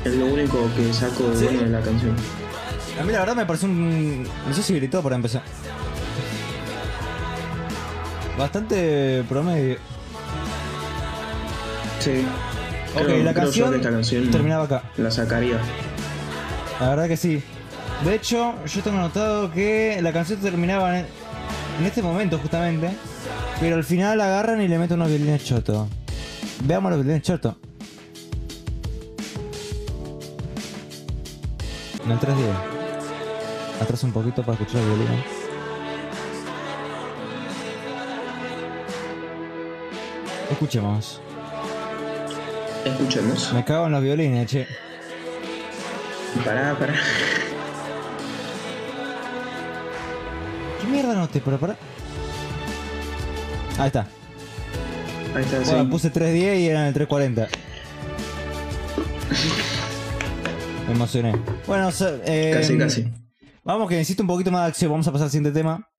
Es 0.04 0.14
lo 0.14 0.26
único 0.26 0.58
que 0.76 0.92
saco 0.92 1.24
de 1.30 1.36
Sí. 1.36 1.44
bueno 1.46 1.62
de 1.62 1.68
la 1.70 1.80
canción. 1.80 2.14
A 3.00 3.02
mí 3.04 3.12
la 3.12 3.20
verdad 3.20 3.34
me 3.34 3.46
pareció 3.46 3.68
un... 3.68 4.22
No 4.46 4.54
sé 4.54 4.62
si 4.62 4.74
gritó 4.74 5.02
para 5.02 5.16
empezar. 5.16 5.42
Bastante 8.38 9.24
promedio. 9.28 9.76
Sí. 11.98 12.24
Ok, 12.96 13.04
Creo- 13.04 13.22
la 13.24 13.32
creo 13.32 13.32
yo 13.32 13.34
canción 13.34 13.70
que 13.70 13.76
esta 13.76 13.90
canción 13.90 14.30
terminaba 14.30 14.64
acá. 14.64 14.82
la 14.96 15.10
sacaría. 15.10 15.58
La 16.80 16.88
verdad 16.90 17.08
que 17.08 17.16
sí. 17.16 17.42
De 18.04 18.14
hecho, 18.14 18.54
yo 18.66 18.82
tengo 18.82 18.98
notado 18.98 19.52
que 19.52 19.98
la 20.02 20.12
canción 20.12 20.40
terminaba 20.40 20.98
en, 20.98 21.06
en 21.78 21.86
este 21.86 22.02
momento 22.02 22.38
justamente. 22.38 22.90
Pero 23.60 23.76
al 23.76 23.84
final 23.84 24.20
agarran 24.20 24.60
y 24.62 24.68
le 24.68 24.78
meten 24.78 24.96
unos 24.96 25.08
violines 25.08 25.44
chotos. 25.44 25.86
Veamos 26.64 26.90
los 26.92 27.00
violines 27.00 27.22
chotos. 27.22 27.54
En 32.04 32.10
el 32.10 32.18
3D. 32.18 33.82
Atrás 33.82 34.02
un 34.04 34.12
poquito 34.12 34.42
para 34.42 34.54
escuchar 34.58 34.82
los 34.82 34.96
violines. 34.98 35.24
Escuchemos. 40.50 41.20
Escuchemos. 42.84 43.52
Me 43.52 43.64
cago 43.64 43.86
en 43.86 43.92
los 43.92 44.02
violines, 44.02 44.46
che. 44.46 44.66
Pará, 46.44 46.76
pará. 46.78 46.94
¿Qué 50.80 50.86
mierda 50.86 51.14
noté? 51.14 51.40
Pero 51.40 51.58
para. 51.58 51.76
Ahí 53.78 53.86
está. 53.88 54.06
Ahí 55.34 55.42
está, 55.44 55.64
sí. 55.64 55.70
Bueno, 55.70 55.90
puse 55.90 56.10
310 56.10 56.58
y 56.60 56.68
eran 56.68 56.86
el 56.86 56.94
340. 56.94 57.48
Me 60.88 60.94
emocioné. 60.94 61.36
Bueno, 61.66 61.90
eh, 62.24 62.52
Casi, 62.54 62.78
casi. 62.78 63.08
Vamos 63.62 63.88
que 63.88 63.96
necesito 63.96 64.22
un 64.22 64.28
poquito 64.28 64.50
más 64.50 64.62
de 64.62 64.68
acción. 64.68 64.90
Vamos 64.90 65.06
a 65.06 65.12
pasar 65.12 65.26
al 65.26 65.30
siguiente 65.30 65.56
tema. 65.58 65.89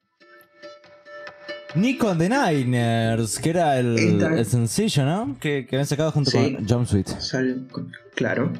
Nick 1.76 2.04
on 2.04 2.18
the 2.18 2.28
Niners, 2.30 3.40
que 3.40 3.50
era 3.52 3.80
el, 3.80 3.98
Esta- 3.98 4.38
el 4.38 4.46
sencillo, 4.46 5.06
¿no? 5.06 5.38
Que, 5.40 5.66
que 5.66 5.76
habían 5.78 5.88
sacado 5.88 6.12
junto 6.12 6.32
Sí. 6.32 6.54
con 6.56 6.68
Jumpsuit. 6.68 7.08
Sal- 7.20 7.66
Claro. 8.16 8.52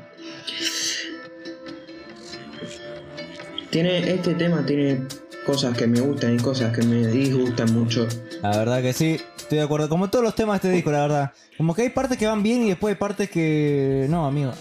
Tiene, 3.70 4.12
este 4.14 4.34
tema 4.36 4.66
tiene 4.66 5.02
cosas 5.46 5.78
que 5.78 5.88
me 5.88 6.00
gustan 6.02 6.36
y 6.36 6.38
cosas 6.38 6.76
que 6.76 6.84
me 6.86 7.08
disgustan 7.08 7.72
mucho. 7.74 8.08
La 8.42 8.58
verdad 8.58 8.82
que 8.82 8.94
sí, 8.94 9.18
estoy 9.38 9.60
de 9.60 9.64
acuerdo. 9.64 9.88
Como 9.90 10.10
todos 10.10 10.24
los 10.26 10.36
temas 10.36 10.62
de 10.62 10.68
este 10.68 10.76
disco, 10.76 10.92
la 10.92 11.02
verdad. 11.02 11.32
Como 11.58 11.74
que 11.74 11.84
hay 11.84 11.90
partes 11.90 12.18
que 12.18 12.28
van 12.28 12.44
bien 12.44 12.64
y 12.64 12.70
después 12.70 12.94
hay 12.94 13.00
partes 13.00 13.30
que. 13.30 14.08
No, 14.10 14.26
amigo. 14.26 14.52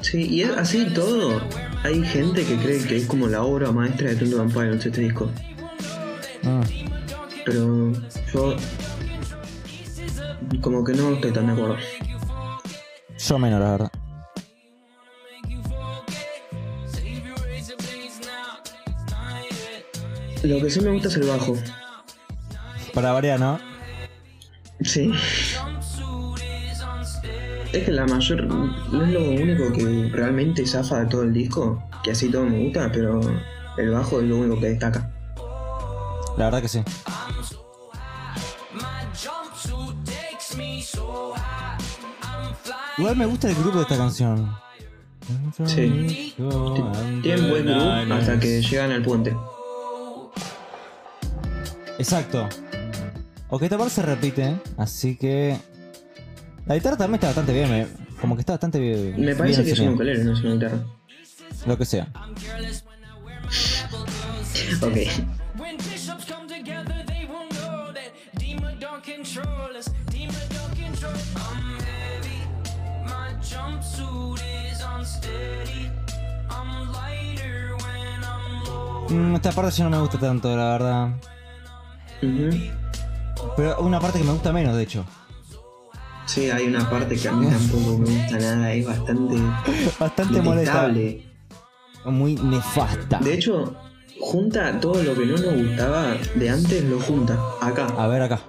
Sí, 0.00 0.26
y 0.28 0.42
es 0.42 0.50
así 0.50 0.86
todo. 0.94 1.40
Hay 1.84 2.02
gente 2.04 2.44
que 2.44 2.56
cree 2.56 2.82
que 2.82 2.96
es 2.96 3.06
como 3.06 3.28
la 3.28 3.42
obra 3.44 3.70
maestra 3.70 4.08
de 4.10 4.16
Tonto 4.16 4.38
Vampire 4.38 4.74
este 4.74 4.90
disco. 5.00 5.30
No. 6.42 6.60
Pero 7.44 7.92
yo 8.32 8.56
como 10.60 10.84
que 10.84 10.92
no 10.92 11.14
estoy 11.14 11.32
tan 11.32 11.46
de 11.46 11.52
acuerdo. 11.52 11.76
Yo 13.18 13.38
menos, 13.38 13.60
la 13.60 13.70
verdad. 13.72 13.92
Lo 20.42 20.60
que 20.60 20.70
sí 20.70 20.80
me 20.80 20.90
gusta 20.90 21.08
es 21.08 21.16
el 21.16 21.28
bajo. 21.28 21.56
Para 22.94 23.12
variar, 23.12 23.38
¿no? 23.38 23.60
Sí. 24.80 25.12
Es 27.72 27.84
que 27.84 27.90
la 27.92 28.06
mayor. 28.06 28.44
No 28.46 29.04
es 29.04 29.12
lo 29.12 29.22
único 29.22 29.72
que 29.72 30.10
realmente 30.12 30.66
zafa 30.66 31.00
de 31.00 31.06
todo 31.06 31.22
el 31.22 31.32
disco. 31.32 31.82
Que 32.02 32.10
así 32.10 32.28
todo 32.28 32.44
me 32.44 32.58
gusta, 32.64 32.90
pero 32.92 33.20
el 33.78 33.90
bajo 33.90 34.20
es 34.20 34.26
lo 34.26 34.38
único 34.38 34.60
que 34.60 34.70
destaca. 34.70 35.10
La 36.36 36.46
verdad 36.46 36.60
que 36.60 36.68
sí. 36.68 36.82
Igual 42.98 43.16
me 43.16 43.26
gusta 43.26 43.48
el 43.48 43.54
grupo 43.54 43.76
de 43.78 43.82
esta 43.82 43.96
canción. 43.96 44.54
Sí. 45.66 46.34
Tienen 47.22 47.50
buen 47.50 47.64
groove 47.66 48.12
hasta 48.12 48.38
que 48.40 48.60
llegan 48.60 48.90
al 48.92 49.02
puente. 49.02 49.34
Exacto. 51.98 52.48
Ok, 53.48 53.62
esta 53.62 53.78
parte 53.78 53.94
se 53.94 54.02
repite, 54.02 54.56
así 54.76 55.16
que. 55.16 55.56
La 56.66 56.74
guitarra 56.74 56.96
también 56.96 57.14
está 57.16 57.26
bastante 57.28 57.52
bien, 57.52 57.70
me- 57.70 57.86
como 58.20 58.36
que 58.36 58.40
está 58.40 58.52
bastante 58.54 58.78
bien. 58.78 59.20
Me 59.20 59.34
parece 59.34 59.62
bien 59.62 59.66
que 59.66 59.72
es 59.72 59.88
un 59.88 59.94
ukelele, 59.94 60.24
no 60.24 60.32
es 60.32 60.40
una 60.40 60.54
guitarra. 60.54 60.78
Lo 61.66 61.78
que 61.78 61.84
sea. 61.84 62.08
Ok. 64.80 64.96
Mm, 79.12 79.34
esta 79.34 79.52
parte 79.52 79.70
ya 79.72 79.84
no 79.84 79.90
me 79.90 79.98
gusta 79.98 80.18
tanto, 80.18 80.56
la 80.56 80.64
verdad. 80.72 81.08
Ujú. 82.22 82.50
Pero 83.56 83.80
una 83.80 84.00
parte 84.00 84.18
que 84.18 84.24
me 84.24 84.32
gusta 84.32 84.52
menos, 84.52 84.74
de 84.74 84.82
hecho. 84.82 85.04
Sí, 86.24 86.50
hay 86.50 86.66
una 86.66 86.88
parte 86.88 87.16
que 87.16 87.28
a 87.28 87.32
mí 87.32 87.46
tampoco 87.46 87.98
me 87.98 88.06
gusta 88.06 88.38
nada, 88.38 88.72
es 88.72 88.86
bastante 88.86 89.36
Bastante 90.00 90.40
molesta. 90.40 90.90
Muy 92.06 92.36
nefasta. 92.36 93.18
De 93.18 93.34
hecho, 93.34 93.76
junta 94.18 94.80
todo 94.80 95.02
lo 95.02 95.14
que 95.14 95.26
no 95.26 95.36
nos 95.36 95.56
gustaba 95.56 96.14
de 96.34 96.50
antes, 96.50 96.84
lo 96.84 96.98
junta 97.00 97.38
acá. 97.60 97.86
A 97.98 98.06
ver 98.06 98.22
acá. 98.22 98.40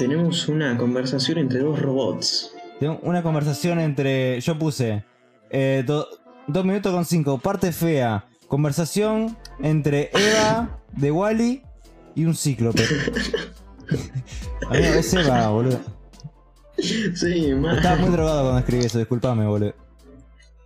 Tenemos 0.00 0.48
una 0.48 0.76
conversación 0.76 1.38
entre 1.38 1.60
dos 1.60 1.80
robots. 1.80 2.52
Una 3.02 3.22
conversación 3.22 3.78
entre. 3.78 4.40
Yo 4.40 4.58
puse. 4.58 5.04
eh, 5.50 5.84
do- 5.86 6.08
dos 6.46 6.64
minutos 6.64 6.92
con 6.92 7.04
cinco. 7.04 7.38
Parte 7.38 7.72
fea. 7.72 8.24
Conversación 8.48 9.36
entre 9.60 10.10
Eva 10.12 10.80
de 10.92 11.10
Wally 11.12 11.62
y 12.14 12.24
un 12.24 12.34
cíclope. 12.34 12.82
Amigo, 14.68 14.94
es 14.94 15.14
Eva, 15.14 15.48
boludo. 15.50 15.80
Sí, 16.78 17.52
más. 17.54 17.76
Estaba 17.76 17.96
muy 17.96 18.10
drogado 18.10 18.42
cuando 18.42 18.58
escribí 18.60 18.84
eso, 18.86 18.98
disculpame, 18.98 19.46
boludo. 19.46 19.74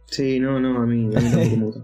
Sí, 0.07 0.39
no, 0.39 0.61
no, 0.61 0.81
a 0.83 0.87
mí, 0.87 1.07
a 1.15 1.21
mí 1.21 1.31
tampoco 1.31 1.57
me 1.57 1.65
gusta. 1.65 1.81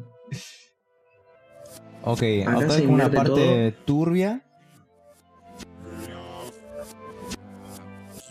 Ok, 2.02 2.22
Acá 2.46 2.58
acá 2.64 2.74
hay 2.74 2.86
una 2.86 3.10
parte 3.10 3.74
turbia. 3.84 4.42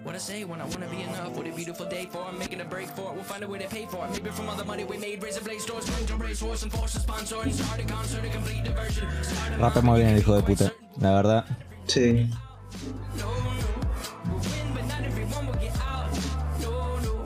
What 0.10 0.16
I 0.16 0.18
say 0.18 0.44
when 0.44 0.60
I 0.60 0.66
wanna 0.66 0.88
be 0.88 1.04
enough? 1.04 1.38
What 1.38 1.46
a 1.46 1.52
beautiful 1.52 1.86
day 1.86 2.08
for 2.10 2.24
I'm 2.24 2.40
making 2.40 2.62
a 2.62 2.66
break 2.66 2.90
for 2.98 3.12
it. 3.12 3.14
We'll 3.14 3.24
find 3.24 3.44
a 3.44 3.48
way 3.48 3.60
to 3.60 3.68
pay 3.68 3.86
for 3.86 4.04
it. 4.08 4.12
Maybe 4.12 4.32
from 4.32 4.50
all 4.50 4.56
the 4.56 4.66
money 4.66 4.84
we 4.84 4.98
made, 4.98 5.22
razor 5.22 5.42
blade 5.42 5.62
stores, 5.62 5.88
going 5.88 6.08
to 6.08 6.16
race 6.16 6.40
horse 6.40 6.64
and 6.64 6.72
force 6.72 6.96
a 6.96 7.00
sponsor 7.00 7.44
and 7.44 7.54
start 7.54 7.80
a 7.80 7.84
concert, 7.84 8.26
a 8.26 8.30
complete 8.30 8.64
diversion. 8.64 9.08
Rapa 9.60 9.84
muy 9.84 10.00
bien 10.00 10.10
el 10.10 10.18
hijo 10.18 10.36
de 10.36 10.42
puta, 10.42 10.74
la 11.00 11.12
verdad. 11.14 11.46
Sí. 11.86 12.28
but 14.74 14.84
not 14.88 15.04
everyone 15.06 15.46
will 15.46 15.60
get 15.62 15.78
out. 15.80 16.10
No, 16.60 16.98
no. 17.06 17.22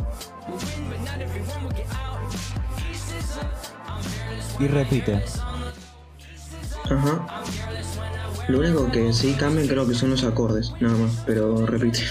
We'll 0.50 0.58
win, 0.58 0.90
but 0.90 1.00
not 1.06 1.22
everyone 1.22 1.64
will 1.64 1.72
get 1.72 1.88
out. 1.96 2.20
Pieces 2.76 3.38
up. 3.38 3.48
I'm 3.88 4.04
fearless. 4.04 4.60
Y 4.60 4.68
repite. 4.68 5.24
Ajá. 6.92 7.44
Lo 8.50 8.60
único 8.60 8.92
que 8.92 9.14
sí 9.14 9.36
cambian 9.40 9.70
creo 9.70 9.88
que 9.88 9.94
son 9.94 10.10
los 10.10 10.26
acordes, 10.26 10.74
nada 10.82 10.98
más, 10.98 11.24
pero 11.26 11.66
repite. 11.66 12.02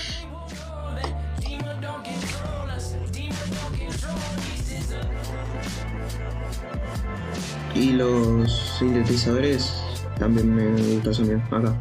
Y 7.83 7.91
los 7.93 8.77
sintetizadores 8.79 9.75
también 10.17 10.55
me 10.55 10.65
gustan 10.95 11.13
también, 11.15 11.43
acá. 11.51 11.75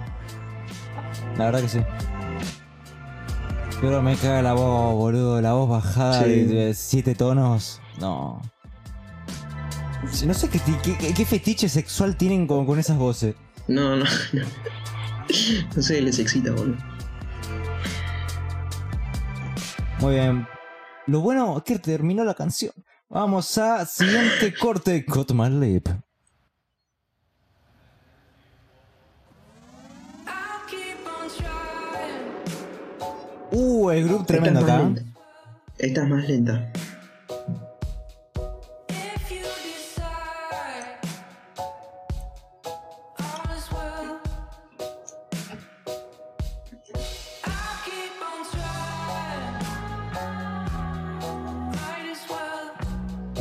La 1.38 1.45
verdad 1.45 1.62
que 1.62 1.68
sí. 1.70 1.80
Pero 3.80 4.02
me 4.02 4.16
caga 4.16 4.41
la 4.41 4.54
voz, 4.54 4.95
boludo. 4.95 5.41
La 5.41 5.54
voz 5.54 5.70
bajada 5.70 6.24
Sí. 6.24 6.30
de, 6.30 6.45
de 6.47 6.74
siete 6.74 7.14
tonos. 7.14 7.80
No. 7.99 8.41
No 10.26 10.34
sé 10.34 10.49
qué, 10.49 11.14
qué 11.14 11.26
fetiche 11.26 11.70
sexual 11.70 12.18
tienen 12.18 12.47
con, 12.47 12.66
con 12.66 12.80
esas 12.80 12.97
voces. 12.97 13.36
No, 13.68 13.95
no, 13.95 14.06
no. 14.34 14.41
No 15.76 15.82
sé, 15.84 16.02
les 16.02 16.18
excita, 16.18 16.52
boludo. 16.52 16.78
Muy 19.99 20.16
bien. 20.16 20.47
Lo 21.06 21.20
bueno 21.22 21.58
es 21.58 21.64
que 21.64 21.78
terminó 21.78 22.24
la 22.24 22.34
canción. 22.34 22.74
Vamos 23.14 23.57
a 23.57 23.86
siguiente 23.86 24.53
corte. 24.57 25.03
Got 25.05 25.34
my 25.34 25.49
lip. 25.49 25.89
Uh, 33.51 33.89
el 33.89 34.07
grupo 34.07 34.24
tremendo 34.24 34.62
acá. 34.62 34.93
Esta 35.78 36.03
es 36.03 36.09
más 36.09 36.26
lenta. 36.30 36.72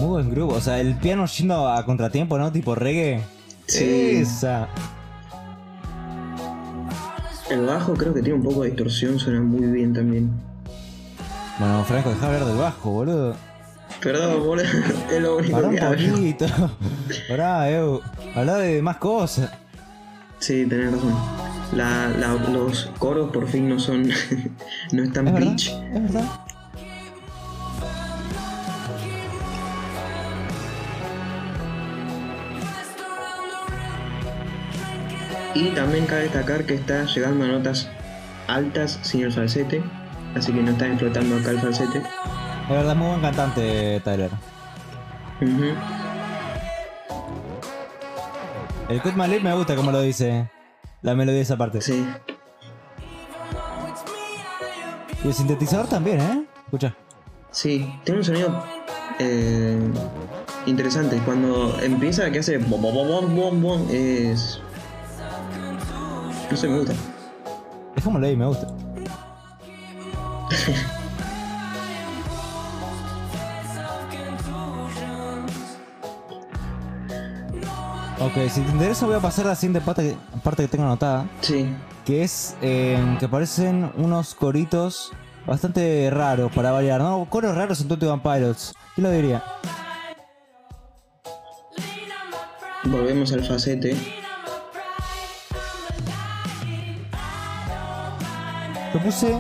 Muy 0.01 0.09
buen 0.09 0.30
grupo. 0.30 0.55
O 0.55 0.61
sea, 0.61 0.80
el 0.80 0.94
piano 0.96 1.26
yendo 1.26 1.68
a 1.68 1.84
contratiempo, 1.84 2.38
¿no? 2.38 2.51
Tipo 2.51 2.74
reggae. 2.74 3.22
Sí. 3.66 4.16
Esa. 4.16 4.68
El 7.51 7.66
bajo 7.66 7.94
creo 7.94 8.14
que 8.14 8.22
tiene 8.22 8.38
un 8.38 8.44
poco 8.44 8.62
de 8.62 8.68
distorsión, 8.70 9.18
suena 9.18 9.40
muy 9.40 9.66
bien 9.66 9.92
también. 9.92 10.30
Bueno, 11.59 11.84
Franco, 11.84 12.11
deja 12.11 12.26
hablar 12.26 12.44
del 12.44 12.57
bajo, 12.57 12.90
boludo. 12.90 13.34
Perdón, 14.01 14.40
boludo. 14.44 14.64
Es 15.12 15.20
lo 15.20 15.36
único 15.36 15.57
Pará 15.57 15.68
un 15.68 15.76
que 15.96 16.09
poquito. 16.09 16.46
Pará, 17.28 17.70
Eu. 17.70 18.01
Habla 18.34 18.57
de 18.59 18.80
más 18.80 18.96
cosas. 18.98 19.51
Sí, 20.38 20.64
tenés 20.66 20.92
razón. 20.92 21.14
La, 21.74 22.09
la- 22.18 22.34
los 22.34 22.86
coros 22.98 23.30
por 23.32 23.46
fin 23.48 23.68
no 23.68 23.78
son. 23.78 24.09
no 24.92 25.03
están 25.03 25.26
¿Es 25.28 25.34
verdad? 25.34 25.51
pitch. 25.51 25.68
¿Es 25.70 26.03
verdad? 26.03 26.24
Y 35.55 35.70
también 35.70 36.07
cabe 36.07 36.22
destacar 36.22 36.64
que 36.64 36.74
está 36.74 37.05
llegando 37.05 37.44
a 37.44 37.48
notas 37.48 37.88
altas 38.46 38.98
sin 39.03 39.22
el 39.24 39.32
falsete. 39.32 39.82
Así 40.34 40.53
que 40.53 40.62
no 40.62 40.70
está 40.70 40.86
explotando 40.86 41.36
acá 41.36 41.51
el 41.51 41.61
falsete. 41.61 41.98
Es 41.98 42.68
verdad, 42.68 42.94
muy 42.94 43.09
buen 43.09 43.20
cantante, 43.20 44.01
Tyler. 44.05 44.30
El 48.88 49.03
Cut 49.03 49.14
My 49.14 49.26
Lip 49.26 49.42
me 49.42 49.55
gusta 49.55 49.74
como 49.74 49.90
lo 49.90 50.03
dice. 50.03 50.48
La 51.03 51.14
melodía 51.14 51.38
de 51.38 51.42
esa 51.42 51.57
parte. 51.57 51.80
Sí. 51.80 52.07
Y 55.24 55.28
el 55.28 55.34
sintetizador 55.34 55.88
también, 55.88 56.20
¿eh? 56.20 56.44
Escucha. 56.64 56.94
Sí, 57.51 57.92
tiene 58.05 58.20
un 58.20 58.24
sonido 58.24 58.64
eh, 59.18 59.78
interesante. 60.66 61.16
Cuando 61.24 61.76
empieza 61.82 62.30
que 62.30 62.38
hace 62.38 62.59
bom, 62.59 62.80
bom, 62.80 62.94
bom, 62.94 63.36
bom, 63.36 63.62
bom, 63.62 63.88
es. 63.90 64.61
No 66.51 66.57
sé, 66.57 66.68
me 66.68 66.78
gusta. 66.78 66.94
Es 67.94 68.03
como 68.03 68.18
leí, 68.18 68.36
me 68.36 68.46
gusta. 68.46 68.66
ok, 78.18 78.32
si 78.51 78.62
te 78.62 78.70
interesa 78.72 79.07
voy 79.07 79.14
a 79.14 79.20
pasar 79.20 79.46
a 79.46 79.51
la 79.51 79.55
siguiente 79.55 79.80
parte 79.80 80.03
que, 80.03 80.16
parte 80.40 80.64
que 80.64 80.68
tengo 80.68 80.84
anotada. 80.84 81.28
Sí. 81.40 81.72
Que 82.05 82.24
es 82.24 82.57
eh, 82.62 82.98
que 83.20 83.26
aparecen 83.26 83.92
unos 83.96 84.34
coritos 84.34 85.12
bastante 85.46 86.11
raros 86.11 86.51
para 86.53 86.72
variar, 86.72 87.01
¿no? 87.01 87.26
Coros 87.30 87.55
raros 87.55 87.80
en 87.80 87.86
Twenty 87.86 88.07
One 88.07 88.22
Pilots. 88.22 88.74
¿Quién 88.96 89.07
lo 89.07 89.12
diría? 89.12 89.44
Volvemos 92.84 93.32
al 93.32 93.44
falsete. 93.44 94.19
Lo 98.93 99.01
puse, 99.01 99.38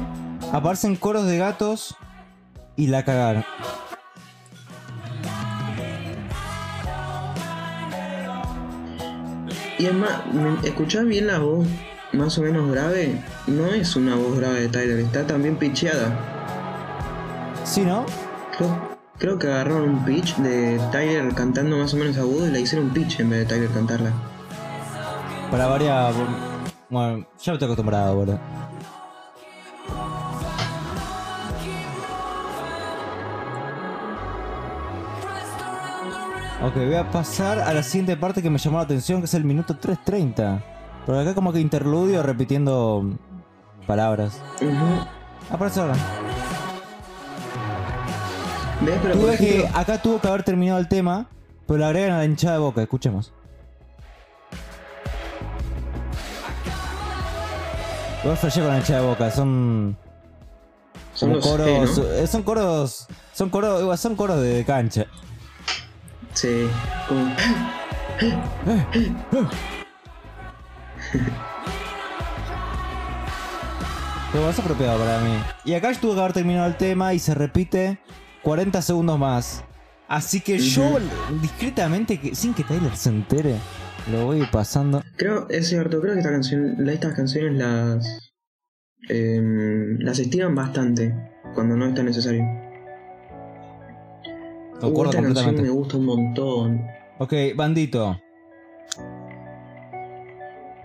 aparecen 0.52 0.94
coros 0.94 1.26
de 1.26 1.36
gatos 1.36 1.96
y 2.76 2.86
la 2.86 3.04
cagaron. 3.04 3.44
Y 9.76 9.86
además, 9.86 10.22
¿me 10.32 10.68
escuchás 10.68 11.04
bien 11.04 11.26
la 11.26 11.40
voz 11.40 11.66
más 12.12 12.38
o 12.38 12.42
menos 12.42 12.70
grave? 12.70 13.20
No 13.48 13.66
es 13.66 13.96
una 13.96 14.14
voz 14.14 14.38
grave 14.38 14.60
de 14.60 14.68
Tyler, 14.68 15.00
está 15.00 15.26
también 15.26 15.56
pitcheada. 15.56 16.14
¿Sí, 17.64 17.80
no? 17.80 18.06
Creo, 18.56 18.98
creo 19.18 19.38
que 19.38 19.48
agarraron 19.48 19.88
un 19.88 20.04
pitch 20.04 20.36
de 20.36 20.78
Tyler 20.92 21.34
cantando 21.34 21.76
más 21.76 21.92
o 21.94 21.96
menos 21.96 22.16
agudo 22.18 22.46
y 22.46 22.52
le 22.52 22.60
hicieron 22.60 22.90
pitch 22.90 23.18
en 23.18 23.30
vez 23.30 23.40
de 23.40 23.46
Tyler 23.46 23.70
cantarla. 23.70 24.12
Para 25.50 25.66
variar. 25.66 26.14
Bueno, 26.88 27.26
ya 27.42 27.52
me 27.52 27.54
estoy 27.54 27.64
acostumbrado, 27.64 28.14
boludo. 28.14 28.59
Ok, 36.62 36.74
voy 36.74 36.94
a 36.94 37.10
pasar 37.10 37.58
a 37.58 37.72
la 37.72 37.82
siguiente 37.82 38.18
parte 38.18 38.42
que 38.42 38.50
me 38.50 38.58
llamó 38.58 38.76
la 38.76 38.84
atención, 38.84 39.20
que 39.20 39.24
es 39.24 39.32
el 39.32 39.44
minuto 39.44 39.74
3.30. 39.80 40.62
Porque 41.06 41.20
acá 41.22 41.34
como 41.34 41.54
que 41.54 41.60
interludio 41.60 42.22
repitiendo 42.22 43.16
palabras. 43.86 44.42
Ujú. 44.60 45.54
Aparece 45.54 45.80
ahora. 45.80 45.94
¿Ves? 48.82 48.98
Pero 49.02 49.14
por 49.14 49.26
ves 49.26 49.40
que 49.40 49.68
acá 49.74 50.02
tuvo 50.02 50.20
que 50.20 50.28
haber 50.28 50.42
terminado 50.42 50.78
el 50.78 50.88
tema, 50.88 51.28
pero 51.66 51.78
le 51.78 51.84
agregan 51.86 52.12
a 52.12 52.18
la 52.18 52.24
hinchada 52.26 52.54
de 52.54 52.60
boca, 52.60 52.82
escuchemos. 52.82 53.32
Igual 58.22 58.36
flashé 58.36 58.60
con 58.60 58.68
la 58.68 58.78
hinchada 58.78 59.00
de 59.00 59.06
boca, 59.06 59.30
son 59.30 59.96
son 61.14 61.40
coros, 61.40 61.98
¿no? 61.98 62.26
son 62.26 62.42
coros, 62.42 63.06
son 63.32 63.50
coros, 63.50 64.00
son 64.00 64.14
coros 64.14 64.42
de 64.42 64.62
cancha. 64.66 65.06
Sí. 66.34 66.68
Como- 67.08 67.34
Pero 74.32 74.48
es 74.50 74.58
apropiado 74.58 74.98
para 74.98 75.20
mí. 75.20 75.34
Y 75.64 75.74
acá 75.74 75.92
tuvo 76.00 76.14
que 76.14 76.20
haber 76.20 76.32
terminado 76.32 76.66
el 76.68 76.76
tema 76.76 77.12
y 77.14 77.18
se 77.18 77.34
repite 77.34 77.98
40 78.42 78.80
segundos 78.82 79.18
más. 79.18 79.64
Así 80.08 80.40
que 80.40 80.58
yo, 80.58 80.98
discretamente, 81.40 82.18
que- 82.20 82.34
sin 82.34 82.54
que 82.54 82.64
Tyler 82.64 82.94
se 82.96 83.10
entere, 83.10 83.56
lo 84.10 84.26
voy 84.26 84.46
pasando. 84.50 85.02
Creo, 85.16 85.48
es 85.50 85.68
cierto, 85.68 86.00
creo 86.00 86.14
que 86.14 86.20
esta 86.20 86.30
canción, 86.32 86.88
estas 86.88 87.14
canciones 87.14 87.52
las. 87.58 88.26
em, 89.08 89.98
las 90.00 90.18
estiran 90.18 90.54
bastante 90.54 91.12
cuando 91.54 91.74
no 91.76 91.86
es 91.86 91.94
tan 91.94 92.04
necesario. 92.06 92.42
Uh, 94.80 94.86
Concuerdo 94.86 95.12
canción 95.12 95.34
completamente. 95.34 95.62
me 95.62 95.70
gusta 95.70 95.96
un 95.98 96.04
montón. 96.06 96.86
Ok, 97.18 97.34
bandito. 97.54 98.18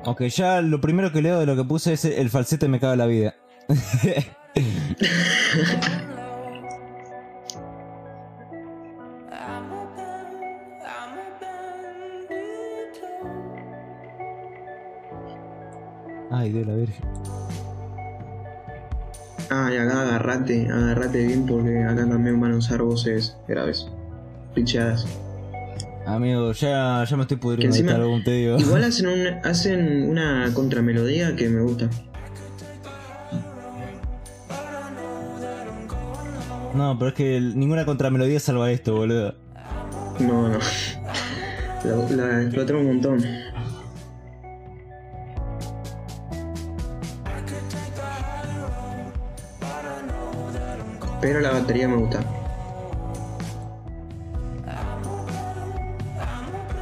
Ok, 0.05 0.23
ya 0.23 0.61
lo 0.61 0.79
primero 0.81 1.11
que 1.11 1.21
leo 1.21 1.39
de 1.39 1.45
lo 1.45 1.55
que 1.55 1.63
puse 1.63 1.93
es 1.93 2.05
el 2.05 2.29
falsete 2.29 2.67
me 2.67 2.79
caga 2.79 2.95
la 2.95 3.05
vida. 3.07 3.35
Ay, 16.31 16.51
Dios 16.51 16.67
la 16.67 16.75
Virgen. 16.75 17.24
Ah, 19.49 19.69
y 19.71 19.77
acá 19.77 20.01
agarrate, 20.01 20.67
agarrate 20.69 21.25
bien 21.25 21.45
porque 21.45 21.83
acá 21.83 22.07
también 22.07 22.39
van 22.39 22.53
a 22.53 22.57
usar 22.57 22.81
voces 22.81 23.37
graves. 23.47 23.87
Picheadas. 24.53 25.05
Amigo, 26.05 26.51
ya, 26.51 27.03
ya 27.03 27.17
me 27.17 27.23
estoy 27.23 27.37
pudriendo 27.37 27.75
de 27.75 27.91
algún 27.91 28.23
te 28.23 28.31
digo. 28.31 28.57
Igual 28.57 28.83
hacen, 28.85 29.07
un, 29.07 29.27
hacen 29.43 30.09
una 30.09 30.51
contramelodía 30.53 31.35
que 31.35 31.49
me 31.49 31.61
gusta. 31.61 31.89
No, 36.73 36.97
pero 36.99 37.09
es 37.09 37.15
que 37.15 37.39
ninguna 37.39 37.85
contramelodía 37.85 38.39
salva 38.39 38.69
esto, 38.71 38.95
boludo. 38.95 39.35
No, 40.19 40.49
no. 40.49 40.59
La, 41.85 41.95
la 42.15 42.41
explotaron 42.41 42.81
un 42.81 42.87
montón. 42.87 43.23
Pero 51.25 51.41
la 51.41 51.49
batería 51.49 51.87
me 51.87 51.95
gusta. 51.95 52.19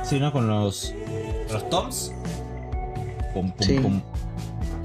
Sí, 0.04 0.20
¿no? 0.20 0.34
Con 0.34 0.50
los. 0.50 0.94
los 1.50 1.70
toms. 1.70 2.12
Pum, 3.34 3.50
pum, 3.54 3.66
Sí. 3.66 3.80
pum. 3.80 4.02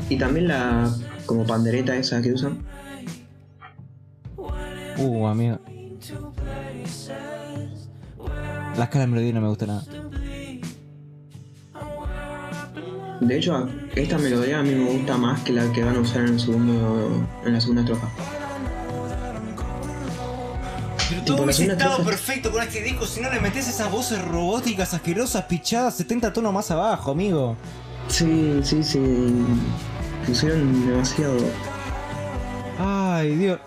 Y 0.09 0.17
también 0.17 0.47
la 0.47 0.89
como 1.27 1.45
pandereta 1.45 1.97
esa 1.97 2.23
que 2.23 2.35
usan. 2.35 2.65
Uh, 4.97 5.27
amigo. 5.27 5.59
La 8.77 8.85
escala 8.85 9.07
de 9.07 9.07
melodía 9.09 9.33
no 9.33 9.41
me 9.41 9.49
gusta 9.49 9.67
nada. 9.67 9.83
De 13.21 13.37
hecho, 13.37 13.69
esta 13.97 14.19
melodía 14.19 14.61
a 14.61 14.63
mí 14.63 14.73
me 14.73 14.89
gusta 14.89 15.17
más 15.19 15.41
que 15.41 15.53
la 15.53 15.73
que 15.73 15.83
van 15.83 15.97
a 15.97 15.99
usar 15.99 16.23
en 16.23 16.35
el 16.35 16.41
segundo, 16.41 17.27
en 17.45 17.53
la 17.53 17.61
segunda 17.61 17.83
estrofa. 17.83 18.09
Todo 21.37 21.45
hubiese 21.45 21.67
estado 21.67 22.05
perfecto 22.05 22.51
con 22.51 22.63
este 22.63 22.83
disco 22.83 23.07
si 23.07 23.21
no 23.21 23.31
le 23.31 23.41
metes 23.41 23.69
esas 23.69 23.91
voces 23.91 24.21
robóticas 24.23 24.95
asquerosas 24.95 25.45
pichadas 25.45 25.95
70 25.97 26.33
tonos 26.33 26.53
más 26.53 26.71
abajo, 26.71 27.11
amigo. 27.13 27.57
Sí, 28.09 28.61
sí, 28.63 28.83
sí. 28.83 28.99
Pusieron 30.27 30.87
demasiado. 30.89 31.37
Ay, 32.79 33.35
Dios. 33.37 33.59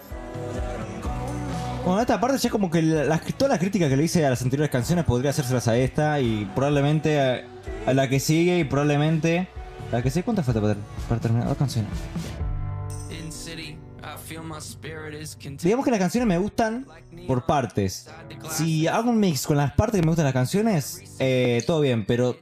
Bueno, 1.86 2.00
esta 2.02 2.20
parte 2.22 2.38
ya 2.38 2.50
como 2.50 2.70
que 2.70 2.82
la- 2.82 3.04
las, 3.06 3.22
todas 3.36 3.50
las 3.50 3.60
críticas 3.60 3.90
que 3.90 3.98
le 3.98 4.04
hice 4.04 4.26
a 4.26 4.30
las 4.30 4.42
anteriores 4.42 4.72
canciones 4.72 5.04
podría 5.06 5.32
hacérselas 5.32 5.68
a 5.68 5.76
esta 5.78 6.20
y 6.22 6.50
probablemente 6.56 7.20
a, 7.20 7.42
a 7.88 7.94
la 7.94 8.08
que 8.08 8.20
sigue 8.20 8.60
y 8.60 8.64
probablemente... 8.64 9.48
¿La 9.92 10.02
que 10.02 10.10
sigue 10.10 10.24
cuánto 10.24 10.42
falta 10.44 10.62
para, 10.62 10.76
para 11.10 11.20
terminar? 11.20 11.48
Dos 11.50 11.58
canciones. 11.58 11.92
Digamos 15.62 15.86
que 15.86 15.92
las 15.92 16.00
canciones 16.00 16.28
me 16.28 16.38
gustan 16.38 16.86
por 17.28 17.46
partes. 17.46 18.10
Si 18.52 18.88
hago 18.88 19.10
un 19.10 19.20
mix 19.20 19.46
con 19.48 19.58
las 19.58 19.74
partes 19.74 20.00
que 20.00 20.06
me 20.06 20.10
gustan 20.10 20.26
las 20.26 20.34
canciones, 20.34 21.04
eh, 21.20 21.64
todo 21.68 21.82
bien, 21.82 22.06
pero 22.06 22.38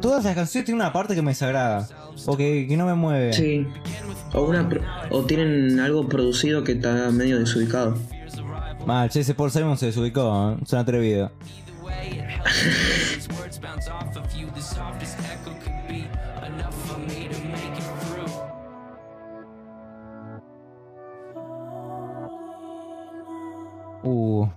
todas 0.00 0.24
las 0.24 0.34
canciones 0.34 0.64
tienen 0.66 0.80
una 0.80 0.92
parte 0.92 1.14
que 1.14 1.22
me 1.22 1.30
desagrada. 1.32 1.88
O 2.26 2.36
que, 2.36 2.66
que 2.68 2.76
no 2.76 2.86
me 2.86 2.94
mueve. 2.94 3.32
Sí. 3.32 3.66
O, 4.34 4.42
una, 4.42 4.68
pro- 4.68 4.82
o 5.10 5.24
tienen 5.24 5.80
algo 5.80 6.08
producido 6.08 6.64
que 6.64 6.72
está 6.72 7.10
medio 7.10 7.38
desubicado. 7.38 7.96
Mal, 8.86 9.08
che, 9.10 9.20
ese 9.20 9.34
Paul 9.34 9.50
Simon 9.50 9.76
se 9.78 9.86
desubicó, 9.86 10.52
¿eh? 10.52 10.56
es 10.62 10.72
un 10.72 10.78
atrevido. 10.78 11.30
Uh. 24.08 24.48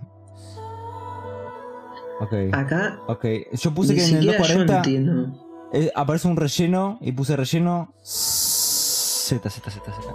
Ok. 2.20 2.32
Acá 2.52 2.98
Ok. 3.08 3.24
Yo 3.52 3.74
puse 3.74 3.94
que 3.94 4.04
en 4.04 4.16
el 4.16 4.22
siquiera 4.22 4.38
yo 4.38 4.58
240 4.58 4.76
entiendo. 4.76 5.32
eh, 5.72 5.90
aparece 5.94 6.28
un 6.28 6.36
relleno 6.36 6.98
y 7.00 7.12
puse 7.12 7.36
relleno 7.36 7.92
Z, 8.02 9.48
Z, 9.50 9.70
Z, 9.70 9.92
Z. 9.92 10.14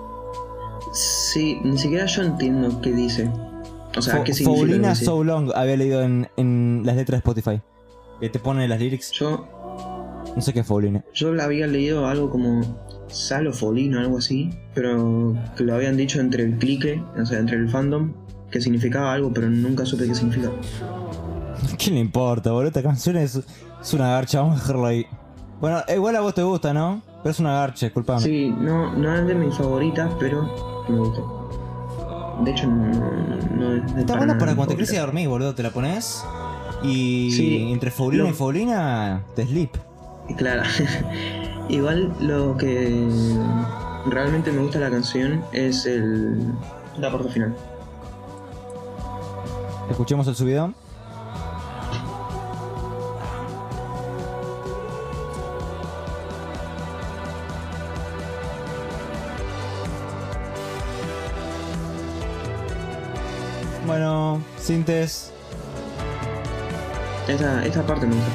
Sí, 0.93 1.59
ni 1.63 1.77
siquiera 1.77 2.05
yo 2.05 2.23
entiendo 2.23 2.79
qué 2.81 2.91
dice. 2.93 3.29
O 3.97 4.01
sea, 4.01 4.15
Fo- 4.19 4.23
qué 4.23 4.33
significa. 4.33 4.89
dice. 4.89 5.05
So 5.05 5.23
Long 5.23 5.51
había 5.55 5.75
leído 5.75 6.01
en, 6.01 6.29
en 6.37 6.81
las 6.85 6.95
letras 6.95 7.21
de 7.21 7.29
Spotify. 7.29 7.61
Que 8.19 8.29
te 8.29 8.39
pone 8.39 8.67
las 8.67 8.79
lyrics. 8.79 9.11
Yo, 9.11 9.47
No 10.35 10.41
sé 10.41 10.53
qué 10.53 10.61
es 10.61 10.67
Paulina. 10.67 11.03
yo 11.13 11.33
la 11.33 11.43
había 11.45 11.67
leído 11.67 12.07
algo 12.07 12.29
como 12.29 12.61
Salo 13.07 13.53
Folino, 13.53 13.99
algo 13.99 14.17
así, 14.19 14.49
pero 14.73 15.35
que 15.55 15.63
lo 15.63 15.75
habían 15.75 15.97
dicho 15.97 16.19
entre 16.19 16.43
el 16.43 16.57
clique, 16.57 17.03
o 17.19 17.25
sea, 17.25 17.39
entre 17.39 17.57
el 17.57 17.69
fandom, 17.69 18.13
que 18.51 18.61
significaba 18.61 19.13
algo, 19.13 19.31
pero 19.33 19.49
nunca 19.49 19.85
supe 19.85 20.07
qué 20.07 20.15
significa. 20.15 20.49
¿Qué 21.77 21.91
le 21.91 21.99
importa, 21.99 22.51
boludo? 22.51 22.67
Esta 22.67 22.83
canción 22.83 23.17
es, 23.17 23.35
es 23.81 23.93
una 23.93 24.09
garcha, 24.11 24.41
vamos 24.41 24.57
a 24.57 24.61
dejarlo 24.61 24.85
ahí. 24.85 25.05
Bueno, 25.59 25.81
igual 25.93 26.15
a 26.15 26.21
vos 26.21 26.33
te 26.33 26.43
gusta, 26.43 26.73
¿no? 26.73 27.01
Pero 27.23 27.31
es 27.31 27.39
una 27.39 27.53
garcha, 27.53 27.87
disculpame. 27.87 28.21
Sí, 28.21 28.49
no, 28.49 28.93
no 28.95 29.15
es 29.15 29.25
de 29.25 29.35
mis 29.35 29.55
favoritas, 29.55 30.09
pero 30.19 30.83
me 30.87 30.97
gusta. 30.99 31.21
De 32.43 32.51
hecho, 32.51 32.67
no, 32.67 32.85
no 33.55 33.73
es 33.73 33.95
de 33.95 34.01
Está 34.01 34.15
buena 34.17 34.37
para 34.37 34.55
cuando 34.55 34.75
te 34.75 34.83
ir 34.83 34.97
a 34.97 35.01
dormir, 35.01 35.27
boludo. 35.27 35.55
Te 35.55 35.63
la 35.63 35.71
pones 35.71 36.23
y 36.83 37.31
Sí, 37.31 37.71
entre 37.71 37.89
Faulina 37.89 38.23
lo- 38.25 38.29
y 38.29 38.33
Faulina 38.33 39.23
te 39.35 39.45
sleep. 39.47 39.71
Claro. 40.37 40.61
Igual 41.69 42.13
lo 42.21 42.55
que 42.55 43.07
realmente 44.05 44.51
me 44.51 44.61
gusta 44.61 44.77
de 44.79 44.85
la 44.85 44.91
canción 44.91 45.41
es 45.51 45.85
el 45.85 46.37
la 46.99 47.11
parte 47.11 47.29
final. 47.29 47.55
Escuchemos 49.89 50.27
el 50.27 50.35
subidón. 50.35 50.75
Bueno, 63.85 64.41
Sintes. 64.59 65.31
Esta, 67.27 67.65
esta 67.65 67.85
parte 67.85 68.05
me 68.05 68.15
gusta. 68.15 68.31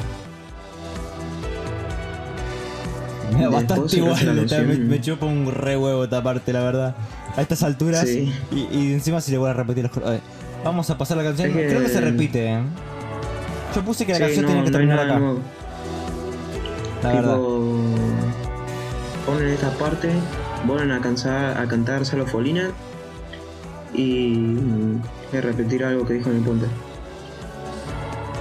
Después 3.29 3.51
bastante 3.51 3.97
igual, 3.97 4.67
me, 4.67 4.75
me 4.77 5.01
chupa 5.01 5.25
un 5.25 5.51
re 5.51 5.77
huevo 5.77 6.03
esta 6.03 6.21
parte, 6.21 6.53
la 6.53 6.61
verdad. 6.61 6.95
A 7.35 7.41
estas 7.41 7.63
alturas. 7.63 8.07
Sí. 8.07 8.31
Y, 8.51 8.67
y 8.77 8.93
encima 8.93 9.21
si 9.21 9.31
le 9.31 9.37
voy 9.37 9.49
a 9.49 9.53
repetir 9.53 9.83
los 9.83 9.91
ver, 10.09 10.21
Vamos 10.63 10.89
a 10.89 10.97
pasar 10.97 11.17
la 11.17 11.23
canción. 11.23 11.49
Es 11.49 11.55
que- 11.55 11.67
Creo 11.67 11.81
que 11.81 11.89
se 11.89 12.01
repite, 12.01 12.53
¿eh? 12.53 12.61
Yo 13.75 13.83
puse 13.83 14.05
que 14.05 14.11
la 14.13 14.17
Sí, 14.19 14.23
canción 14.23 14.45
no, 14.45 14.47
tenía 14.49 14.63
que 14.63 14.69
no 14.71 14.77
terminar 14.77 14.99
acá. 14.99 15.19
nuevo. 15.19 15.39
La 17.01 17.11
Tipo, 17.11 17.21
verdad. 17.21 17.37
ponen 19.25 19.47
esta 19.49 19.69
parte, 19.71 20.09
vuelven 20.65 20.91
a, 20.91 21.01
cansar, 21.01 21.57
a 21.57 21.67
cantar 21.67 22.05
Salo 22.05 22.25
Folina 22.25 22.71
y, 23.93 24.57
y 25.33 25.39
repetir 25.41 25.83
algo 25.83 26.05
que 26.05 26.13
dijo 26.13 26.29
en 26.29 26.37
el 26.37 26.43
puente. 26.43 26.65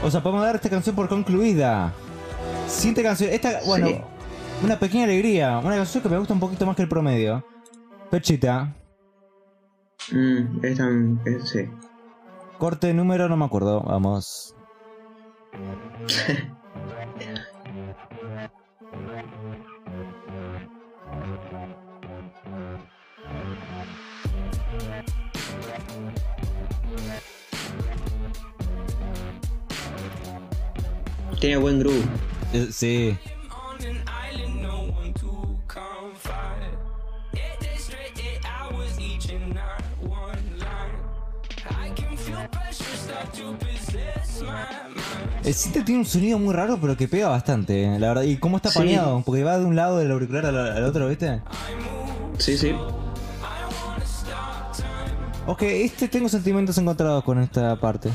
O 0.05 0.11
sea, 0.11 0.23
podemos 0.23 0.45
dar 0.45 0.57
esta 0.57 0.69
canción 0.71 0.95
por 0.95 1.09
concluida. 1.09 1.93
Siguiente 2.69 3.03
canción. 3.03 3.31
Esta, 3.33 3.61
bueno, 3.67 3.89
Sí. 3.89 4.01
una 4.65 4.79
pequeña 4.79 5.05
alegría. 5.05 5.59
Una 5.59 5.77
canción 5.77 6.03
que 6.03 6.09
me 6.09 6.19
gusta 6.19 6.35
un 6.35 6.41
poquito 6.41 6.67
más 6.67 6.77
que 6.77 6.83
el 6.83 6.89
promedio. 6.89 7.45
Pechita. 8.11 8.75
Mm, 10.13 10.65
esta, 10.65 10.89
es- 11.27 11.49
sí. 11.51 11.69
Corte 12.63 12.95
número, 12.95 13.29
no 13.29 13.37
me 13.37 13.45
acuerdo. 13.45 13.81
Vamos. 13.81 14.55
Tiene 31.41 31.57
buen 31.57 31.81
groove. 31.81 32.05
Eh, 32.53 32.69
sí. 32.71 33.19
El 45.53 45.59
Sinte 45.59 45.83
tiene 45.83 46.01
un 46.01 46.07
sonido 46.07 46.39
muy 46.39 46.55
raro, 46.55 46.79
pero 46.81 46.97
que 46.97 47.07
pega 47.09 47.29
bastante, 47.29 47.99
la 47.99 48.09
verdad. 48.09 48.23
Y 48.23 48.39
cómo 48.39 48.57
está 48.57 48.71
Sí. 48.71 48.79
paneado, 48.79 49.23
porque 49.23 49.45
va 49.45 49.59
de 49.59 49.67
un 49.67 49.77
lado 49.77 49.99
del 49.99 50.11
auricular 50.11 50.47
al, 50.47 50.57
al 50.57 50.83
otro, 50.85 51.07
¿viste? 51.11 51.43
Sí, 52.39 52.57
sí. 52.57 52.73
Ok, 55.47 55.61
este 55.65 56.09
tengo 56.09 56.31
sentimientos 56.31 56.79
encontrados 56.79 57.23
con 57.25 57.39
esta 57.39 57.77
parte. 57.77 58.09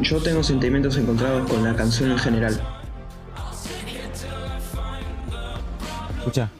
Yo 0.00 0.22
tengo 0.22 0.42
sentimientos 0.42 0.96
encontrados 0.96 1.50
con 1.50 1.62
la 1.62 1.76
canción 1.76 2.12
en 2.12 2.18
general. 2.18 2.58
Escucha. 6.16 6.50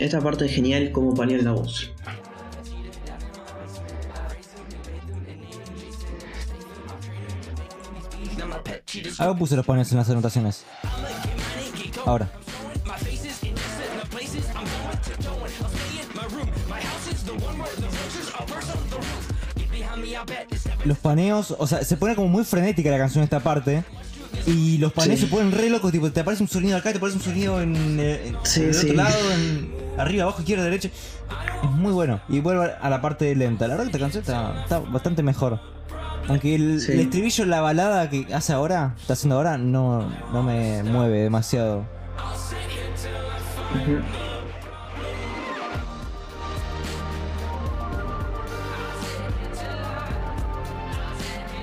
Esta 0.00 0.20
parte 0.20 0.46
es 0.46 0.52
genial 0.52 0.90
como 0.90 1.14
panea 1.14 1.38
la 1.42 1.52
voz. 1.52 1.92
Algo 9.18 9.36
puse 9.36 9.56
los 9.56 9.66
paneles 9.66 9.90
en 9.92 9.98
las 9.98 10.08
anotaciones. 10.10 10.64
Ahora. 12.06 12.30
Los 20.84 20.98
paneos, 20.98 21.54
o 21.58 21.66
sea, 21.66 21.82
se 21.84 21.96
pone 21.96 22.14
como 22.14 22.28
muy 22.28 22.44
frenética 22.44 22.90
la 22.90 22.98
canción 22.98 23.24
esta 23.24 23.40
parte. 23.40 23.84
Y 24.46 24.78
los 24.78 24.92
paneos 24.92 25.20
Sí. 25.20 25.26
se 25.26 25.30
ponen 25.30 25.52
re 25.52 25.68
locos, 25.68 25.90
tipo, 25.92 26.10
te 26.10 26.20
aparece 26.20 26.42
un 26.42 26.48
sonido 26.48 26.76
acá, 26.78 26.90
te 26.92 26.98
aparece 26.98 27.18
un 27.18 27.24
sonido 27.24 27.60
en, 27.60 27.98
eh, 28.00 28.28
en 28.28 28.36
Sí, 28.44 28.62
el 28.62 28.74
sí. 28.74 28.86
otro 28.86 28.96
lado, 29.02 29.32
en- 29.32 29.74
arriba, 29.98 30.22
abajo, 30.24 30.40
izquierda, 30.40 30.64
derecha. 30.64 30.88
Es 30.88 31.70
muy 31.72 31.92
bueno. 31.92 32.20
Y 32.28 32.40
vuelve 32.40 32.72
a 32.80 32.88
la 32.88 33.00
parte 33.00 33.34
lenta. 33.34 33.66
La 33.66 33.74
verdad 33.74 33.84
que 33.90 33.96
esta 33.96 33.98
canción 33.98 34.22
está, 34.22 34.62
está 34.62 34.78
bastante 34.78 35.22
mejor. 35.22 35.60
Aunque 36.28 36.54
el, 36.54 36.80
Sí. 36.80 36.92
el 36.92 37.00
estribillo, 37.00 37.46
la 37.46 37.60
balada 37.60 38.10
que 38.10 38.26
hace 38.34 38.52
ahora, 38.52 38.94
está 39.00 39.14
haciendo 39.14 39.36
ahora, 39.36 39.56
no, 39.58 40.08
no 40.32 40.42
me 40.42 40.82
mueve 40.82 41.22
demasiado. 41.22 41.84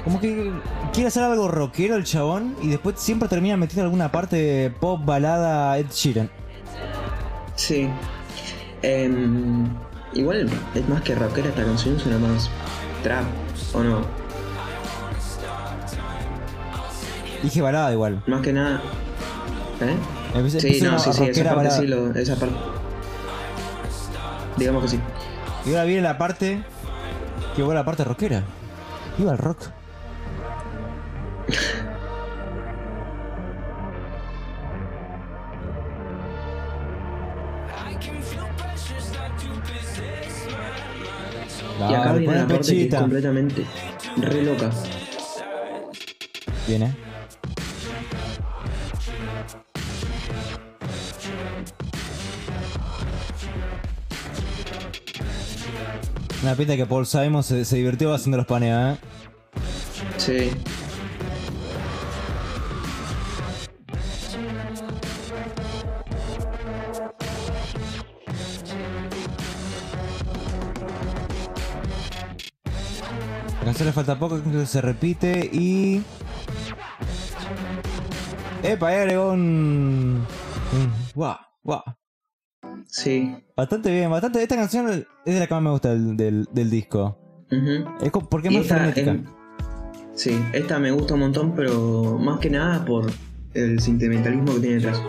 Como 0.04 0.20
que 0.22 0.52
quiere 0.94 1.08
hacer 1.08 1.24
algo 1.24 1.48
rockero 1.48 1.96
el 1.96 2.04
chabón 2.04 2.56
y 2.62 2.68
después 2.70 2.96
siempre 3.00 3.28
termina 3.28 3.58
metiendo 3.58 3.84
alguna 3.84 4.12
parte 4.12 4.36
de 4.36 4.70
pop, 4.70 5.02
balada, 5.04 5.78
Ed 5.80 5.88
Sheeran. 5.92 6.30
Sí. 7.56 7.90
Em, 8.84 9.66
igual 10.14 10.48
es 10.76 10.88
más 10.90 11.02
que 11.02 11.16
rockera 11.16 11.50
esta 11.50 11.64
canción, 11.64 12.00
suena 12.00 12.20
más 12.20 12.52
trap, 13.02 13.24
¿o 13.74 13.82
no? 13.82 14.25
Dije 17.44 17.62
balada 17.62 17.92
igual. 17.92 18.22
Más 18.28 18.42
que 18.42 18.54
nada. 18.54 18.82
¿Eh? 19.82 19.96
Empecé- 20.36 20.60
Sí, 20.60 20.68
empecé 20.68 20.86
no, 20.86 21.00
sí, 21.00 21.14
sí, 21.14 21.24
esa 21.30 21.56
parte 21.56 21.72
sí, 21.72 21.88
lo- 21.88 22.14
esa 22.16 22.36
parte. 22.36 22.56
Digamos 24.58 24.84
que 24.84 24.90
sí. 24.90 25.00
Y 25.66 25.70
ahora 25.72 25.84
viene 25.84 26.02
la 26.02 26.18
parte 26.18 26.62
que 27.56 27.64
va 27.64 27.74
la 27.74 27.86
parte 27.86 28.04
rockera. 28.04 28.44
Iba 29.18 29.32
al 29.32 29.38
rock. 29.38 29.70
y 41.90 41.94
acá 41.94 42.14
viene 42.14 42.36
la 42.36 42.48
parte 42.48 42.72
que 42.74 42.88
es 42.88 42.96
completamente 42.96 43.66
re 44.18 44.44
loca. 44.44 44.72
Viene. 46.68 47.05
Una 56.46 56.54
pinta 56.54 56.76
que 56.76 56.86
Paul 56.86 57.08
Simon 57.08 57.42
se, 57.42 57.66
se 57.66 57.78
divirtió 57.78 58.14
haciendo 58.14 58.38
los 58.38 58.46
paneos, 58.46 59.00
¿eh? 59.00 59.02
Sí. 60.18 60.52
La 73.60 73.66
canción 73.66 73.88
le 73.88 73.94
falta 73.94 74.18
poco, 74.20 74.42
que 74.44 74.66
se 74.66 74.82
repite 74.82 75.50
y. 75.52 76.04
Epa, 78.64 78.90
ahí 78.90 78.96
agregó 78.98 79.32
un. 79.32 80.26
un- 80.74 80.94
Guau, 81.16 81.38
guau. 81.64 81.84
Sí. 83.04 83.36
Bastante 83.58 83.92
bien, 83.92 84.10
bastante. 84.10 84.42
Esta 84.42 84.56
canción 84.56 84.90
es 84.90 85.06
de 85.34 85.40
la 85.40 85.48
que 85.48 85.54
más 85.54 85.64
me 85.64 85.70
gusta 85.72 85.90
del, 85.90 86.16
del- 86.16 86.48
del 86.52 86.70
disco. 86.70 87.18
Es 88.02 88.10
co- 88.12 88.28
porque 88.30 88.48
es 88.48 88.54
Y 88.54 88.58
más 88.58 88.66
esta, 88.66 88.78
frenética. 88.78 89.32
sí, 90.14 90.40
esta 90.54 90.80
me 90.80 90.92
gusta 90.92 91.14
un 91.16 91.20
montón, 91.22 91.54
pero 91.56 92.18
más 92.20 92.40
que 92.40 92.50
nada 92.50 92.84
por 92.86 93.06
el 93.54 93.80
sentimentalismo 93.82 94.54
que 94.56 94.60
tiene 94.62 94.76
detrás. 94.76 95.02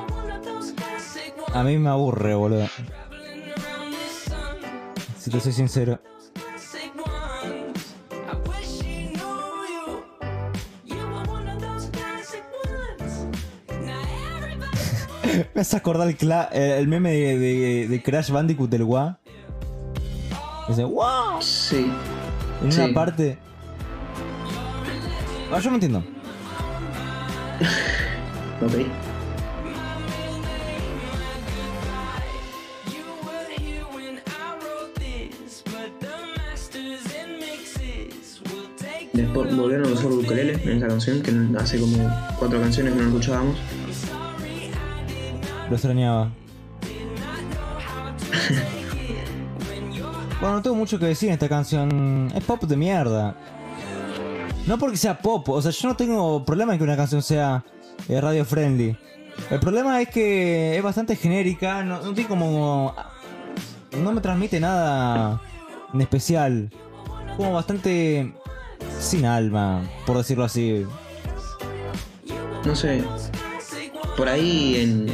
A 1.55 1.63
mí 1.63 1.79
me 1.79 1.89
aburre, 1.89 2.35
boludo. 2.35 2.67
Si 5.19 5.31
te 5.31 5.41
soy 5.41 5.53
sincero. 5.53 6.01
Me 15.55 15.61
hace 15.61 15.77
acordar 15.77 16.09
el, 16.09 16.17
eh, 16.53 16.79
el 16.79 16.89
meme 16.89 17.11
de, 17.13 17.39
de- 17.39 17.89
de 17.89 18.03
Crash 18.03 18.31
Bandicoot 18.31 18.71
del 18.71 18.83
WA. 18.85 19.19
Dice, 20.69 20.85
wow. 20.85 21.41
Sí. 21.41 21.91
En 22.63 22.73
Sí. 22.73 22.81
una 22.81 22.95
parte. 22.95 23.39
Ah, 25.53 25.59
yo 25.61 25.71
me 25.71 25.77
entiendo. 25.77 26.03
Ok. 28.63 28.73
Después 39.13 39.57
volvieron 39.57 39.89
a 39.89 39.93
usar 39.93 40.13
ukulele 40.13 40.53
en 40.63 40.77
esa 40.79 40.89
canción, 40.89 41.23
que 41.23 41.33
hace 41.59 41.79
como 41.81 41.97
cuatro 42.39 42.61
canciones 42.61 42.93
que 42.95 43.01
no 43.01 43.07
escuchábamos. 43.09 43.57
Lo 45.69 45.75
extrañaba. 45.75 46.31
bueno, 50.41 50.57
no 50.57 50.63
tengo 50.63 50.77
mucho 50.77 50.99
que 50.99 51.07
decir 51.07 51.29
en 51.29 51.35
esta 51.35 51.49
canción. 51.49 52.31
Es 52.35 52.45
pop 52.45 52.63
de 52.65 52.77
mierda. 52.77 53.37
No 54.67 54.79
porque 54.79 54.97
sea 54.97 55.19
pop, 55.19 55.49
o 55.49 55.63
sea, 55.63 55.71
yo 55.71 55.89
no 55.89 55.97
tengo 55.97 56.45
problema 56.45 56.73
en 56.73 56.79
que 56.79 56.85
una 56.85 56.97
canción 56.97 57.23
sea 57.23 57.65
eh, 58.09 58.21
radio 58.21 58.45
friendly. 58.45 58.97
El 59.51 59.61
problema 59.61 60.01
es 60.01 60.09
que 60.09 60.77
es 60.77 60.83
bastante 60.83 61.15
genérica, 61.15 61.85
no, 61.85 62.03
no 62.03 62.15
tiene 62.15 62.29
como. 62.29 62.95
No 63.93 64.13
me 64.13 64.21
transmite 64.21 64.59
nada 64.59 65.41
en 65.95 66.01
especial. 66.01 66.71
Como 67.37 67.53
bastante 67.53 68.35
sin 68.99 69.25
alma, 69.25 69.83
por 70.05 70.17
decirlo 70.17 70.45
así. 70.45 70.85
No 72.65 72.75
sé. 72.75 73.05
Por 74.17 74.29
ahí 74.29 74.77
en, 74.77 75.07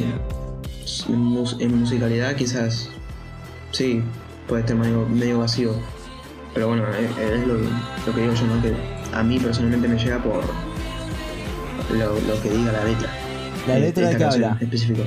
en, 1.07 1.17
mus- 1.19 1.57
en 1.59 1.79
musicalidad 1.79 2.35
quizás 2.35 2.89
sí, 3.71 4.01
puede 4.47 4.61
estar 4.61 4.75
medio, 4.75 5.07
medio 5.07 5.39
vacío. 5.39 5.73
Pero 6.53 6.67
bueno, 6.67 6.83
es, 6.89 7.17
es 7.17 7.47
lo, 7.47 7.55
lo 7.55 8.13
que 8.15 8.21
digo 8.21 8.33
yo, 8.33 8.45
¿no? 8.47 8.61
Que 8.61 8.73
a 9.13 9.23
mí 9.23 9.39
personalmente 9.39 9.87
me 9.87 9.97
llega 9.97 10.21
por 10.21 10.43
lo, 11.97 12.13
lo 12.27 12.41
que 12.41 12.49
diga 12.51 12.71
la 12.71 12.83
letra. 12.85 13.09
¿La 13.67 13.79
letra 13.79 14.09
de 14.09 14.17
qué 14.17 14.23
habla? 14.23 14.57
específico. 14.61 15.03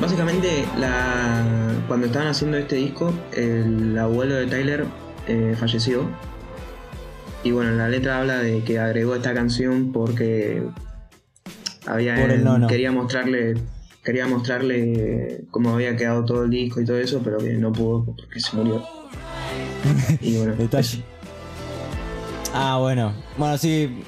Básicamente, 0.00 0.64
la, 0.78 1.42
cuando 1.88 2.06
estaban 2.06 2.28
haciendo 2.28 2.56
este 2.56 2.76
disco, 2.76 3.12
el 3.36 3.98
abuelo 3.98 4.36
de 4.36 4.46
Tyler 4.46 4.86
eh, 5.26 5.54
falleció. 5.58 6.08
Y 7.44 7.50
bueno, 7.50 7.72
la 7.72 7.88
letra 7.88 8.18
habla 8.20 8.38
de 8.38 8.62
que 8.64 8.78
agregó 8.78 9.14
esta 9.16 9.34
canción 9.34 9.92
porque 9.92 10.62
había 11.86 12.14
Por 12.16 12.30
el 12.30 12.44
nono. 12.44 12.66
quería 12.68 12.90
mostrarle 12.92 13.54
quería 14.08 14.26
mostrarle 14.26 15.42
cómo 15.50 15.74
había 15.74 15.94
quedado 15.94 16.24
todo 16.24 16.44
el 16.44 16.50
disco 16.50 16.80
y 16.80 16.86
todo 16.86 16.96
eso, 16.96 17.20
pero 17.22 17.36
que 17.36 17.52
no 17.52 17.70
pudo 17.72 18.04
porque 18.16 18.40
se 18.40 18.56
murió. 18.56 18.82
Y 20.22 20.38
bueno, 20.38 20.54
Detalle. 20.56 21.02
Ah, 22.54 22.78
bueno. 22.80 23.12
Bueno, 23.36 23.58
sí. 23.58 24.00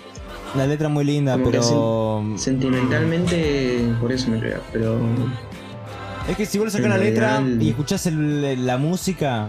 La 0.57 0.67
letra 0.67 0.89
es 0.89 0.93
muy 0.95 1.05
linda, 1.05 1.35
Como 1.35 1.51
pero. 1.51 2.25
sentimentalmente 2.39 3.85
por 4.01 4.11
eso 4.11 4.31
me 4.31 4.39
pega, 4.39 4.61
pero 4.73 4.99
Es 6.29 6.37
que 6.37 6.47
si 6.47 6.59
vos 6.59 6.73
sacás 6.73 6.89
la 6.89 6.97
letra 6.99 7.39
el- 7.39 7.63
y 7.63 7.69
escuchás 7.69 8.07
el- 8.07 8.67
la 8.67 8.79
música. 8.79 9.49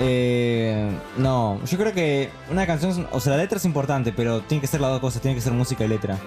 Eh, 0.00 0.90
no, 1.18 1.60
yo 1.66 1.78
creo 1.78 1.92
que 1.92 2.30
una 2.50 2.66
canción, 2.66 3.06
o 3.12 3.20
sea, 3.20 3.32
la 3.36 3.42
letra 3.42 3.58
es 3.58 3.64
importante, 3.66 4.10
pero 4.12 4.40
tiene 4.40 4.60
que 4.62 4.66
ser 4.66 4.80
las 4.80 4.90
dos 4.90 5.00
cosas, 5.00 5.20
tiene 5.22 5.34
que 5.36 5.40
ser 5.42 5.52
música 5.52 5.84
y 5.84 5.88
letra. 5.88 6.18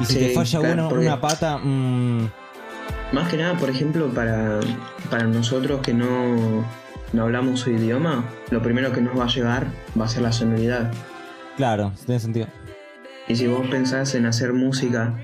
Y 0.00 0.04
si 0.06 0.14
Sí, 0.14 0.18
te 0.18 0.28
falla 0.30 0.58
claro, 0.58 0.74
una, 0.74 0.88
porque- 0.88 1.06
una 1.06 1.20
pata, 1.20 1.58
mm, 1.58 2.26
Más 3.12 3.28
que 3.28 3.36
nada, 3.36 3.58
por 3.58 3.68
ejemplo, 3.68 4.08
para, 4.08 4.60
para 5.10 5.24
nosotros 5.24 5.82
que 5.82 5.92
no, 5.92 6.64
no 7.12 7.22
hablamos 7.22 7.60
su 7.60 7.70
idioma, 7.70 8.24
lo 8.50 8.62
primero 8.62 8.90
que 8.92 9.02
nos 9.02 9.18
va 9.18 9.24
a 9.24 9.28
llegar 9.28 9.66
va 10.00 10.06
a 10.06 10.08
ser 10.08 10.22
la 10.22 10.32
sonoridad. 10.32 10.90
claro, 11.56 11.92
tiene 12.06 12.20
sentido. 12.20 12.46
Y 13.28 13.36
si 13.36 13.46
vos 13.46 13.66
pensás 13.68 14.14
en 14.14 14.26
hacer 14.26 14.52
música 14.52 15.14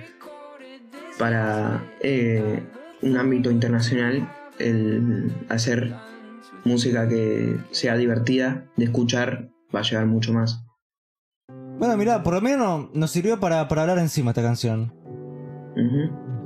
para 1.18 1.82
eh, 2.00 2.62
un 3.02 3.16
ámbito 3.16 3.50
internacional, 3.50 4.30
el 4.58 5.32
hacer 5.48 5.94
música 6.64 7.08
que 7.08 7.56
sea 7.70 7.96
divertida 7.96 8.66
de 8.76 8.84
escuchar 8.84 9.48
va 9.74 9.80
a 9.80 9.82
llegar 9.82 10.06
mucho 10.06 10.32
más. 10.32 10.62
Bueno, 11.78 11.96
mirá, 11.96 12.22
por 12.22 12.34
lo 12.34 12.40
menos 12.40 12.90
nos 12.92 13.10
sirvió 13.10 13.40
para, 13.40 13.66
para 13.66 13.82
hablar 13.82 13.98
encima 13.98 14.32
esta 14.32 14.42
canción. 14.42 14.92
Ujú. 15.76 16.37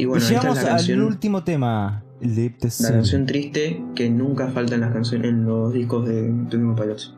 Y 0.00 0.06
bueno, 0.06 0.24
y 0.24 0.34
esta 0.34 0.34
es 0.34 0.42
llegamos 0.42 0.56
la 0.56 0.62
al 0.62 0.76
canción, 0.76 1.02
último 1.02 1.44
tema. 1.44 2.02
La 2.20 2.90
canción 2.90 3.26
triste 3.26 3.84
que 3.94 4.08
nunca 4.08 4.48
falta 4.48 4.74
en 4.74 4.80
las 4.80 4.92
canciones, 4.92 5.28
en 5.28 5.44
los 5.44 5.74
discos 5.74 6.08
de 6.08 6.22
Twenty 6.48 6.80
Pilots. 6.80 7.14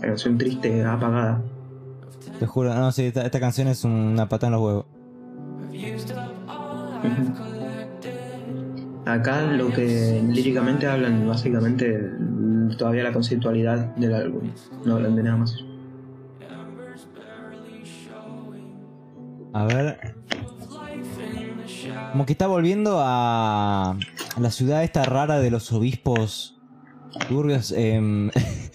La 0.00 0.08
canción 0.08 0.36
triste, 0.36 0.84
apagada. 0.84 1.40
Te 2.40 2.46
juro, 2.46 2.74
no, 2.74 2.90
sí, 2.90 3.04
esta, 3.04 3.24
esta 3.24 3.38
canción 3.38 3.68
es 3.68 3.84
una 3.84 4.28
patada 4.28 4.48
en 4.48 4.52
los 4.54 4.62
huevos. 4.62 4.86
Acá 9.04 9.42
lo 9.42 9.70
que 9.70 10.20
líricamente 10.28 10.88
hablan 10.88 11.28
básicamente 11.28 12.10
todavía 12.76 13.04
la 13.04 13.12
conceptualidad 13.12 13.94
del 13.94 14.14
álbum. 14.14 14.50
No 14.84 14.96
hablan 14.96 15.14
de 15.14 15.22
nada 15.22 15.36
más. 15.36 15.64
A 19.52 19.64
ver. 19.64 20.16
Como 22.16 22.24
que 22.24 22.32
está 22.32 22.46
volviendo 22.46 22.96
a 23.04 23.94
la 24.40 24.50
ciudad 24.50 24.82
esta 24.82 25.04
rara 25.04 25.38
de 25.38 25.50
los 25.50 25.70
obispos 25.70 26.56
turbios. 27.28 27.72
em, 27.76 28.30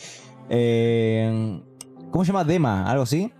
em, 0.49 1.63
¿Cómo 2.11 2.23
se 2.23 2.27
llama? 2.31 2.43
Dema, 2.43 2.87
algo 2.87 3.01
así. 3.01 3.31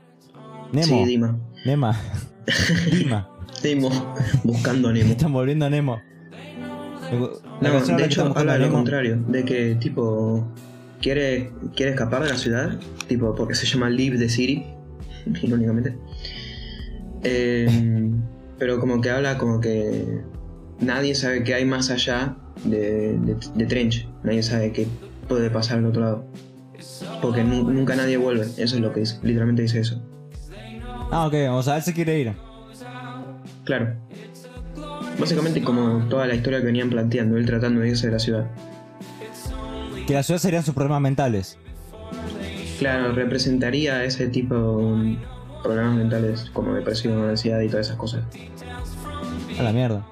Nemo. 0.74 0.88
Sí, 0.88 1.06
Dima. 1.06 1.40
Nema. 1.68 2.02
Dima. 2.92 3.30
Nemo. 3.64 4.16
Buscando 4.44 4.90
a 4.90 4.94
Nemo. 4.94 5.12
Están 5.12 5.34
volviendo 5.34 5.68
a 5.68 5.70
Nemo. 5.70 6.02
La 7.62 7.70
No, 7.70 7.86
de 7.98 8.04
hecho 8.04 8.34
habla 8.36 8.54
de 8.54 8.58
lo 8.58 8.66
Nemo. 8.66 8.78
contrario, 8.78 9.24
de 9.28 9.46
que 9.46 9.76
tipo 9.76 10.52
quiere, 11.00 11.52
quiere 11.76 11.92
escapar 11.92 12.24
de 12.24 12.30
la 12.30 12.38
ciudad, 12.38 12.80
tipo 13.08 13.36
porque 13.36 13.54
se 13.54 13.68
llama 13.68 13.88
Leave 13.88 14.18
the 14.18 14.30
City, 14.30 14.66
irónicamente. 15.44 15.96
Eh, 17.22 17.70
pero 18.62 18.80
como 18.80 19.02
que 19.02 19.10
habla 19.10 19.40
como 19.40 19.60
que 19.60 20.22
nadie 20.80 21.16
sabe 21.16 21.44
qué 21.44 21.56
hay 21.56 21.66
más 21.66 21.90
allá 21.90 22.36
de, 22.64 23.18
de, 23.18 23.36
de 23.56 23.66
Trench, 23.66 24.08
nadie 24.22 24.44
sabe 24.44 24.72
qué 24.72 24.86
puede 25.28 25.50
pasar 25.50 25.80
al 25.80 25.88
otro 25.88 26.02
lado. 26.04 26.26
Porque 27.24 27.44
nu- 27.44 27.72
nunca 27.72 27.96
nadie 27.96 28.18
vuelve, 28.18 28.44
eso 28.58 28.76
es 28.76 28.82
lo 28.82 28.94
que 28.94 29.00
dice, 29.00 29.18
literalmente 29.24 29.64
dice 29.64 29.80
eso. 29.80 30.00
Ah, 31.10 31.26
ok, 31.26 31.34
o 31.50 31.64
sea, 31.64 31.78
él 31.78 31.82
se 31.82 31.92
quiere 31.92 32.20
ir. 32.20 32.34
Claro. 33.64 33.96
Básicamente 35.20 35.64
como 35.64 36.08
toda 36.08 36.28
la 36.28 36.36
historia 36.36 36.60
que 36.60 36.68
venían 36.68 36.92
planteando, 36.92 37.38
él 37.38 37.48
tratando 37.48 37.82
de 37.82 37.90
irse 37.90 38.06
de 38.06 38.14
la 38.14 38.20
ciudad. 38.20 38.46
Que 40.06 40.14
la 40.14 40.22
ciudad 40.22 40.40
serían 40.40 40.62
sus 40.64 40.76
problemas 40.76 41.02
mentales. 41.02 41.58
Claro, 42.78 43.12
representaría 43.14 44.04
ese 44.04 44.28
tipo 44.28 44.96
problemas 45.64 45.96
mentales 45.96 46.50
como 46.54 46.74
depresión, 46.74 47.30
ansiedad 47.30 47.60
y 47.62 47.68
todas 47.70 47.88
esas 47.88 47.98
cosas. 47.98 48.22
A 49.60 49.64
la 49.64 49.72
mierda. 49.72 50.06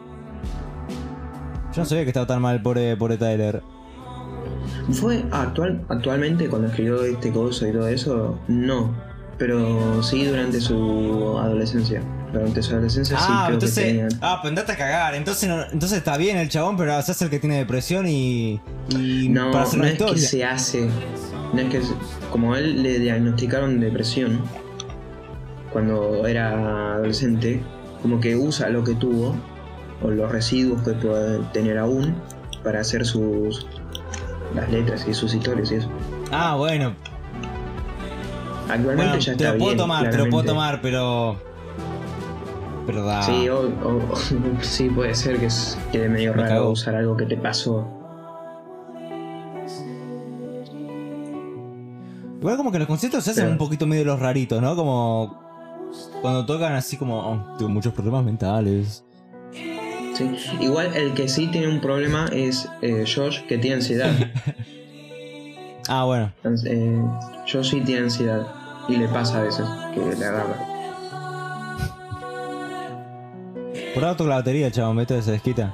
Yo 1.73 1.83
no 1.83 1.85
sabía 1.85 2.03
que 2.03 2.09
estaba 2.09 2.27
tan 2.27 2.41
mal 2.41 2.61
pobre, 2.61 2.95
pobre 2.97 3.17
Tyler. 3.17 3.61
Fue 4.91 5.23
actual, 5.31 5.85
actualmente 5.89 6.49
cuando 6.49 6.67
escribió 6.67 7.03
este 7.03 7.31
coso 7.31 7.67
y 7.67 7.71
todo 7.71 7.87
eso, 7.87 8.39
no. 8.47 8.93
Pero 9.37 10.01
sí 10.03 10.25
durante 10.25 10.59
su 10.59 11.37
adolescencia. 11.39 12.01
Durante 12.33 12.61
su 12.61 12.73
adolescencia 12.73 13.17
sí 13.17 13.23
ah, 13.27 13.43
creo 13.45 13.53
entonces. 13.55 13.83
que 13.83 13.89
tenía. 13.91 14.07
Ah, 14.21 14.39
pues 14.41 14.49
andate 14.49 14.71
a 14.73 14.77
cagar. 14.77 15.15
Entonces, 15.15 15.47
no- 15.47 15.63
entonces 15.71 15.97
está 15.99 16.17
bien 16.17 16.37
el 16.37 16.49
chabón, 16.49 16.75
pero 16.77 16.99
se 17.01 17.11
hace 17.11 17.23
el 17.25 17.29
que 17.31 17.39
tiene 17.39 17.57
depresión 17.57 18.07
y. 18.07 18.59
y 18.89 19.29
No, 19.29 19.51
para 19.51 19.63
hacer 19.63 19.79
no 19.79 19.85
es 19.85 19.91
historia. 19.93 20.13
que 20.15 20.19
se 20.21 20.43
hace. 20.43 20.89
No 21.53 21.61
es 21.61 21.69
que 21.69 21.81
como 22.31 22.53
a 22.53 22.59
él 22.59 22.83
le 22.83 22.99
diagnosticaron 22.99 23.79
depresión 23.79 24.41
cuando 25.71 26.25
era 26.27 26.93
adolescente, 26.95 27.61
como 28.01 28.19
que 28.19 28.35
usa 28.35 28.69
lo 28.69 28.83
que 28.83 28.95
tuvo 28.95 29.35
o 30.01 30.09
los 30.09 30.31
residuos 30.31 30.81
que 30.83 30.93
puede 30.93 31.39
tener 31.53 31.77
aún 31.77 32.15
para 32.63 32.79
hacer 32.81 33.05
sus 33.05 33.65
las 34.55 34.69
letras 34.71 35.05
y 35.07 35.13
sus 35.13 35.33
historias 35.33 35.71
y 35.71 35.75
eso. 35.75 35.89
Ah, 36.31 36.55
bueno. 36.55 36.93
Actualmente 38.67 38.95
Bueno, 38.95 39.17
ya 39.17 39.25
te 39.35 39.43
está 39.43 39.51
lo 39.53 39.57
puedo 39.57 39.65
bien, 39.71 39.77
tomar, 39.77 40.09
te 40.09 40.17
lo 40.17 40.29
puedo 40.29 40.43
claramente. 40.43 40.47
tomar, 40.47 40.79
pero. 40.81 41.35
Pero 42.87 43.03
da. 43.05 43.21
Sí, 43.21 43.47
o- 43.49 43.59
o- 43.83 44.15
sí, 44.61 44.89
puede 44.89 45.13
ser 45.15 45.39
que 45.39 45.47
es 45.47 45.77
quede 45.91 46.09
medio 46.09 46.33
Me 46.33 46.43
raro 46.43 46.69
usar 46.71 46.95
algo 46.95 47.15
que 47.17 47.25
te 47.25 47.37
pasó. 47.37 47.87
Igual 52.39 52.55
como 52.57 52.71
que 52.71 52.79
los 52.79 52.87
conciertos 52.87 53.23
se 53.23 53.31
hacen 53.31 53.43
Pero- 53.45 53.51
un 53.53 53.57
poquito 53.57 53.85
medio 53.85 54.05
los 54.05 54.19
raritos, 54.19 54.61
¿no? 54.61 54.75
Como. 54.75 55.48
Cuando 56.21 56.45
tocan 56.45 56.73
así 56.73 56.97
como. 56.97 57.19
"Oh, 57.19 57.57
tengo 57.57 57.69
muchos 57.71 57.93
problemas 57.93 58.23
mentales. 58.23 59.03
Sí. 60.15 60.35
Igual 60.59 60.93
el 60.95 61.13
que 61.13 61.29
sí 61.29 61.47
tiene 61.47 61.67
un 61.69 61.79
problema 61.79 62.25
es 62.31 62.67
eh, 62.81 63.05
Josh, 63.07 63.41
que 63.47 63.57
tiene 63.57 63.77
ansiedad. 63.77 64.11
Ah, 65.91 66.03
bueno. 66.05 66.31
Eh, 66.65 67.01
Josh 67.51 67.71
sí 67.71 67.81
tiene 67.81 68.01
ansiedad 68.03 68.45
y 68.87 68.95
le 68.97 69.07
pasa 69.07 69.39
a 69.39 69.41
veces 69.41 69.65
que 69.91 69.99
le 69.99 70.23
agarra. 70.23 70.55
Por 73.95 74.03
algo 74.03 74.15
toca 74.15 74.29
la 74.29 74.35
batería, 74.35 74.69
chabón, 74.69 74.97
¿viste? 74.97 75.19
Se 75.23 75.31
desquita. 75.31 75.73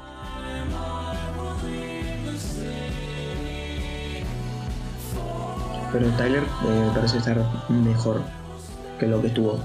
Pero 5.92 6.08
Tyler 6.12 6.44
eh, 6.44 6.92
parece 6.94 7.18
estar 7.18 7.38
mejor 7.68 8.22
que 9.00 9.08
lo 9.08 9.20
que 9.22 9.28
estuvo. 9.28 9.60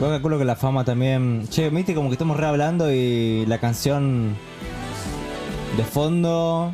Igual 0.00 0.12
calculo 0.14 0.38
que 0.38 0.44
la 0.46 0.56
fama 0.56 0.82
también. 0.84 1.46
Che, 1.50 1.68
viste 1.68 1.94
como 1.94 2.08
que 2.08 2.14
estamos 2.14 2.36
re 2.38 2.46
hablando 2.46 2.90
y 2.90 3.44
la 3.46 3.58
canción 3.58 4.34
de 5.76 5.84
fondo. 5.84 6.72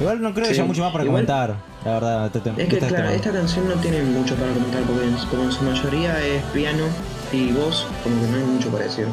Igual 0.00 0.22
no 0.22 0.32
creo 0.32 0.46
que 0.46 0.52
haya 0.52 0.64
mucho 0.64 0.80
más 0.82 0.90
para 0.92 1.04
igual- 1.04 1.26
comentar, 1.26 1.56
la 1.84 1.92
verdad. 1.92 2.26
este 2.26 2.40
tem- 2.40 2.58
Es 2.58 2.68
que 2.68 2.76
este 2.76 2.88
claro, 2.88 3.10
esta 3.10 3.32
canción 3.32 3.68
no 3.68 3.74
tiene 3.76 4.02
mucho 4.02 4.34
para 4.36 4.50
comentar 4.52 4.82
porque 4.84 5.04
en- 5.04 5.16
como 5.28 5.42
en 5.44 5.52
su 5.52 5.62
mayoría 5.62 6.26
es 6.26 6.42
piano 6.54 6.84
y 7.32 7.52
voz, 7.52 7.86
como 8.02 8.18
que 8.20 8.26
no 8.28 8.36
hay 8.38 8.44
mucho 8.44 8.70
para 8.70 8.84
decir. 8.84 9.06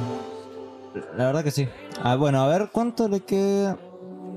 La 1.17 1.25
verdad 1.25 1.43
que 1.43 1.51
sí. 1.51 1.67
Ah, 2.01 2.15
bueno, 2.15 2.41
a 2.41 2.47
ver 2.47 2.69
cuánto 2.71 3.09
le 3.09 3.19
queda. 3.19 3.77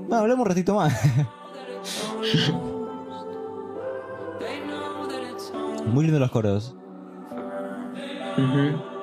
Bueno, 0.07 0.17
hablemos 0.17 0.41
un 0.43 0.49
ratito 0.49 0.75
más. 0.75 0.93
Muy 5.87 6.03
lindo 6.05 6.19
los 6.19 6.31
coros. 6.31 6.75
Ujú. 8.37 8.94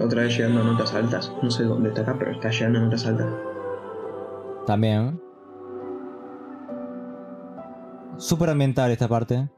Otra 0.00 0.22
vez 0.22 0.36
llegando 0.36 0.62
a 0.62 0.64
notas 0.64 0.94
altas. 0.94 1.32
No 1.42 1.50
sé 1.50 1.64
dónde 1.64 1.90
está 1.90 2.02
acá, 2.02 2.16
pero 2.18 2.32
está 2.32 2.50
llegando 2.50 2.78
a 2.78 2.82
notas 2.82 3.06
altas. 3.06 3.26
También. 4.66 5.20
Súper 8.16 8.50
ambiental 8.50 8.90
esta 8.90 9.08
parte. 9.08 9.48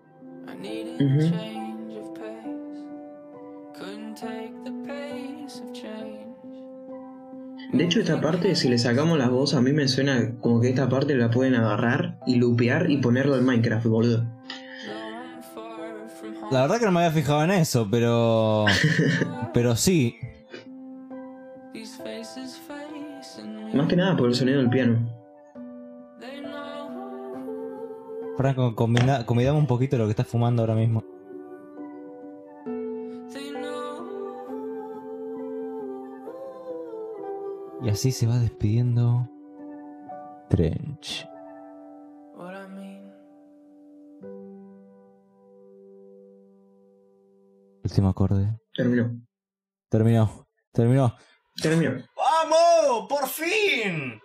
De 7.73 7.85
hecho, 7.85 8.01
esta 8.01 8.21
parte, 8.21 8.55
si 8.55 8.69
le 8.69 8.77
sacamos 8.79 9.19
la 9.19 9.31
voz, 9.31 9.55
a 9.55 9.63
mí 9.63 9.73
me 9.73 9.89
suena 9.89 10.33
como 10.41 10.61
que 10.61 10.69
esta 10.69 10.89
parte 10.89 11.15
la 11.15 11.31
pueden 11.31 11.55
agarrar 11.55 12.19
y 12.27 12.35
lupear 12.35 12.91
y 12.91 12.99
ponerlo 12.99 13.37
en 13.37 13.47
Minecraft, 13.47 13.87
boludo. 13.87 14.27
La 16.53 16.61
verdad 16.61 16.79
que 16.79 16.85
no 16.85 16.93
me 16.93 17.01
había 17.01 17.13
fijado 17.13 17.43
en 17.45 17.51
eso, 17.51 17.89
pero. 17.91 18.67
pero 19.55 19.75
sí. 19.75 20.17
Más 23.73 23.89
que 23.89 23.97
nada 23.97 24.15
por 24.15 24.29
el 24.29 24.35
sonido 24.35 24.59
del 24.59 24.69
piano. 24.69 25.09
Franco, 28.37 28.75
combina, 28.75 29.25
combinamos 29.25 29.63
un 29.63 29.67
poquito 29.67 29.97
lo 29.97 30.05
que 30.05 30.11
estás 30.11 30.27
fumando 30.27 30.61
ahora 30.61 30.75
mismo. 30.75 31.03
Y 37.83 37.89
así 37.89 38.13
se 38.13 38.27
va 38.27 38.39
despidiendo. 38.39 39.27
Trench. 40.51 41.27
Último 47.93 48.09
acorde. 48.09 48.49
Terminó. 48.75 49.21
Terminó. 49.91 50.47
Terminó. 50.73 51.15
Terminó. 51.61 51.91
¡Vamos! 52.17 53.07
¡Por 53.07 53.29
fin! 53.29 54.19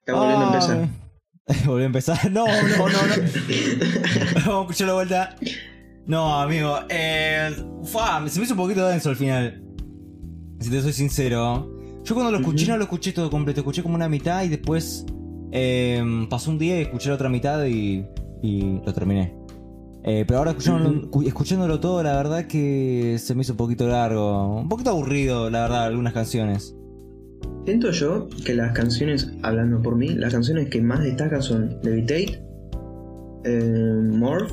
Está 0.00 0.14
volviendo 0.14 0.46
a 0.46 0.48
empezar. 0.48 0.88
Ay. 1.46 1.56
Volvió 1.64 1.84
a 1.84 1.86
empezar. 1.86 2.32
No, 2.32 2.44
no, 2.44 2.52
no, 2.52 2.88
no. 2.88 2.88
Vamos 4.34 4.58
a 4.58 4.60
escuchar 4.62 4.86
la 4.88 4.94
vuelta. 4.94 5.36
No, 6.06 6.40
amigo. 6.40 6.76
Eh, 6.88 7.54
fua, 7.84 8.28
se 8.28 8.40
me 8.40 8.46
hizo 8.46 8.54
un 8.54 8.58
poquito 8.58 8.84
denso 8.84 9.10
al 9.10 9.16
final. 9.16 9.62
Si 10.58 10.68
te 10.68 10.82
soy 10.82 10.92
sincero. 10.92 11.70
Yo 12.02 12.16
cuando 12.16 12.32
lo 12.32 12.38
escuché 12.38 12.66
no 12.66 12.78
lo 12.78 12.82
escuché 12.82 13.12
todo 13.12 13.30
completo. 13.30 13.60
Escuché 13.60 13.84
como 13.84 13.94
una 13.94 14.08
mitad 14.08 14.42
y 14.42 14.48
después 14.48 15.06
eh, 15.52 16.26
pasó 16.28 16.50
un 16.50 16.58
día 16.58 16.80
y 16.80 16.82
escuché 16.82 17.10
la 17.10 17.14
otra 17.14 17.28
mitad 17.28 17.64
y, 17.64 18.04
y 18.42 18.80
lo 18.84 18.92
terminé. 18.92 19.40
Eh, 20.04 20.24
pero 20.26 20.38
ahora 20.38 20.50
escuchándolo, 20.52 21.78
todo, 21.80 22.02
la 22.02 22.16
verdad 22.16 22.46
que 22.46 23.16
se 23.18 23.34
me 23.34 23.42
hizo 23.42 23.52
un 23.52 23.56
poquito 23.56 23.86
largo. 23.86 24.56
Un 24.60 24.68
poquito 24.68 24.90
aburrido, 24.90 25.48
la 25.48 25.62
verdad, 25.62 25.84
algunas 25.84 26.12
canciones. 26.12 26.74
Siento 27.64 27.90
yo 27.92 28.28
que 28.44 28.54
las 28.54 28.72
canciones, 28.72 29.32
hablando 29.42 29.80
por 29.80 29.94
mí, 29.96 30.08
las 30.08 30.32
canciones 30.32 30.68
que 30.68 30.80
más 30.80 31.00
destacan 31.02 31.42
son 31.42 31.78
Levitate, 31.82 32.42
eh, 33.44 34.00
Morph, 34.10 34.52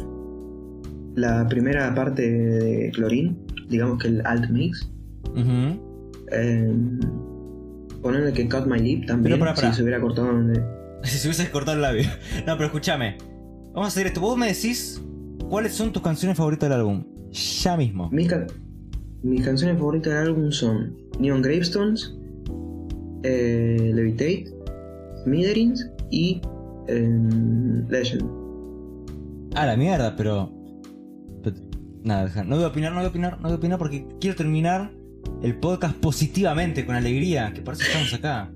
la 1.15 1.47
primera 1.47 1.93
parte 1.95 2.21
de 2.30 2.91
Chlorine, 2.91 3.35
digamos 3.67 3.97
que 3.99 4.09
el 4.09 4.26
alt 4.27 4.49
mix, 4.51 4.91
Ujú. 5.31 5.80
eh, 6.31 6.71
ponerle 8.03 8.31
que 8.34 8.47
Cut 8.47 8.67
My 8.67 8.80
Lip 8.80 9.07
también, 9.07 9.39
Pero 9.39 9.55
si 9.55 9.73
se 9.73 9.81
hubiera 9.81 9.99
cortado 9.99 10.27
donde... 10.27 10.63
Si 11.03 11.17
se 11.17 11.27
hubiese 11.30 11.49
cortado 11.49 11.77
el 11.77 11.81
labio. 11.81 12.03
No, 12.45 12.55
pero 12.57 12.65
escúchame. 12.65 13.17
Vamos 13.73 13.85
a 13.85 13.88
hacer 13.88 14.05
esto. 14.07 14.19
Vos 14.19 14.38
me 14.38 14.47
decís 14.47 15.01
cuáles 15.49 15.73
son 15.73 15.91
tus 15.91 16.01
canciones 16.01 16.38
favoritas 16.38 16.69
del 16.69 16.80
álbum. 16.80 17.03
Ya 17.31 17.76
mismo. 17.77 18.09
Mis, 18.11 18.27
ca- 18.27 18.47
mis 19.23 19.43
canciones 19.45 19.77
favoritas 19.77 20.13
del 20.13 20.27
álbum 20.30 20.51
son 20.51 20.95
Neon 21.19 21.41
Gravestones, 21.41 22.15
eh, 23.23 23.91
Levitate, 23.93 24.45
Smithereens 25.23 25.89
y 26.09 26.41
eh, 26.88 27.19
Legend. 27.89 28.23
Ah, 29.55 29.65
la 29.65 29.76
mierda, 29.76 30.15
pero. 30.15 30.51
pero- 31.43 31.57
nada, 32.03 32.43
no 32.43 32.55
voy 32.55 32.63
a 32.63 32.67
opinar, 32.67 32.91
no 32.91 32.99
voy 32.99 33.05
a 33.05 33.09
opinar, 33.09 33.38
no 33.38 33.43
voy 33.43 33.51
a 33.51 33.55
opinar 33.55 33.77
porque 33.77 34.07
quiero 34.21 34.35
terminar 34.38 34.91
el 35.43 35.57
podcast 35.59 35.95
positivamente, 35.97 36.85
con 36.85 36.95
alegría, 36.95 37.51
que 37.53 37.61
por 37.61 37.73
eso 37.73 37.84
estamos 37.84 38.13
acá. 38.13 38.51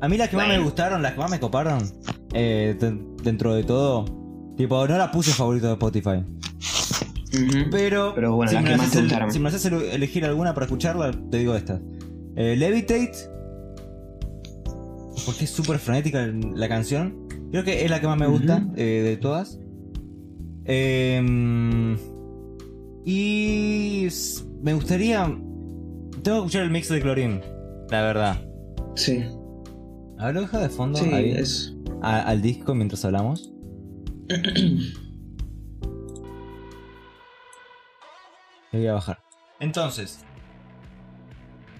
A 0.00 0.08
mí 0.08 0.16
las 0.16 0.28
que 0.28 0.36
más 0.36 0.46
me 0.48 0.60
gustaron, 0.60 1.02
las 1.02 1.12
que 1.14 1.18
más 1.18 1.30
me 1.30 1.40
coparon, 1.40 1.82
eh, 2.32 2.76
de- 2.78 2.98
dentro 3.24 3.54
de 3.54 3.64
todo, 3.64 4.04
tipo, 4.58 4.86
no 4.86 4.98
la 4.98 5.10
puse 5.10 5.30
favorito 5.32 5.66
de 5.68 5.72
Spotify. 5.72 6.22
Pero, 7.70 8.12
Pero 8.14 8.34
bueno, 8.36 8.50
si, 8.52 8.58
me 8.58 8.74
haces, 8.74 9.02
gustaron. 9.02 9.30
si 9.32 9.38
me 9.38 9.48
haces 9.48 9.64
ele- 9.66 9.94
elegir 9.94 10.24
alguna 10.24 10.52
para 10.54 10.66
escucharla, 10.66 11.10
te 11.30 11.38
digo 11.38 11.54
esta. 11.54 11.80
Eh, 12.36 12.56
Levitate, 12.56 13.12
porque 15.26 15.44
es 15.44 15.50
súper 15.50 15.78
frenética 15.78 16.26
la 16.26 16.68
canción. 16.68 17.26
Creo 17.50 17.64
que 17.64 17.84
es 17.84 17.90
la 17.90 18.00
que 18.00 18.06
más 18.06 18.18
me 18.18 18.26
gusta 18.26 18.66
eh, 18.76 19.02
de 19.04 19.16
todas. 19.16 19.58
Em, 20.64 21.96
y 23.04 24.08
me 24.62 24.74
gustaría... 24.74 25.24
Tengo 25.26 26.38
que 26.40 26.46
escuchar 26.46 26.62
el 26.64 26.70
mix 26.70 26.88
de 26.88 27.00
Clorin, 27.00 27.40
la 27.90 28.02
verdad. 28.02 28.40
Sí, 28.96 29.22
A 30.18 30.26
ver, 30.26 30.34
lo 30.34 30.40
deja 30.42 30.58
de 30.60 30.68
fondo 30.68 30.98
sí, 30.98 31.08
ahí, 31.12 31.30
es. 31.30 31.74
a- 32.02 32.20
al 32.22 32.42
disco 32.42 32.74
mientras 32.74 33.04
hablamos. 33.04 33.52
Le 38.72 38.78
voy 38.78 38.86
a 38.86 38.92
bajar. 38.94 39.18
Entonces. 39.60 40.20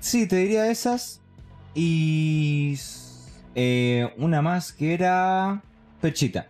Sí, 0.00 0.26
te 0.26 0.36
diría 0.36 0.70
esas. 0.70 1.20
Y. 1.74 2.78
eh, 3.54 4.12
una 4.16 4.40
más 4.42 4.72
que 4.72 4.94
era. 4.94 5.62
Pechita. 6.00 6.48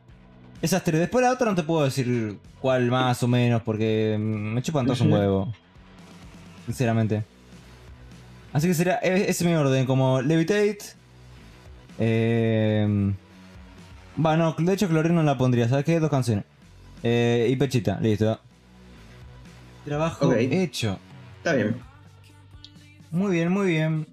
Esas 0.62 0.84
tres. 0.84 1.00
Después 1.00 1.24
la 1.24 1.32
otra 1.32 1.50
no 1.50 1.56
te 1.56 1.62
puedo 1.62 1.84
decir 1.84 2.38
cuál 2.60 2.90
más 2.90 3.22
o 3.22 3.28
menos. 3.28 3.62
Porque 3.62 4.16
me 4.18 4.62
chupan 4.62 4.86
todos 4.86 5.00
un 5.00 5.12
huevo. 5.12 5.52
Sinceramente. 6.66 7.24
Así 8.52 8.68
que 8.68 8.74
sería. 8.74 8.98
e- 9.02 9.22
Ese 9.22 9.30
es 9.30 9.42
mi 9.44 9.54
orden. 9.54 9.86
Como 9.86 10.22
Levitate. 10.22 10.78
Eh. 11.98 13.12
Bueno, 14.18 14.56
de 14.58 14.72
hecho 14.72 14.88
Clorino 14.88 15.14
no 15.14 15.22
la 15.22 15.38
pondría. 15.38 15.68
¿Sabes 15.68 15.84
qué? 15.84 16.00
Dos 16.00 16.10
canciones. 16.10 16.44
Eh, 17.04 17.48
y 17.50 17.54
Pechita. 17.54 18.00
Listo. 18.00 18.38
Trabajo 19.84 20.34
hecho. 20.34 20.98
Está 21.38 21.54
bien. 21.54 21.76
Muy 23.12 23.32
bien, 23.32 23.50
muy 23.50 23.68
bien. 23.68 24.08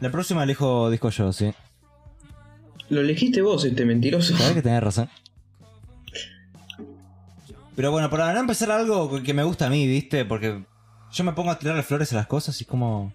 La 0.00 0.10
próxima 0.10 0.44
elijo 0.44 0.90
disco 0.90 1.08
yo, 1.08 1.32
sí. 1.32 1.52
Lo 2.90 3.00
elegiste 3.00 3.40
vos, 3.40 3.64
este 3.64 3.86
mentiroso. 3.86 4.36
Sabes 4.36 4.52
que 4.52 4.62
tenés 4.62 4.82
razón. 4.82 5.08
Pero 7.74 7.90
bueno, 7.90 8.10
para 8.10 8.34
no 8.34 8.40
empezar 8.40 8.70
algo 8.70 9.22
que 9.22 9.32
me 9.32 9.44
gusta 9.44 9.68
a 9.68 9.70
mí, 9.70 9.86
¿viste? 9.86 10.26
Porque 10.26 10.62
yo 11.10 11.24
me 11.24 11.32
pongo 11.32 11.50
a 11.50 11.58
tirarle 11.58 11.82
flores 11.82 12.12
a 12.12 12.16
las 12.16 12.26
cosas 12.26 12.60
y 12.60 12.64
es 12.64 12.68
como. 12.68 13.14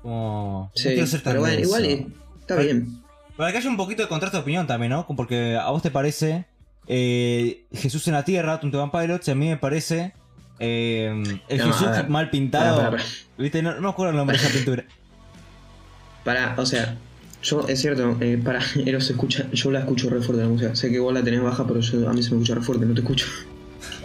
Como. 0.00 0.72
Sí, 0.74 0.88
no 0.88 0.94
quiero 0.94 1.06
ser 1.06 1.20
tan 1.20 1.32
pero 1.34 1.42
bueno, 1.42 1.60
igual 1.60 1.84
está 2.40 2.56
bien. 2.56 3.03
Para 3.36 3.52
que 3.52 3.58
haya 3.58 3.68
un 3.68 3.76
poquito 3.76 4.02
de 4.02 4.08
contraste 4.08 4.36
de 4.36 4.42
opinión 4.42 4.66
también, 4.66 4.90
¿no? 4.90 5.06
Porque 5.06 5.56
a 5.56 5.70
vos 5.70 5.82
te 5.82 5.90
parece 5.90 6.46
eh, 6.86 7.64
Jesús 7.72 8.06
en 8.08 8.14
la 8.14 8.24
Tierra, 8.24 8.60
One 8.62 8.90
Pilots, 8.92 9.28
y 9.28 9.30
a 9.30 9.34
mí 9.34 9.48
me 9.48 9.56
parece 9.56 10.12
eh, 10.58 11.40
el 11.48 11.58
No, 11.58 11.72
Jesús 11.72 12.08
mal 12.08 12.30
pintado. 12.30 12.96
¿Viste? 13.38 13.62
No, 13.62 13.74
no 13.74 13.80
me 13.80 13.88
acuerdo 13.88 14.10
el 14.12 14.16
nombre 14.16 14.38
de 14.38 14.44
esa 14.44 14.52
pintura. 14.52 14.84
Pará, 16.24 16.54
o 16.56 16.64
sea, 16.64 16.96
yo, 17.42 17.66
es 17.68 17.80
cierto, 17.80 18.16
eh, 18.20 18.40
para, 18.42 18.60
Eros 18.86 19.06
se 19.06 19.12
escucha, 19.12 19.50
yo 19.52 19.70
la 19.70 19.80
escucho 19.80 20.08
re 20.10 20.20
fuerte 20.22 20.42
la 20.42 20.48
música. 20.48 20.74
Sé 20.74 20.90
que 20.90 20.98
vos 20.98 21.12
la 21.12 21.22
tenés 21.22 21.42
baja, 21.42 21.66
pero 21.66 21.80
yo, 21.80 22.08
a 22.08 22.12
mí 22.12 22.22
se 22.22 22.30
me 22.30 22.36
escucha 22.36 22.54
re 22.54 22.62
fuerte, 22.62 22.86
no 22.86 22.94
te 22.94 23.00
escucho. 23.00 23.26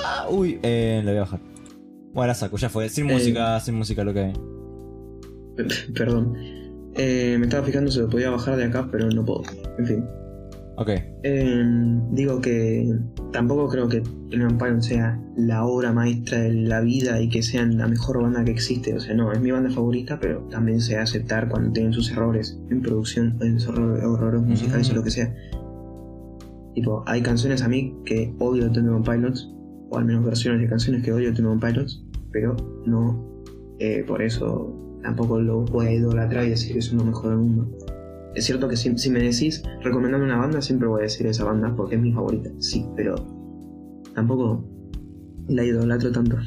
Ah, 0.03 0.25
uy, 0.29 0.59
eh, 0.63 1.01
la 1.03 1.11
voy 1.11 1.17
a 1.17 1.21
bajar. 1.21 1.39
Bueno, 2.13 2.27
la 2.27 2.35
saco, 2.35 2.57
ya 2.57 2.69
fue. 2.69 2.89
Sin 2.89 3.05
música, 3.05 3.59
sin 3.59 3.75
música 3.75 4.03
lo 4.03 4.13
que 4.13 4.19
hay. 4.19 4.33
Perdón. 5.93 6.58
Eh, 7.01 7.37
me 7.39 7.45
estaba 7.45 7.65
fijando 7.65 7.89
si 7.89 7.99
lo 7.99 8.09
podía 8.09 8.29
bajar 8.29 8.57
de 8.57 8.65
acá, 8.65 8.89
pero 8.91 9.09
no 9.09 9.23
puedo. 9.23 9.43
En 9.77 9.85
fin. 9.85 10.05
Ok. 10.75 10.89
Eh, 11.23 11.63
digo 12.11 12.41
que 12.41 12.93
tampoco 13.31 13.69
creo 13.69 13.87
que 13.87 14.01
Tony 14.01 14.43
Empire 14.43 14.81
sea 14.81 15.17
la 15.37 15.63
obra 15.65 15.93
maestra 15.93 16.39
de 16.39 16.51
la 16.53 16.81
vida 16.81 17.21
y 17.21 17.29
que 17.29 17.41
sean 17.41 17.77
la 17.77 17.87
mejor 17.87 18.21
banda 18.21 18.43
que 18.43 18.51
existe. 18.51 18.93
O 18.93 18.99
sea, 18.99 19.15
no, 19.15 19.31
es 19.31 19.39
mi 19.39 19.49
banda 19.49 19.69
favorita, 19.69 20.19
pero 20.19 20.41
también 20.49 20.81
se 20.81 20.97
aceptar 20.97 21.47
cuando 21.47 21.71
tienen 21.71 21.93
sus 21.93 22.11
errores 22.11 22.59
en 22.69 22.81
producción, 22.81 23.37
en 23.39 23.61
sus 23.61 23.77
errores, 23.77 24.41
musicales 24.41 24.89
Mm. 24.89 24.91
o 24.91 24.95
lo 24.95 25.03
que 25.03 25.11
sea. 25.11 25.33
Tipo, 26.75 27.03
hay 27.07 27.21
canciones 27.21 27.61
a 27.61 27.69
mí 27.69 27.95
que 28.03 28.35
odio 28.39 28.65
de 28.65 28.71
Tony 28.71 29.01
Pilots, 29.03 29.49
o 29.89 29.97
al 29.97 30.03
menos 30.03 30.25
versiones 30.25 30.59
de 30.59 30.67
canciones 30.67 31.01
que 31.01 31.13
odio 31.13 31.31
de 31.31 31.41
Tony 31.41 31.59
Pilots, 31.59 32.05
pero 32.31 32.57
no 32.85 33.25
eh, 33.79 34.03
por 34.05 34.21
eso 34.21 34.88
tampoco 35.01 35.39
lo 35.39 35.61
voy 35.65 35.87
a 35.87 35.91
idolatrar 35.93 36.45
y 36.45 36.49
decir 36.49 36.73
que 36.73 36.79
es 36.79 36.91
lo 36.93 37.03
mejor 37.03 37.29
del 37.29 37.37
mundo. 37.39 37.77
Es 38.35 38.45
cierto 38.45 38.67
que 38.67 38.77
si, 38.77 38.97
si 38.97 39.09
me 39.09 39.19
decís 39.19 39.63
recomendame 39.81 40.23
una 40.23 40.37
banda, 40.37 40.61
siempre 40.61 40.87
voy 40.87 41.01
a 41.01 41.03
decir 41.03 41.25
esa 41.27 41.43
banda 41.45 41.73
porque 41.75 41.95
es 41.95 42.01
mi 42.01 42.11
favorita, 42.11 42.49
sí, 42.59 42.85
pero 42.95 43.15
tampoco 44.13 44.63
la 45.47 45.63
idolatro 45.63 46.11
tanto. 46.11 46.37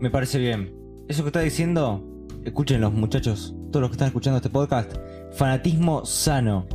Me 0.00 0.10
parece 0.10 0.38
bien. 0.38 0.70
Eso 1.08 1.22
que 1.22 1.28
está 1.28 1.40
diciendo, 1.40 2.02
escuchen 2.44 2.80
los 2.80 2.92
muchachos, 2.92 3.54
todos 3.70 3.80
los 3.82 3.90
que 3.90 3.94
están 3.94 4.08
escuchando 4.08 4.36
este 4.38 4.50
podcast. 4.50 4.92
Fanatismo 5.32 6.04
sano. 6.04 6.66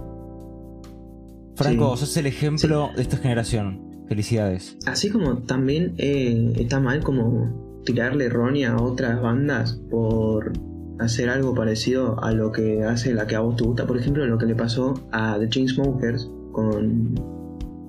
Franco, 1.55 1.95
Sí. 1.97 2.05
sos 2.05 2.17
el 2.17 2.25
ejemplo 2.25 2.89
de 2.95 3.01
esta 3.01 3.17
generación. 3.17 3.81
Felicidades. 4.07 4.77
Así 4.87 5.09
como 5.11 5.39
también 5.43 5.93
eh, 5.97 6.53
está 6.55 6.79
mal 6.79 7.03
como 7.03 7.81
tirarle 7.85 8.25
errónea 8.25 8.73
a 8.73 8.81
otras 8.81 9.21
bandas 9.21 9.79
por 9.91 10.51
hacer 10.99 11.29
algo 11.29 11.53
parecido 11.55 12.21
a 12.23 12.31
lo 12.31 12.51
que 12.51 12.83
hace 12.83 13.13
la 13.13 13.25
que 13.25 13.35
a 13.35 13.39
vos 13.39 13.55
te 13.55 13.63
gusta. 13.63 13.85
Por 13.87 13.97
ejemplo, 13.97 14.25
lo 14.25 14.37
que 14.37 14.45
le 14.45 14.55
pasó 14.55 14.93
a 15.11 15.37
The 15.39 15.49
Chainsmokers 15.49 16.29
con, 16.51 17.15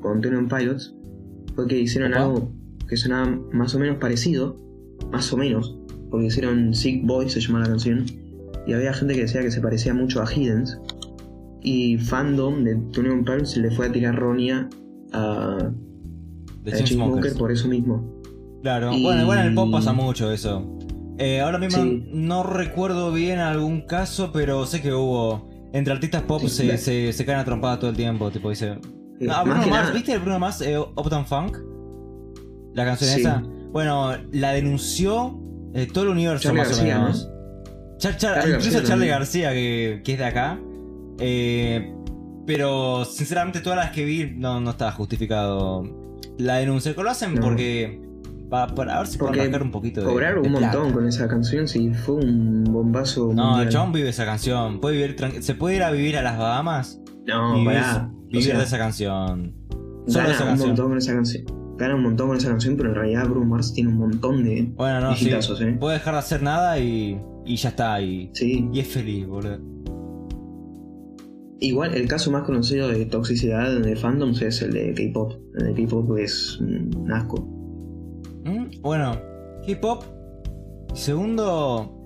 con 0.01 0.21
Tony 0.21 0.47
Pilots 0.47 0.95
fue 1.55 1.67
que 1.67 1.79
hicieron 1.81 2.13
Opa. 2.13 2.23
algo 2.23 2.53
que 2.89 2.97
sonaba 2.97 3.39
más 3.53 3.75
o 3.75 3.79
menos 3.79 3.99
parecido, 3.99 4.57
más 5.13 5.33
o 5.33 5.37
menos, 5.37 5.77
porque 6.11 6.27
hicieron 6.27 6.75
Sick 6.75 7.05
Boy, 7.07 7.29
se 7.29 7.41
llama 7.41 7.61
la 7.61 7.67
canción, 7.67 8.05
y 8.67 8.73
había 8.73 8.93
gente 8.93 9.15
que 9.15 9.23
decía 9.23 9.41
que 9.43 9.51
se 9.51 9.61
parecía 9.61 9.95
mucho 9.95 10.23
a 10.23 10.33
Hiddens. 10.33 10.79
Y 11.63 11.99
fandom 11.99 12.65
de 12.65 12.77
Tony 12.93 13.23
Pilots 13.23 13.57
le 13.59 13.71
fue 13.71 13.89
a 13.89 13.93
tirar 13.93 14.17
roña 14.17 14.69
a, 15.13 15.71
Chainsmokers. 16.65 16.89
Chainsmokers 16.89 17.35
por 17.35 17.53
eso 17.53 17.69
mismo. 17.69 18.21
Claro, 18.63 18.93
Y- 18.93 19.03
bueno, 19.03 19.23
igual 19.23 19.41
en 19.41 19.47
el 19.49 19.55
pop 19.55 19.71
pasa 19.71 19.93
mucho 19.93 20.31
eso. 20.33 20.79
Eh, 21.23 21.41
ahora 21.41 21.59
mismo 21.59 21.83
Sí. 21.83 22.05
no 22.13 22.43
recuerdo 22.43 23.13
bien 23.13 23.39
algún 23.41 23.83
caso, 23.83 24.31
pero 24.33 24.65
sé 24.67 24.81
que 24.81 24.93
hubo. 24.95 25.49
Entre 25.73 25.93
artistas 25.93 26.23
pop 26.23 26.41
Sí, 26.43 26.49
se, 26.49 26.79
se, 26.79 27.13
se 27.13 27.25
caen 27.27 27.39
a 27.39 27.45
trompadas 27.45 27.79
todo 27.79 27.91
el 27.91 27.97
tiempo. 27.97 28.31
Tipo, 28.31 28.51
dice. 28.51 28.71
Eh, 28.71 28.79
No, 29.21 29.27
más 29.35 29.45
Bruno 29.45 29.61
que 29.65 29.71
Mars, 29.71 29.83
nada- 29.85 29.95
¿viste 29.95 30.13
el 30.15 30.21
Bruno 30.21 30.39
Mars 30.39 30.61
eh, 30.63 30.79
Uptown 30.79 31.27
Funk? 31.27 31.59
La 32.75 32.85
canción 32.85 33.11
Sí. 33.11 33.21
esa. 33.21 33.43
Bueno, 33.71 34.13
la 34.33 34.53
denunció 34.53 35.39
eh, 35.75 35.87
todo 35.93 36.05
el 36.05 36.11
universo 36.11 36.43
Charlie 36.45 36.59
más 36.61 36.69
García, 36.71 36.97
o 36.97 37.01
menos. 37.03 37.31
Char- 37.99 38.17
Char- 38.17 38.35
Charlie 38.37 38.51
incluso 38.57 38.71
García 38.79 38.89
Charlie. 38.89 39.07
García, 39.09 39.53
que, 39.53 40.01
que 40.05 40.13
es 40.15 40.19
de 40.19 40.25
acá. 40.25 40.59
Eh, 41.21 41.95
pero 42.47 43.05
sinceramente 43.05 43.61
todas 43.61 43.77
las 43.79 43.91
que 43.93 44.05
vi 44.05 44.33
no, 44.37 44.59
no 44.61 44.71
estaba 44.71 44.91
justificado 44.93 45.83
la 46.39 46.57
denuncia. 46.57 46.95
Que 46.95 47.03
lo 47.03 47.11
hacen 47.11 47.35
No. 47.35 47.43
porque. 47.43 48.01
Pa- 48.51 48.67
para 48.75 48.99
ver 48.99 49.07
si 49.07 49.17
pueden 49.19 49.33
Porque 49.35 49.43
rascar 49.49 49.63
un 49.63 49.71
poquito 49.71 50.01
de. 50.03 50.07
Cobrar 50.09 50.35
de 50.35 50.41
un 50.41 50.55
plata. 50.57 50.77
montón 50.79 50.93
con 50.93 51.07
esa 51.09 51.29
canción, 51.29 51.67
sí, 51.69 51.95
fue 51.95 52.17
un 52.17 52.65
bombazo. 52.65 53.33
No, 53.33 53.45
mundial. 53.45 53.67
el 53.69 53.73
chabón 53.73 53.93
vive 53.93 54.09
esa 54.11 54.25
canción. 54.27 54.81
Puede 54.81 54.97
vivir 54.97 55.43
¿Se 55.43 55.55
puede 55.55 55.77
ir 55.77 55.83
a 55.83 55.91
vivir 55.91 56.17
a 56.19 56.23
las 56.23 56.37
Bahamas? 56.39 57.01
No, 57.27 57.55
vivir 57.55 57.67
pará. 57.69 58.11
O 58.13 58.27
vivir 58.29 58.43
sea, 58.45 58.59
de 58.59 58.65
esa 58.65 58.79
canción. 58.79 59.55
Solo 60.07 60.25
gana 60.25 60.31
esa 60.35 60.43
un 60.43 60.49
canción. 60.51 60.69
montón 60.69 60.89
con 60.89 60.99
esa 60.99 61.15
canción. 61.15 61.45
Gana 61.79 61.95
un 61.95 62.03
montón 62.03 62.29
con 62.29 62.37
esa 62.37 62.49
canción, 62.51 62.77
pero 62.77 62.91
en 62.91 62.95
realidad 62.97 63.25
Bruno 63.29 63.47
Mars 63.47 63.73
tiene 63.73 63.91
un 63.91 63.97
montón 63.99 64.45
de 64.45 64.71
Bueno, 64.77 65.01
no, 65.01 65.15
sí. 65.17 65.31
¿eh? 65.31 65.77
Puede 65.81 65.95
dejar 65.95 66.13
de 66.15 66.19
hacer 66.19 66.43
nada 66.43 66.79
y, 66.79 67.19
y 67.47 67.57
ya 67.57 67.71
está. 67.71 68.01
Y, 68.03 68.31
Sí. 68.35 68.69
y 68.73 68.81
es 68.81 68.89
feliz, 68.89 69.27
boludo. 69.27 69.59
Igual 71.63 71.95
el 71.95 72.09
caso 72.09 72.31
más 72.31 72.45
conocido 72.45 72.89
de 72.89 73.05
toxicidad 73.05 73.81
de 73.81 73.95
fandoms 73.97 74.41
es 74.41 74.63
el 74.63 74.73
de 74.73 74.95
K-pop. 74.95 75.33
El 75.59 75.75
de 75.75 75.85
K-pop 75.85 76.17
es 76.19 76.59
un 76.61 77.11
asco. 77.13 77.47
Bueno, 78.83 79.17
K-pop. 79.67 80.05
Segundo. 80.95 81.97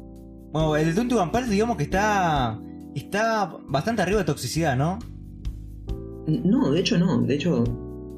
Bueno, 0.52 0.76
el 0.76 0.94
de 0.94 1.00
One 1.00 1.30
Pilots, 1.32 1.50
digamos 1.50 1.76
que 1.76 1.84
está. 1.84 2.60
Está 2.94 3.56
bastante 3.68 4.02
arriba 4.02 4.18
de 4.20 4.24
toxicidad, 4.24 4.76
¿no? 4.76 4.98
No, 6.26 6.70
de 6.70 6.80
hecho 6.80 6.96
no. 6.98 7.20
De 7.22 7.34
hecho, 7.34 7.64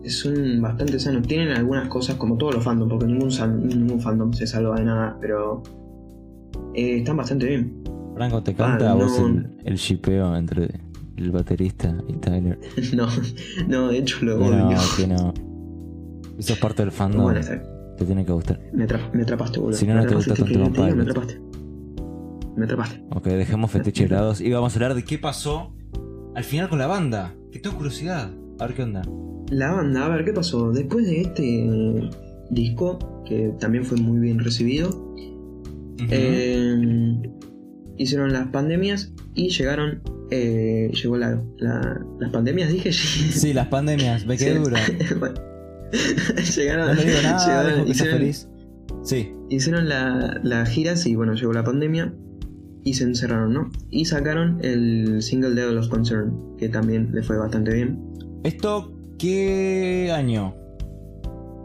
son 0.07 0.61
bastante 0.61 0.99
sanos. 0.99 1.27
Tienen 1.27 1.49
algunas 1.51 1.89
cosas 1.89 2.17
como 2.17 2.37
todos 2.37 2.55
los 2.57 2.65
fandoms, 2.65 2.91
porque 2.91 3.07
ningún, 3.07 3.31
ningún 3.67 4.01
fandom 4.01 4.33
se 4.33 4.47
salva 4.47 4.77
de 4.77 4.85
nada, 4.85 5.17
pero 5.21 5.63
eh, 6.75 6.99
están 6.99 7.17
bastante 7.17 7.47
bien. 7.47 7.83
Franco, 8.15 8.43
te 8.43 8.53
Ah, 8.53 8.57
canta 8.57 8.91
a 8.93 8.95
vos 8.95 9.19
no. 9.21 9.27
el, 9.29 9.57
el 9.65 9.75
shipeo 9.77 10.37
entre 10.37 10.81
el 11.17 11.31
baterista 11.31 11.97
y 12.09 12.13
Tyler. 12.15 12.59
no, 12.95 13.07
no, 13.69 13.89
de 13.89 13.99
hecho 13.99 14.25
lo 14.25 14.39
No, 14.39 14.69
odio. 14.69 14.79
que 14.97 15.07
no. 15.07 15.33
Eso 16.39 16.53
es 16.53 16.59
parte 16.59 16.83
del 16.83 16.93
fandom. 16.93 17.33
Te 17.97 18.05
tiene 18.05 18.25
que 18.25 18.33
gustar. 18.33 18.61
me, 18.73 18.85
atra- 18.87 19.11
me 19.13 19.23
atrapaste, 19.23 19.59
boludo. 19.61 19.77
Si 19.77 19.87
no, 19.87 19.95
Me 19.95 20.03
no 20.03 20.07
te 20.09 20.15
gusta 20.15 20.35
¿qué 20.35 20.43
tanto 20.43 20.53
que 20.53 20.71
diga? 20.71 20.83
One 20.85 20.95
Me 20.95 21.03
atrapaste. 21.03 21.41
Me 22.57 22.65
atrapaste. 22.65 23.03
Ok, 23.11 23.25
dejemos 23.27 23.71
fetiche 23.71 24.05
de 24.05 24.11
lados 24.11 24.41
y 24.41 24.51
vamos 24.53 24.73
a 24.73 24.77
hablar 24.77 24.95
de 24.95 25.05
qué 25.05 25.19
pasó 25.19 25.75
al 26.35 26.45
final 26.45 26.69
con 26.69 26.79
la 26.79 26.87
banda. 26.87 27.35
Que 27.53 27.59
tengo 27.59 27.77
curiosidad. 27.77 28.31
A 28.59 28.67
ver 28.67 28.75
qué 28.77 28.83
onda. 28.83 29.03
La 29.51 29.73
banda, 29.73 30.07
a 30.07 30.09
ver 30.09 30.25
qué 30.25 30.33
pasó. 30.33 30.73
Después 30.73 31.07
de 31.07 31.21
este 31.23 32.11
disco, 32.51 33.23
que 33.27 33.53
también 33.61 33.85
fue 33.85 33.97
muy 33.99 34.19
bien 34.21 34.39
recibido, 34.41 35.15
eh, 36.11 37.13
hicieron 37.97 38.33
las 38.33 38.49
pandemias 38.49 39.13
y 39.35 39.51
llegaron. 39.51 40.03
eh, 40.31 40.91
llegó 40.93 41.17
la, 41.17 41.41
la- 41.59 42.05
las 42.19 42.31
pandemias, 42.33 42.73
dije. 42.73 42.93
Sí, 42.93 43.53
las 43.53 43.69
pandemias, 43.69 44.27
me 44.27 44.37
quedé 44.37 44.55
Sí. 44.55 44.59
duro. 44.59 44.77
Bueno. 45.21 45.35
llegaron, 46.57 46.95
No 46.97 47.03
digo 47.03 47.19
nada, 47.23 47.47
llegaron- 47.65 47.89
hicieron, 47.89 48.19
feliz. 48.19 48.49
Sí, 49.03 49.33
hicieron 49.51 49.89
la- 49.89 50.41
las 50.43 50.69
giras 50.69 51.07
y 51.07 51.15
bueno, 51.17 51.35
llegó 51.35 51.53
la 51.53 51.65
pandemia 51.65 52.13
y 52.85 52.95
se 52.95 53.05
encerraron, 53.05 53.53
¿no? 53.53 53.71
Y 53.91 54.05
sacaron 54.05 54.59
el 54.63 55.23
single 55.23 55.51
Devil 55.55 55.79
of 55.79 55.89
Concern, 55.89 56.57
que 56.59 56.69
también 56.69 57.11
le 57.13 57.23
fue 57.23 57.37
bastante 57.37 57.73
bien. 57.75 57.99
¿Esto 58.45 58.93
qué 59.19 60.13
año? 60.15 60.55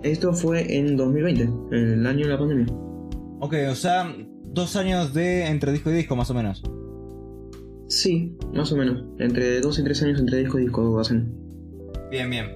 Esto 0.03 0.33
fue 0.33 0.77
en 0.77 0.97
2020, 0.97 1.49
el 1.71 2.05
año 2.07 2.25
de 2.25 2.31
la 2.31 2.39
pandemia. 2.39 2.65
Ok, 3.39 3.53
o 3.69 3.75
sea, 3.75 4.15
dos 4.45 4.75
años 4.75 5.13
de 5.13 5.45
entre 5.45 5.71
disco 5.71 5.91
y 5.91 5.93
disco, 5.93 6.15
más 6.15 6.29
o 6.31 6.33
menos. 6.33 6.63
Sí, 7.87 8.35
más 8.53 8.71
o 8.71 8.77
menos. 8.77 9.03
Entre 9.19 9.59
dos 9.61 9.77
y 9.77 9.83
tres 9.83 10.01
años 10.01 10.19
entre 10.19 10.39
disco 10.39 10.57
y 10.57 10.63
disco 10.63 10.99
hacen. 10.99 11.31
Bien, 12.09 12.29
bien. 12.29 12.47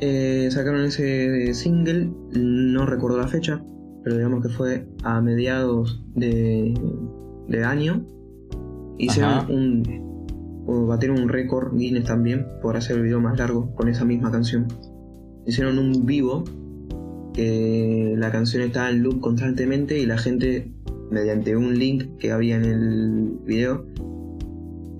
Eh, 0.00 0.48
sacaron 0.50 0.84
ese 0.84 1.52
single, 1.52 2.10
no 2.32 2.86
recuerdo 2.86 3.18
la 3.18 3.28
fecha, 3.28 3.62
pero 4.02 4.16
digamos 4.16 4.42
que 4.42 4.48
fue 4.48 4.86
a 5.02 5.20
mediados 5.20 6.02
de, 6.14 6.74
de 7.48 7.64
año. 7.64 8.06
Hicieron 8.98 9.50
un. 9.50 10.64
o 10.66 10.86
batieron 10.86 11.20
un 11.20 11.28
récord 11.28 11.76
Guinness 11.76 12.04
también 12.04 12.46
por 12.62 12.76
hacer 12.76 12.96
el 12.96 13.02
video 13.02 13.20
más 13.20 13.38
largo 13.38 13.74
con 13.74 13.88
esa 13.88 14.04
misma 14.04 14.30
canción. 14.30 14.68
Hicieron 15.46 15.78
un 15.78 16.06
vivo 16.06 16.44
que 17.34 18.14
la 18.16 18.30
canción 18.30 18.62
estaba 18.62 18.90
en 18.90 19.02
loop 19.02 19.20
constantemente 19.20 19.98
y 19.98 20.06
la 20.06 20.18
gente, 20.18 20.72
mediante 21.10 21.56
un 21.56 21.78
link 21.78 22.16
que 22.18 22.32
había 22.32 22.56
en 22.56 22.64
el 22.64 23.38
video, 23.44 23.86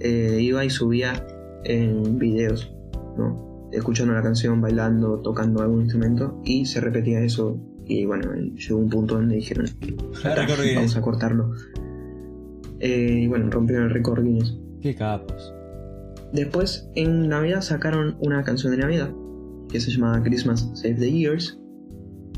eh, 0.00 0.38
iba 0.40 0.64
y 0.64 0.70
subía 0.70 1.26
en 1.64 2.18
videos, 2.18 2.72
¿no? 3.16 3.49
Escuchando 3.72 4.14
la 4.14 4.22
canción, 4.22 4.60
bailando, 4.60 5.20
tocando 5.20 5.62
algún 5.62 5.82
instrumento 5.82 6.40
y 6.44 6.66
se 6.66 6.80
repetía 6.80 7.20
eso 7.20 7.60
y 7.86 8.04
bueno, 8.06 8.32
llegó 8.34 8.78
un 8.78 8.88
punto 8.88 9.14
donde 9.16 9.36
dijeron, 9.36 9.66
"Ya 9.66 10.30
está, 10.30 10.34
Récord 10.36 10.60
Guinness. 10.60 10.76
vamos 10.76 10.96
a 10.96 11.00
cortarlo. 11.02 11.52
Eh, 12.78 13.20
y 13.24 13.26
bueno, 13.26 13.50
rompieron 13.50 13.86
el 13.86 13.90
récord 13.90 14.22
Guinness. 14.24 14.56
Qué 14.80 14.94
capos. 14.94 15.54
Después, 16.32 16.88
en 16.94 17.28
Navidad 17.28 17.60
sacaron 17.60 18.16
una 18.20 18.42
canción 18.44 18.72
de 18.72 18.78
Navidad 18.78 19.10
que 19.70 19.80
se 19.80 19.90
llama 19.90 20.22
Christmas 20.22 20.70
Save 20.74 20.94
the 20.94 21.10
Years. 21.10 21.58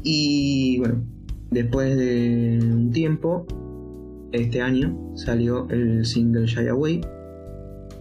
Y 0.02 0.78
bueno, 0.78 1.04
después 1.50 1.96
de 1.96 2.58
un 2.62 2.90
tiempo, 2.90 3.46
este 4.32 4.62
año 4.62 4.98
salió 5.14 5.68
el 5.70 6.04
single 6.04 6.46
Shy 6.46 6.68
Away 6.68 7.02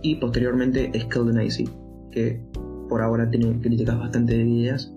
y 0.02 0.16
posteriormente 0.16 0.92
Skilled 1.00 1.40
Icy, 1.42 1.70
que 2.12 2.42
por 2.92 3.02
ahora 3.02 3.30
tiene 3.30 3.58
críticas 3.62 3.98
bastante 3.98 4.34
divididas. 4.38 4.94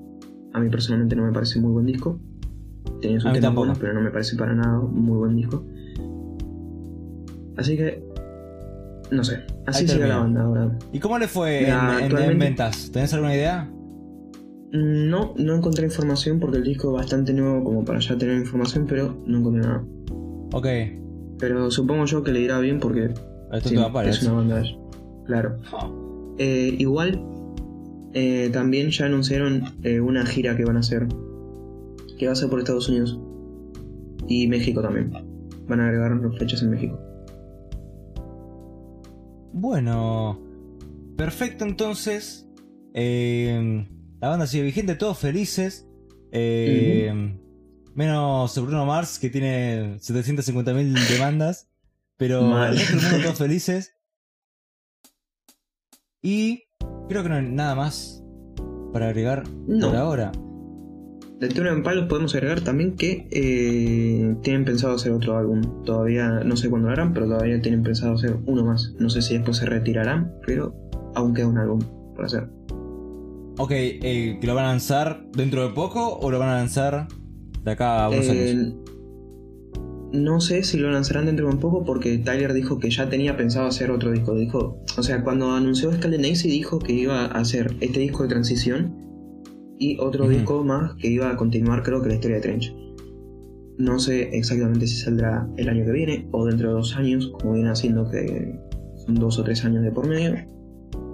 A 0.53 0.59
mí 0.59 0.69
personalmente 0.69 1.15
no 1.15 1.25
me 1.27 1.33
parece 1.33 1.61
muy 1.61 1.71
buen 1.71 1.87
disco. 1.87 2.19
Tiene 3.01 3.21
sus 3.21 3.33
temas 3.33 3.55
buenos, 3.55 3.79
pero 3.79 3.93
no 3.95 4.01
me 4.01 4.11
parece 4.11 4.35
para 4.37 4.53
nada 4.53 4.81
muy 4.81 5.17
buen 5.17 5.37
disco. 5.37 5.65
Así 7.57 7.77
que, 7.77 8.03
no 9.13 9.23
sé, 9.23 9.45
así 9.67 9.87
sigue 9.87 10.09
la 10.09 10.19
banda 10.19 10.43
ahora. 10.43 10.77
¿Y 10.93 10.99
cómo 10.99 11.21
le 11.21 11.29
fue 11.29 11.59
en- 11.59 11.65
Mira, 11.67 11.93
en, 11.93 11.99
en 11.99 12.05
actualmente- 12.07 12.45
ventas? 12.47 12.91
¿Tenés 12.91 13.15
alguna 13.15 13.33
idea? 13.37 13.71
No, 14.73 15.35
no 15.37 15.55
encontré 15.55 15.85
información 15.85 16.41
porque 16.41 16.57
el 16.59 16.65
disco 16.65 16.89
es 16.91 16.95
bastante 16.95 17.33
nuevo 17.33 17.63
como 17.63 17.85
para 17.85 18.01
ya 18.01 18.19
tener 18.19 18.39
información, 18.39 18.87
pero 18.89 19.17
no 19.25 19.39
encontré 19.39 19.63
nada. 19.63 19.85
Ok, 20.53 20.67
Pero 21.39 21.71
supongo 21.71 22.07
yo 22.07 22.25
que 22.25 22.33
le 22.33 22.41
irá 22.41 22.59
bien 22.59 22.81
porque 22.81 23.05
esto 23.53 23.69
sí, 23.69 23.77
te 23.77 23.81
va 23.81 24.01
a 24.01 24.05
es 24.05 24.21
una 24.25 24.33
banda. 24.33 24.63
Claro. 25.27 25.59
Eh, 26.39 26.75
igual, 26.79 27.21
eh, 28.15 28.49
también 28.53 28.91
ya 28.91 29.07
anunciaron 29.07 29.75
eh, 29.83 30.01
una 30.01 30.25
gira 30.25 30.57
que 30.57 30.65
van 30.65 30.77
a 30.77 30.81
hacer, 30.81 31.07
que 32.19 32.27
va 32.27 32.33
a 32.33 32.37
ser 32.37 32.49
por 32.49 32.61
Estados 32.61 32.89
Unidos 32.89 33.19
y 34.29 34.47
México 34.47 34.81
también. 34.83 35.13
Van 35.67 35.81
a 35.81 35.89
agregar 35.89 36.21
fechas 36.39 36.63
en 36.63 36.71
México. 36.71 36.99
Bueno, 39.53 40.41
perfecto 41.17 41.65
entonces. 41.65 42.49
Eh, 42.93 43.87
la 44.21 44.29
banda 44.29 44.47
sigue 44.47 44.65
vigente, 44.65 44.95
todos 44.95 45.19
felices. 45.19 45.89
Eh, 46.33 47.39
Menos 47.95 48.61
Bruno 48.61 48.85
Mars, 48.87 49.19
que 49.21 49.31
tiene 49.31 49.97
750.000 49.99 51.09
demandas. 51.09 51.69
Pero 52.17 52.43
Mal. 52.49 52.73
el 52.73 52.79
resto 52.79 52.97
del 52.97 53.03
mundo 53.03 53.23
todos 53.23 53.39
felices. 53.39 53.95
Y 56.23 56.65
creo 57.09 57.23
que 57.23 57.29
no 57.29 57.35
hay 57.37 57.47
nada 57.49 57.75
más 57.75 58.23
para 58.93 59.09
agregar 59.09 59.45
No. 59.67 59.89
por 59.89 59.97
ahora. 59.97 60.33
De 61.41 61.49
Tuna 61.49 61.71
en 61.73 61.83
Palos 61.83 62.07
podemos 62.09 62.35
agregar 62.35 62.61
también 62.61 62.95
que 62.97 63.27
eh, 63.31 64.37
tienen 64.43 64.65
pensado 64.65 64.95
hacer 64.95 65.13
otro 65.13 65.37
álbum. 65.37 65.83
Todavía 65.85 66.29
no 66.45 66.57
sé 66.57 66.71
cuándo 66.71 66.87
lo 66.89 66.93
harán, 66.93 67.13
pero 67.13 67.27
todavía 67.27 67.61
tienen 67.61 67.83
pensado 67.83 68.15
hacer 68.15 68.37
uno 68.47 68.65
más. 68.65 68.95
No 68.99 69.11
sé 69.11 69.21
si 69.21 69.35
después 69.35 69.57
se 69.59 69.67
retirarán, 69.67 70.33
pero 70.47 70.75
aún 71.15 71.35
queda 71.35 71.49
un 71.49 71.59
álbum 71.59 71.81
por 72.15 72.25
hacer. 72.25 72.49
Ok, 73.59 73.71
eh, 73.73 74.39
¿que 74.41 74.47
lo 74.47 74.55
van 74.55 74.65
a 74.67 74.69
lanzar 74.69 75.27
dentro 75.37 75.67
de 75.67 75.75
poco 75.75 76.17
o 76.19 76.31
lo 76.31 76.39
van 76.39 76.49
a 76.51 76.55
lanzar 76.57 77.09
de 77.63 77.71
acá 77.71 78.05
a 78.05 78.09
unos 78.11 78.27
Eh, 78.27 78.31
años? 78.31 78.75
No 80.15 80.41
sé 80.41 80.63
si 80.63 80.79
lo 80.79 80.91
lanzarán 80.91 81.27
dentro 81.27 81.49
de 81.49 81.55
un 81.55 81.61
poco 81.61 81.85
porque 81.85 82.19
Tyler 82.19 82.55
dijo 82.55 82.79
que 82.79 82.89
ya 82.89 83.11
tenía 83.11 83.37
pensado 83.37 83.67
hacer 83.67 83.91
otro 83.91 84.13
disco. 84.13 84.35
Dijo, 84.35 84.79
o 84.97 85.03
sea, 85.03 85.23
cuando 85.25 85.53
anunció 85.53 85.93
Scaled 85.93 86.21
Nacy 86.21 86.49
dijo 86.49 86.79
que 86.79 86.93
iba 86.93 87.23
a 87.23 87.41
hacer 87.41 87.75
este 87.81 88.01
disco 88.01 88.23
de 88.23 88.29
transición 88.29 88.95
y 89.79 89.99
otro 89.99 90.29
disco 90.29 90.63
más 90.65 90.95
que 90.95 91.09
iba 91.09 91.31
a 91.31 91.37
continuar 91.37 91.83
creo 91.83 92.01
que 92.01 92.09
la 92.09 92.15
historia 92.15 92.37
de 92.37 92.43
Trench. 92.43 92.75
No 93.77 93.99
sé 93.99 94.31
exactamente 94.37 94.87
si 94.87 94.97
saldrá 94.97 95.49
el 95.57 95.69
año 95.69 95.85
que 95.85 95.91
viene 95.91 96.29
o 96.31 96.47
dentro 96.47 96.69
de 96.69 96.75
dos 96.75 96.95
años, 96.95 97.33
como 97.41 97.55
viene 97.55 97.71
haciendo 97.71 98.09
que 98.09 98.57
son 99.05 99.17
dos 99.17 99.39
o 99.41 99.43
tres 99.43 99.65
años 99.65 99.83
de 99.83 99.91
por 99.91 100.07
medio. 100.07 100.37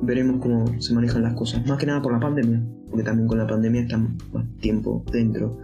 Veremos 0.03 0.41
cómo 0.43 0.67
se 0.81 0.93
manejan 0.93 1.23
las 1.23 1.35
cosas. 1.35 1.67
Más 1.67 1.79
que 1.79 1.87
nada 1.87 2.03
por 2.03 2.13
la 2.13 2.21
pandemia, 2.21 2.63
porque 2.91 3.03
también 3.03 3.29
con 3.29 3.39
la 3.39 3.47
pandemia 3.47 3.83
están 3.83 4.19
más 4.33 4.45
tiempo 4.59 5.03
dentro 5.11 5.59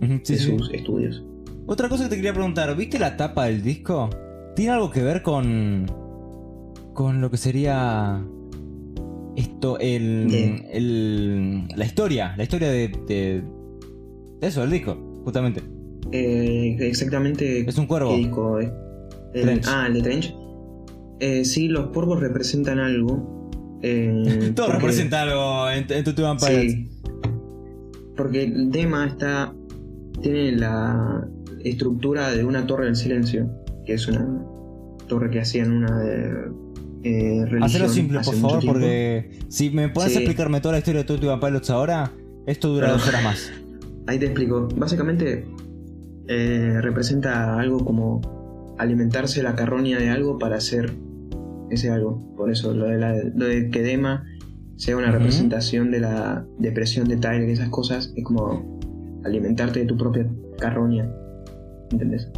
de 0.00 0.20
sí. 0.24 0.36
sus 0.36 0.72
estudios. 0.72 1.24
Otra 1.66 1.88
cosa 1.88 2.04
que 2.04 2.10
te 2.10 2.16
quería 2.16 2.32
preguntar, 2.34 2.76
¿viste 2.76 2.98
la 2.98 3.16
tapa 3.16 3.46
del 3.46 3.62
disco? 3.62 4.10
¿Tiene 4.56 4.72
algo 4.72 4.90
que 4.90 5.02
ver 5.02 5.22
con. 5.22 5.86
con 6.92 7.20
lo 7.20 7.30
que 7.30 7.36
sería. 7.36 8.22
esto, 9.36 9.78
el. 9.78 10.26
¿Qué? 10.30 10.68
el 10.72 11.68
la 11.76 11.84
historia, 11.84 12.34
la 12.36 12.42
historia 12.42 12.68
de. 12.68 12.88
de, 13.08 13.42
de 14.40 14.46
eso, 14.46 14.60
del 14.60 14.70
disco, 14.70 14.96
justamente. 15.24 15.62
Eh, 16.12 16.76
exactamente. 16.80 17.68
Es 17.68 17.78
un 17.78 17.86
cuervo. 17.86 18.10
¿Qué 18.10 18.16
disco 18.18 18.58
es? 18.60 18.70
El- 19.32 19.60
ah, 19.66 19.86
el 19.88 19.94
de 19.94 20.02
Trench. 20.02 20.34
Eh, 21.20 21.44
sí, 21.44 21.68
los 21.68 21.88
cuervos 21.88 22.20
representan 22.20 22.78
algo. 22.78 23.50
eh, 23.82 24.52
Todo 24.54 24.66
porque- 24.66 24.80
representa 24.80 25.22
algo 25.22 25.70
en, 25.70 25.86
en 25.90 26.04
tu. 26.04 26.10
Sí. 26.38 26.88
Porque 28.16 28.44
el 28.44 28.70
tema 28.70 29.06
está. 29.06 29.52
Tiene 30.22 30.52
la 30.52 31.26
estructura 31.64 32.30
de 32.30 32.44
una 32.44 32.66
torre 32.66 32.86
del 32.86 32.96
silencio. 32.96 33.48
Que 33.84 33.94
es 33.94 34.06
una 34.08 34.26
torre 35.08 35.30
que 35.30 35.40
hacían 35.40 35.72
una 35.72 35.98
de. 35.98 36.32
Eh, 37.06 37.44
Hacelo 37.60 37.88
simple, 37.90 38.20
por 38.24 38.34
favor, 38.34 38.60
tiempo. 38.60 38.72
porque 38.78 39.30
si 39.48 39.68
me 39.70 39.92
Sí. 39.92 40.00
a 40.00 40.06
explicarme 40.06 40.60
toda 40.62 40.72
la 40.72 40.78
historia 40.78 41.02
de 41.04 41.26
Van 41.26 41.38
Pilots 41.40 41.68
ahora, 41.68 42.10
esto 42.46 42.68
dura 42.68 42.86
Pero- 42.86 42.98
dos 42.98 43.08
horas 43.08 43.24
más. 43.24 43.52
Ahí 44.06 44.18
te 44.18 44.24
explico. 44.26 44.68
Básicamente 44.76 45.44
eh, 46.28 46.78
representa 46.80 47.58
algo 47.58 47.84
como 47.84 48.74
alimentarse 48.78 49.42
la 49.42 49.54
carroña 49.54 49.98
de 49.98 50.08
algo 50.08 50.38
para 50.38 50.56
hacer 50.56 50.90
ese 51.70 51.90
algo. 51.90 52.34
Por 52.36 52.50
eso 52.50 52.72
lo 52.72 52.86
de, 52.86 52.96
la- 52.98 53.22
lo 53.34 53.44
de 53.46 53.68
que 53.70 53.82
Dema 53.82 54.24
sea 54.76 54.96
una 54.96 55.10
representación 55.10 55.90
de 55.90 56.00
la 56.00 56.46
depresión 56.58 57.06
de 57.08 57.16
Tyler 57.18 57.48
y 57.48 57.52
esas 57.52 57.68
cosas 57.68 58.12
es 58.16 58.24
como 58.24 58.78
alimentarte 59.24 59.80
de 59.80 59.86
tu 59.86 59.96
propia 59.98 60.26
carroña. 60.58 61.08
¿Entendés? 61.90 62.30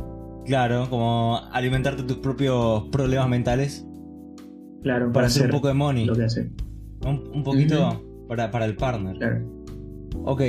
Claro, 0.44 0.86
como 0.89 1.39
alimentarte 1.52 2.02
tus 2.05 2.18
propios 2.18 2.85
problemas 2.90 3.28
mentales. 3.28 3.86
Claro, 4.82 5.10
para 5.12 5.27
hacer 5.27 5.47
un 5.47 5.51
poco 5.52 5.68
de 5.68 5.74
money. 5.74 6.05
lo 6.05 6.14
que 6.14 6.24
hace. 6.24 6.51
Un, 7.05 7.23
un 7.35 7.43
poquito 7.43 8.02
para, 8.28 8.51
para 8.51 8.64
el 8.66 8.77
partner. 8.77 9.16
Claro. 9.16 9.44
Ok. 10.24 10.43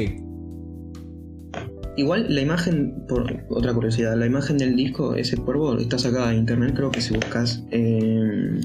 Igual 1.96 2.28
la 2.34 2.42
imagen, 2.42 2.94
por 3.08 3.26
otra 3.50 3.74
curiosidad, 3.74 4.16
la 4.16 4.28
imagen 4.28 4.60
del 4.60 4.76
disco, 4.76 5.16
ese 5.16 5.36
cuervo, 5.36 5.76
está 5.78 5.98
sacada 5.98 6.30
de 6.30 6.36
internet. 6.36 6.74
Creo 6.76 6.92
que 6.92 7.02
si 7.02 7.16
buscas 7.16 7.64
eh, 7.72 8.60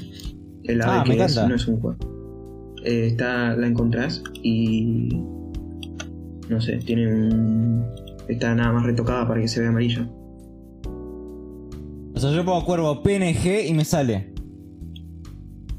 el 0.65 0.81
ave 0.83 0.91
Ah, 0.91 1.03
me 1.07 1.15
que 1.17 1.23
es, 1.23 1.31
encanta. 1.31 1.49
no 1.49 1.55
es 1.55 1.67
un 1.67 1.77
cuervo. 1.77 1.99
Eh, 2.85 3.07
está, 3.07 3.55
la 3.55 3.65
encontrás 3.65 4.21
y. 4.43 5.19
No 6.47 6.61
sé, 6.61 6.77
tiene 6.77 7.07
un. 7.11 7.83
Está 8.27 8.53
nada 8.53 8.71
más 8.71 8.85
retocada 8.85 9.27
para 9.27 9.41
que 9.41 9.47
se 9.47 9.61
vea 9.61 9.69
amarillo. 9.69 10.05
Sea, 12.23 12.31
yo 12.31 12.45
pongo 12.45 12.63
cuervo 12.63 13.03
PNG 13.03 13.67
y 13.67 13.73
me 13.73 13.83
sale. 13.83 14.33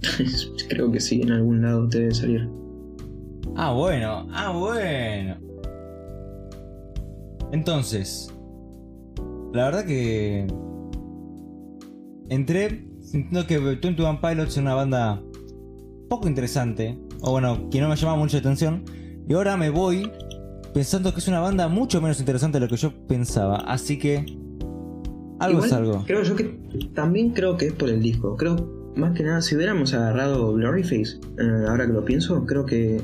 Creo 0.69 0.93
que 0.93 1.01
sí, 1.01 1.23
en 1.23 1.33
algún 1.33 1.63
lado 1.63 1.89
te 1.89 2.01
debe 2.01 2.15
salir. 2.15 2.51
Ah, 3.57 3.73
bueno. 3.73 4.29
Ah, 4.31 4.51
bueno. 4.51 5.39
Entonces. 7.51 8.31
La 9.55 9.65
verdad 9.65 9.87
que. 9.87 10.47
Entré 12.29 12.89
sintiendo 13.01 13.47
que 13.47 13.77
Twenty 13.77 14.03
One 14.03 14.19
Pilots 14.21 14.51
es 14.51 14.59
una 14.59 14.75
banda 14.75 15.23
poco 16.11 16.29
interesante. 16.29 16.99
O 17.23 17.31
bueno, 17.31 17.71
que 17.71 17.81
no 17.81 17.89
me 17.89 17.97
llama 17.97 18.17
mucho 18.17 18.37
la 18.37 18.41
atención. 18.41 18.85
Y 19.27 19.33
ahora 19.33 19.57
me 19.57 19.71
voy 19.71 20.13
pensando 20.75 21.11
que 21.15 21.21
es 21.21 21.29
una 21.29 21.41
banda 21.41 21.69
mucho 21.69 22.03
menos 22.03 22.21
interesante 22.21 22.61
de 22.61 22.67
lo 22.67 22.69
que 22.69 22.77
yo 22.77 22.93
pensaba. 23.07 23.61
Así 23.61 23.99
que. 23.99 24.44
Algo 25.41 25.59
Igual, 25.59 25.67
es 25.67 25.73
algo. 25.73 26.05
Creo 26.07 26.23
yo 26.23 26.37
que 26.37 26.59
también 26.95 27.31
creo 27.31 27.57
que 27.57 27.67
es 27.67 27.73
por 27.73 27.89
el 27.89 28.01
disco. 28.01 28.37
Creo, 28.37 28.93
más 28.97 29.17
que 29.17 29.23
nada, 29.23 29.43
si 29.43 29.57
hubiéramos 29.57 29.93
agarrado 29.95 30.55
Gloryface, 30.55 31.19
eh, 31.39 31.65
ahora 31.69 31.87
que 31.87 31.93
lo 31.93 32.05
pienso, 32.05 32.45
creo 32.47 32.65
que 32.65 33.01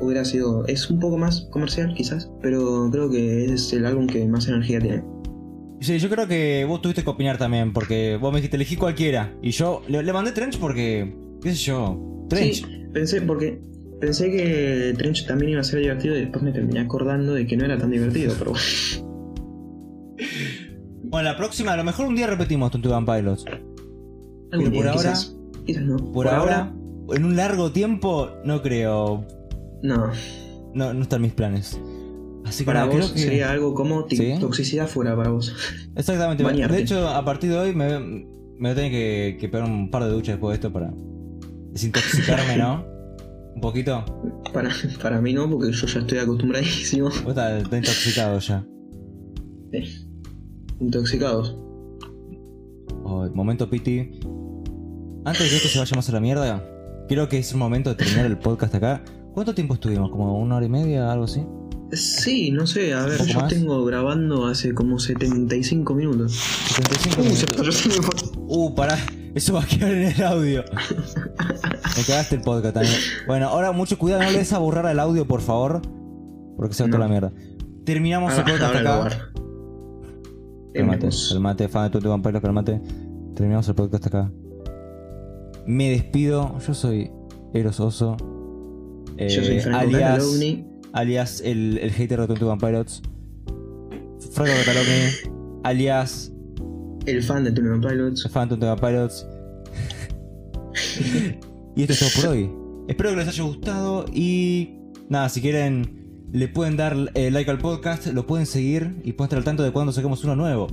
hubiera 0.00 0.24
sido. 0.24 0.66
Es 0.66 0.88
un 0.90 1.00
poco 1.00 1.18
más 1.18 1.48
comercial, 1.50 1.94
quizás, 1.94 2.30
pero 2.40 2.88
creo 2.90 3.10
que 3.10 3.46
es 3.46 3.72
el 3.72 3.86
álbum 3.86 4.06
que 4.06 4.26
más 4.26 4.48
energía 4.48 4.80
tiene. 4.80 5.02
Sí, 5.80 5.98
yo 5.98 6.08
creo 6.08 6.28
que 6.28 6.64
vos 6.64 6.80
tuviste 6.80 7.02
que 7.02 7.10
opinar 7.10 7.38
también. 7.38 7.72
Porque 7.72 8.16
vos 8.20 8.32
me 8.32 8.38
dijiste 8.38 8.56
elegí 8.56 8.76
cualquiera. 8.76 9.34
Y 9.42 9.50
yo 9.50 9.82
le, 9.88 10.02
le 10.02 10.12
mandé 10.12 10.32
Trench 10.32 10.58
porque. 10.58 11.16
¿Qué 11.42 11.50
sé 11.50 11.56
yo? 11.56 12.26
Trench. 12.28 12.64
Sí, 12.64 12.86
pensé, 12.92 13.20
porque 13.22 13.60
pensé 14.00 14.30
que 14.30 14.94
Trench 14.96 15.26
también 15.26 15.52
iba 15.52 15.60
a 15.60 15.64
ser 15.64 15.80
divertido 15.80 16.16
y 16.16 16.20
después 16.20 16.42
me 16.42 16.52
terminé 16.52 16.80
acordando 16.80 17.34
de 17.34 17.46
que 17.46 17.56
no 17.56 17.64
era 17.64 17.78
tan 17.78 17.90
divertido, 17.90 18.34
pero 18.38 18.52
Bueno, 21.12 21.28
la 21.28 21.36
próxima, 21.36 21.72
a 21.74 21.76
lo 21.76 21.84
mejor 21.84 22.06
un 22.06 22.16
día 22.16 22.26
repetimos 22.26 22.74
One 22.74 23.06
Pilots. 23.06 23.44
algún 24.50 24.64
por 24.64 24.72
día, 24.72 24.90
ahora- 24.90 24.92
quizás, 25.12 25.36
quizás 25.66 25.82
no. 25.84 25.96
Por, 26.12 26.26
ahora, 26.26 26.72
en 27.14 27.24
un 27.24 27.36
largo 27.36 27.70
tiempo, 27.70 28.30
no 28.44 28.62
creo. 28.62 29.24
no. 29.82 30.10
No, 30.74 30.94
no 30.94 31.02
están 31.02 31.20
mis 31.20 31.34
planes. 31.34 31.78
Así 32.46 32.64
que 32.64 32.66
Para 32.66 32.86
vos 32.86 32.94
creo 32.94 33.12
que. 33.12 33.18
sería 33.18 33.50
algo 33.50 33.74
como 33.74 34.08
¿Sí? 34.08 34.36
toxicidad 34.40 34.88
fuera 34.88 35.14
para 35.14 35.28
vos. 35.28 35.54
Exactamente. 35.94 36.42
bañarte. 36.42 36.74
De 36.76 36.82
hecho, 36.82 37.06
a 37.08 37.22
partir 37.26 37.50
de 37.50 37.58
hoy 37.58 37.74
me, 37.74 37.98
me 38.00 38.24
voy 38.58 38.70
a 38.70 38.74
tener 38.74 38.90
que, 38.90 39.36
que 39.38 39.48
pegar 39.50 39.68
un 39.68 39.90
par 39.90 40.02
de 40.04 40.08
duchas 40.10 40.36
después 40.36 40.52
de 40.52 40.54
esto 40.54 40.72
para 40.72 40.90
desintoxicarme, 41.72 42.56
¿no? 42.56 42.86
Un 43.54 43.60
poquito. 43.60 44.02
Para, 44.54 44.70
para 45.02 45.20
mí 45.20 45.34
no, 45.34 45.48
porque 45.50 45.70
yo 45.72 45.86
ya 45.86 46.00
estoy 46.00 46.16
acostumbradísimo. 46.18 47.10
Vos 47.10 47.28
estás, 47.28 47.62
estás 47.62 47.78
intoxicado 47.78 48.38
ya. 48.38 48.64
Intoxicados. 50.82 51.56
Oh, 53.04 53.26
momento 53.34 53.68
piti. 53.70 54.20
Antes 55.24 55.44
de 55.44 55.48
que 55.50 55.56
esto 55.56 55.68
se 55.68 55.78
vaya 55.78 55.94
más 55.96 56.08
a 56.08 56.12
la 56.12 56.20
mierda, 56.20 56.64
creo 57.08 57.28
que 57.28 57.38
es 57.38 57.52
el 57.52 57.58
momento 57.58 57.90
de 57.90 57.96
terminar 57.96 58.26
el 58.26 58.38
podcast 58.38 58.74
acá. 58.74 59.02
¿Cuánto 59.32 59.54
tiempo 59.54 59.74
estuvimos? 59.74 60.10
¿Como 60.10 60.38
una 60.38 60.56
hora 60.56 60.66
y 60.66 60.68
media? 60.68 61.10
¿Algo 61.12 61.24
así? 61.24 61.44
Sí, 61.92 62.50
no 62.50 62.66
sé, 62.66 62.94
a 62.94 63.04
ver, 63.04 63.12
¿Un 63.12 63.18
poco 63.18 63.30
yo 63.32 63.40
más? 63.40 63.48
tengo 63.52 63.84
grabando 63.84 64.46
hace 64.46 64.74
como 64.74 64.98
75 64.98 65.94
minutos. 65.94 66.32
75 66.32 67.20
Uh, 67.20 67.24
minutos. 67.24 67.74
se. 67.76 68.38
Uh, 68.38 68.74
pará. 68.74 68.98
Eso 69.34 69.54
va 69.54 69.62
a 69.62 69.66
quedar 69.66 69.92
en 69.92 70.02
el 70.12 70.22
audio. 70.24 70.64
Me 71.96 72.02
cagaste 72.06 72.36
el 72.36 72.42
podcast 72.42 72.74
también. 72.74 72.94
Bueno, 73.26 73.48
ahora 73.48 73.72
mucho 73.72 73.96
cuidado, 73.98 74.22
no 74.22 74.30
le 74.30 74.38
des 74.38 74.52
a 74.52 74.58
borrar 74.58 74.86
al 74.86 74.98
audio, 75.00 75.26
por 75.26 75.40
favor. 75.40 75.80
Porque 76.56 76.74
se 76.74 76.82
va 76.82 76.88
toda 76.90 76.98
No. 76.98 77.04
la 77.04 77.10
mierda. 77.10 77.32
Terminamos 77.84 78.32
el 78.34 78.40
Ah, 78.40 78.44
podcast 78.44 78.74
ahora 78.76 79.06
acá. 79.06 79.32
Calmate, 80.74 81.08
calmate, 81.30 81.68
fan 81.68 81.84
de 81.84 81.90
Tutu 81.90 82.08
Vampiros, 82.08 82.40
calmate. 82.40 82.80
Terminamos 83.34 83.68
el 83.68 83.74
podcast 83.74 84.06
acá. 84.06 84.30
Me 85.66 85.90
despido. 85.90 86.58
Yo 86.66 86.74
soy 86.74 87.10
Eros 87.52 87.78
Oso. 87.80 88.16
Eh, 89.18 89.28
Yo 89.28 89.44
soy 89.44 89.60
Franco 89.60 89.78
alias, 89.78 90.40
alias 90.92 91.40
el, 91.44 91.78
el 91.78 91.90
hater 91.90 92.20
de 92.20 92.26
Tutu 92.28 92.46
Vampiros. 92.46 93.02
Franco 94.32 94.52
Catalogni. 94.64 95.32
Alias 95.64 96.32
El 97.06 97.22
fan 97.22 97.44
de 97.44 97.52
Tune 97.52 97.78
Pilots. 97.86 98.28
Phantom 98.32 98.58
de 98.58 98.76
Pilots. 98.76 99.26
y 101.76 101.82
esto 101.82 101.92
es 101.92 102.00
todo 102.00 102.22
por 102.22 102.30
hoy. 102.32 102.50
Espero 102.88 103.10
que 103.10 103.16
les 103.16 103.28
haya 103.28 103.42
gustado 103.44 104.04
y 104.12 104.78
nada, 105.08 105.28
si 105.28 105.40
quieren 105.40 106.01
le 106.32 106.48
pueden 106.48 106.76
dar 106.76 106.96
eh, 107.14 107.30
like 107.30 107.50
al 107.50 107.58
podcast, 107.58 108.06
lo 108.06 108.26
pueden 108.26 108.46
seguir 108.46 109.00
y 109.04 109.12
pueden 109.12 109.26
estar 109.26 109.38
al 109.38 109.44
tanto 109.44 109.62
de 109.62 109.70
cuando 109.70 109.92
saquemos 109.92 110.24
uno 110.24 110.34
nuevo. 110.34 110.66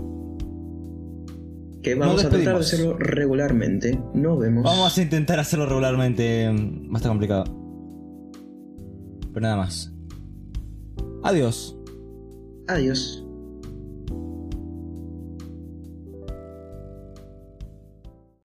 Que 1.84 1.96
vamos 1.96 2.16
Nos 2.16 2.26
a 2.26 2.30
tratar 2.30 2.56
de 2.56 2.60
hacerlo 2.60 2.98
regularmente. 2.98 4.00
Nos 4.14 4.40
vemos. 4.40 4.64
Vamos 4.64 4.98
a 4.98 5.02
intentar 5.02 5.40
hacerlo 5.40 5.66
regularmente, 5.66 6.48
va 6.48 6.94
a 6.94 6.98
estar 6.98 7.10
complicado. 7.10 7.44
Pero 9.34 9.42
nada 9.42 9.58
más. 9.58 9.94
Adiós. 11.24 11.78
Adiós. 12.68 13.26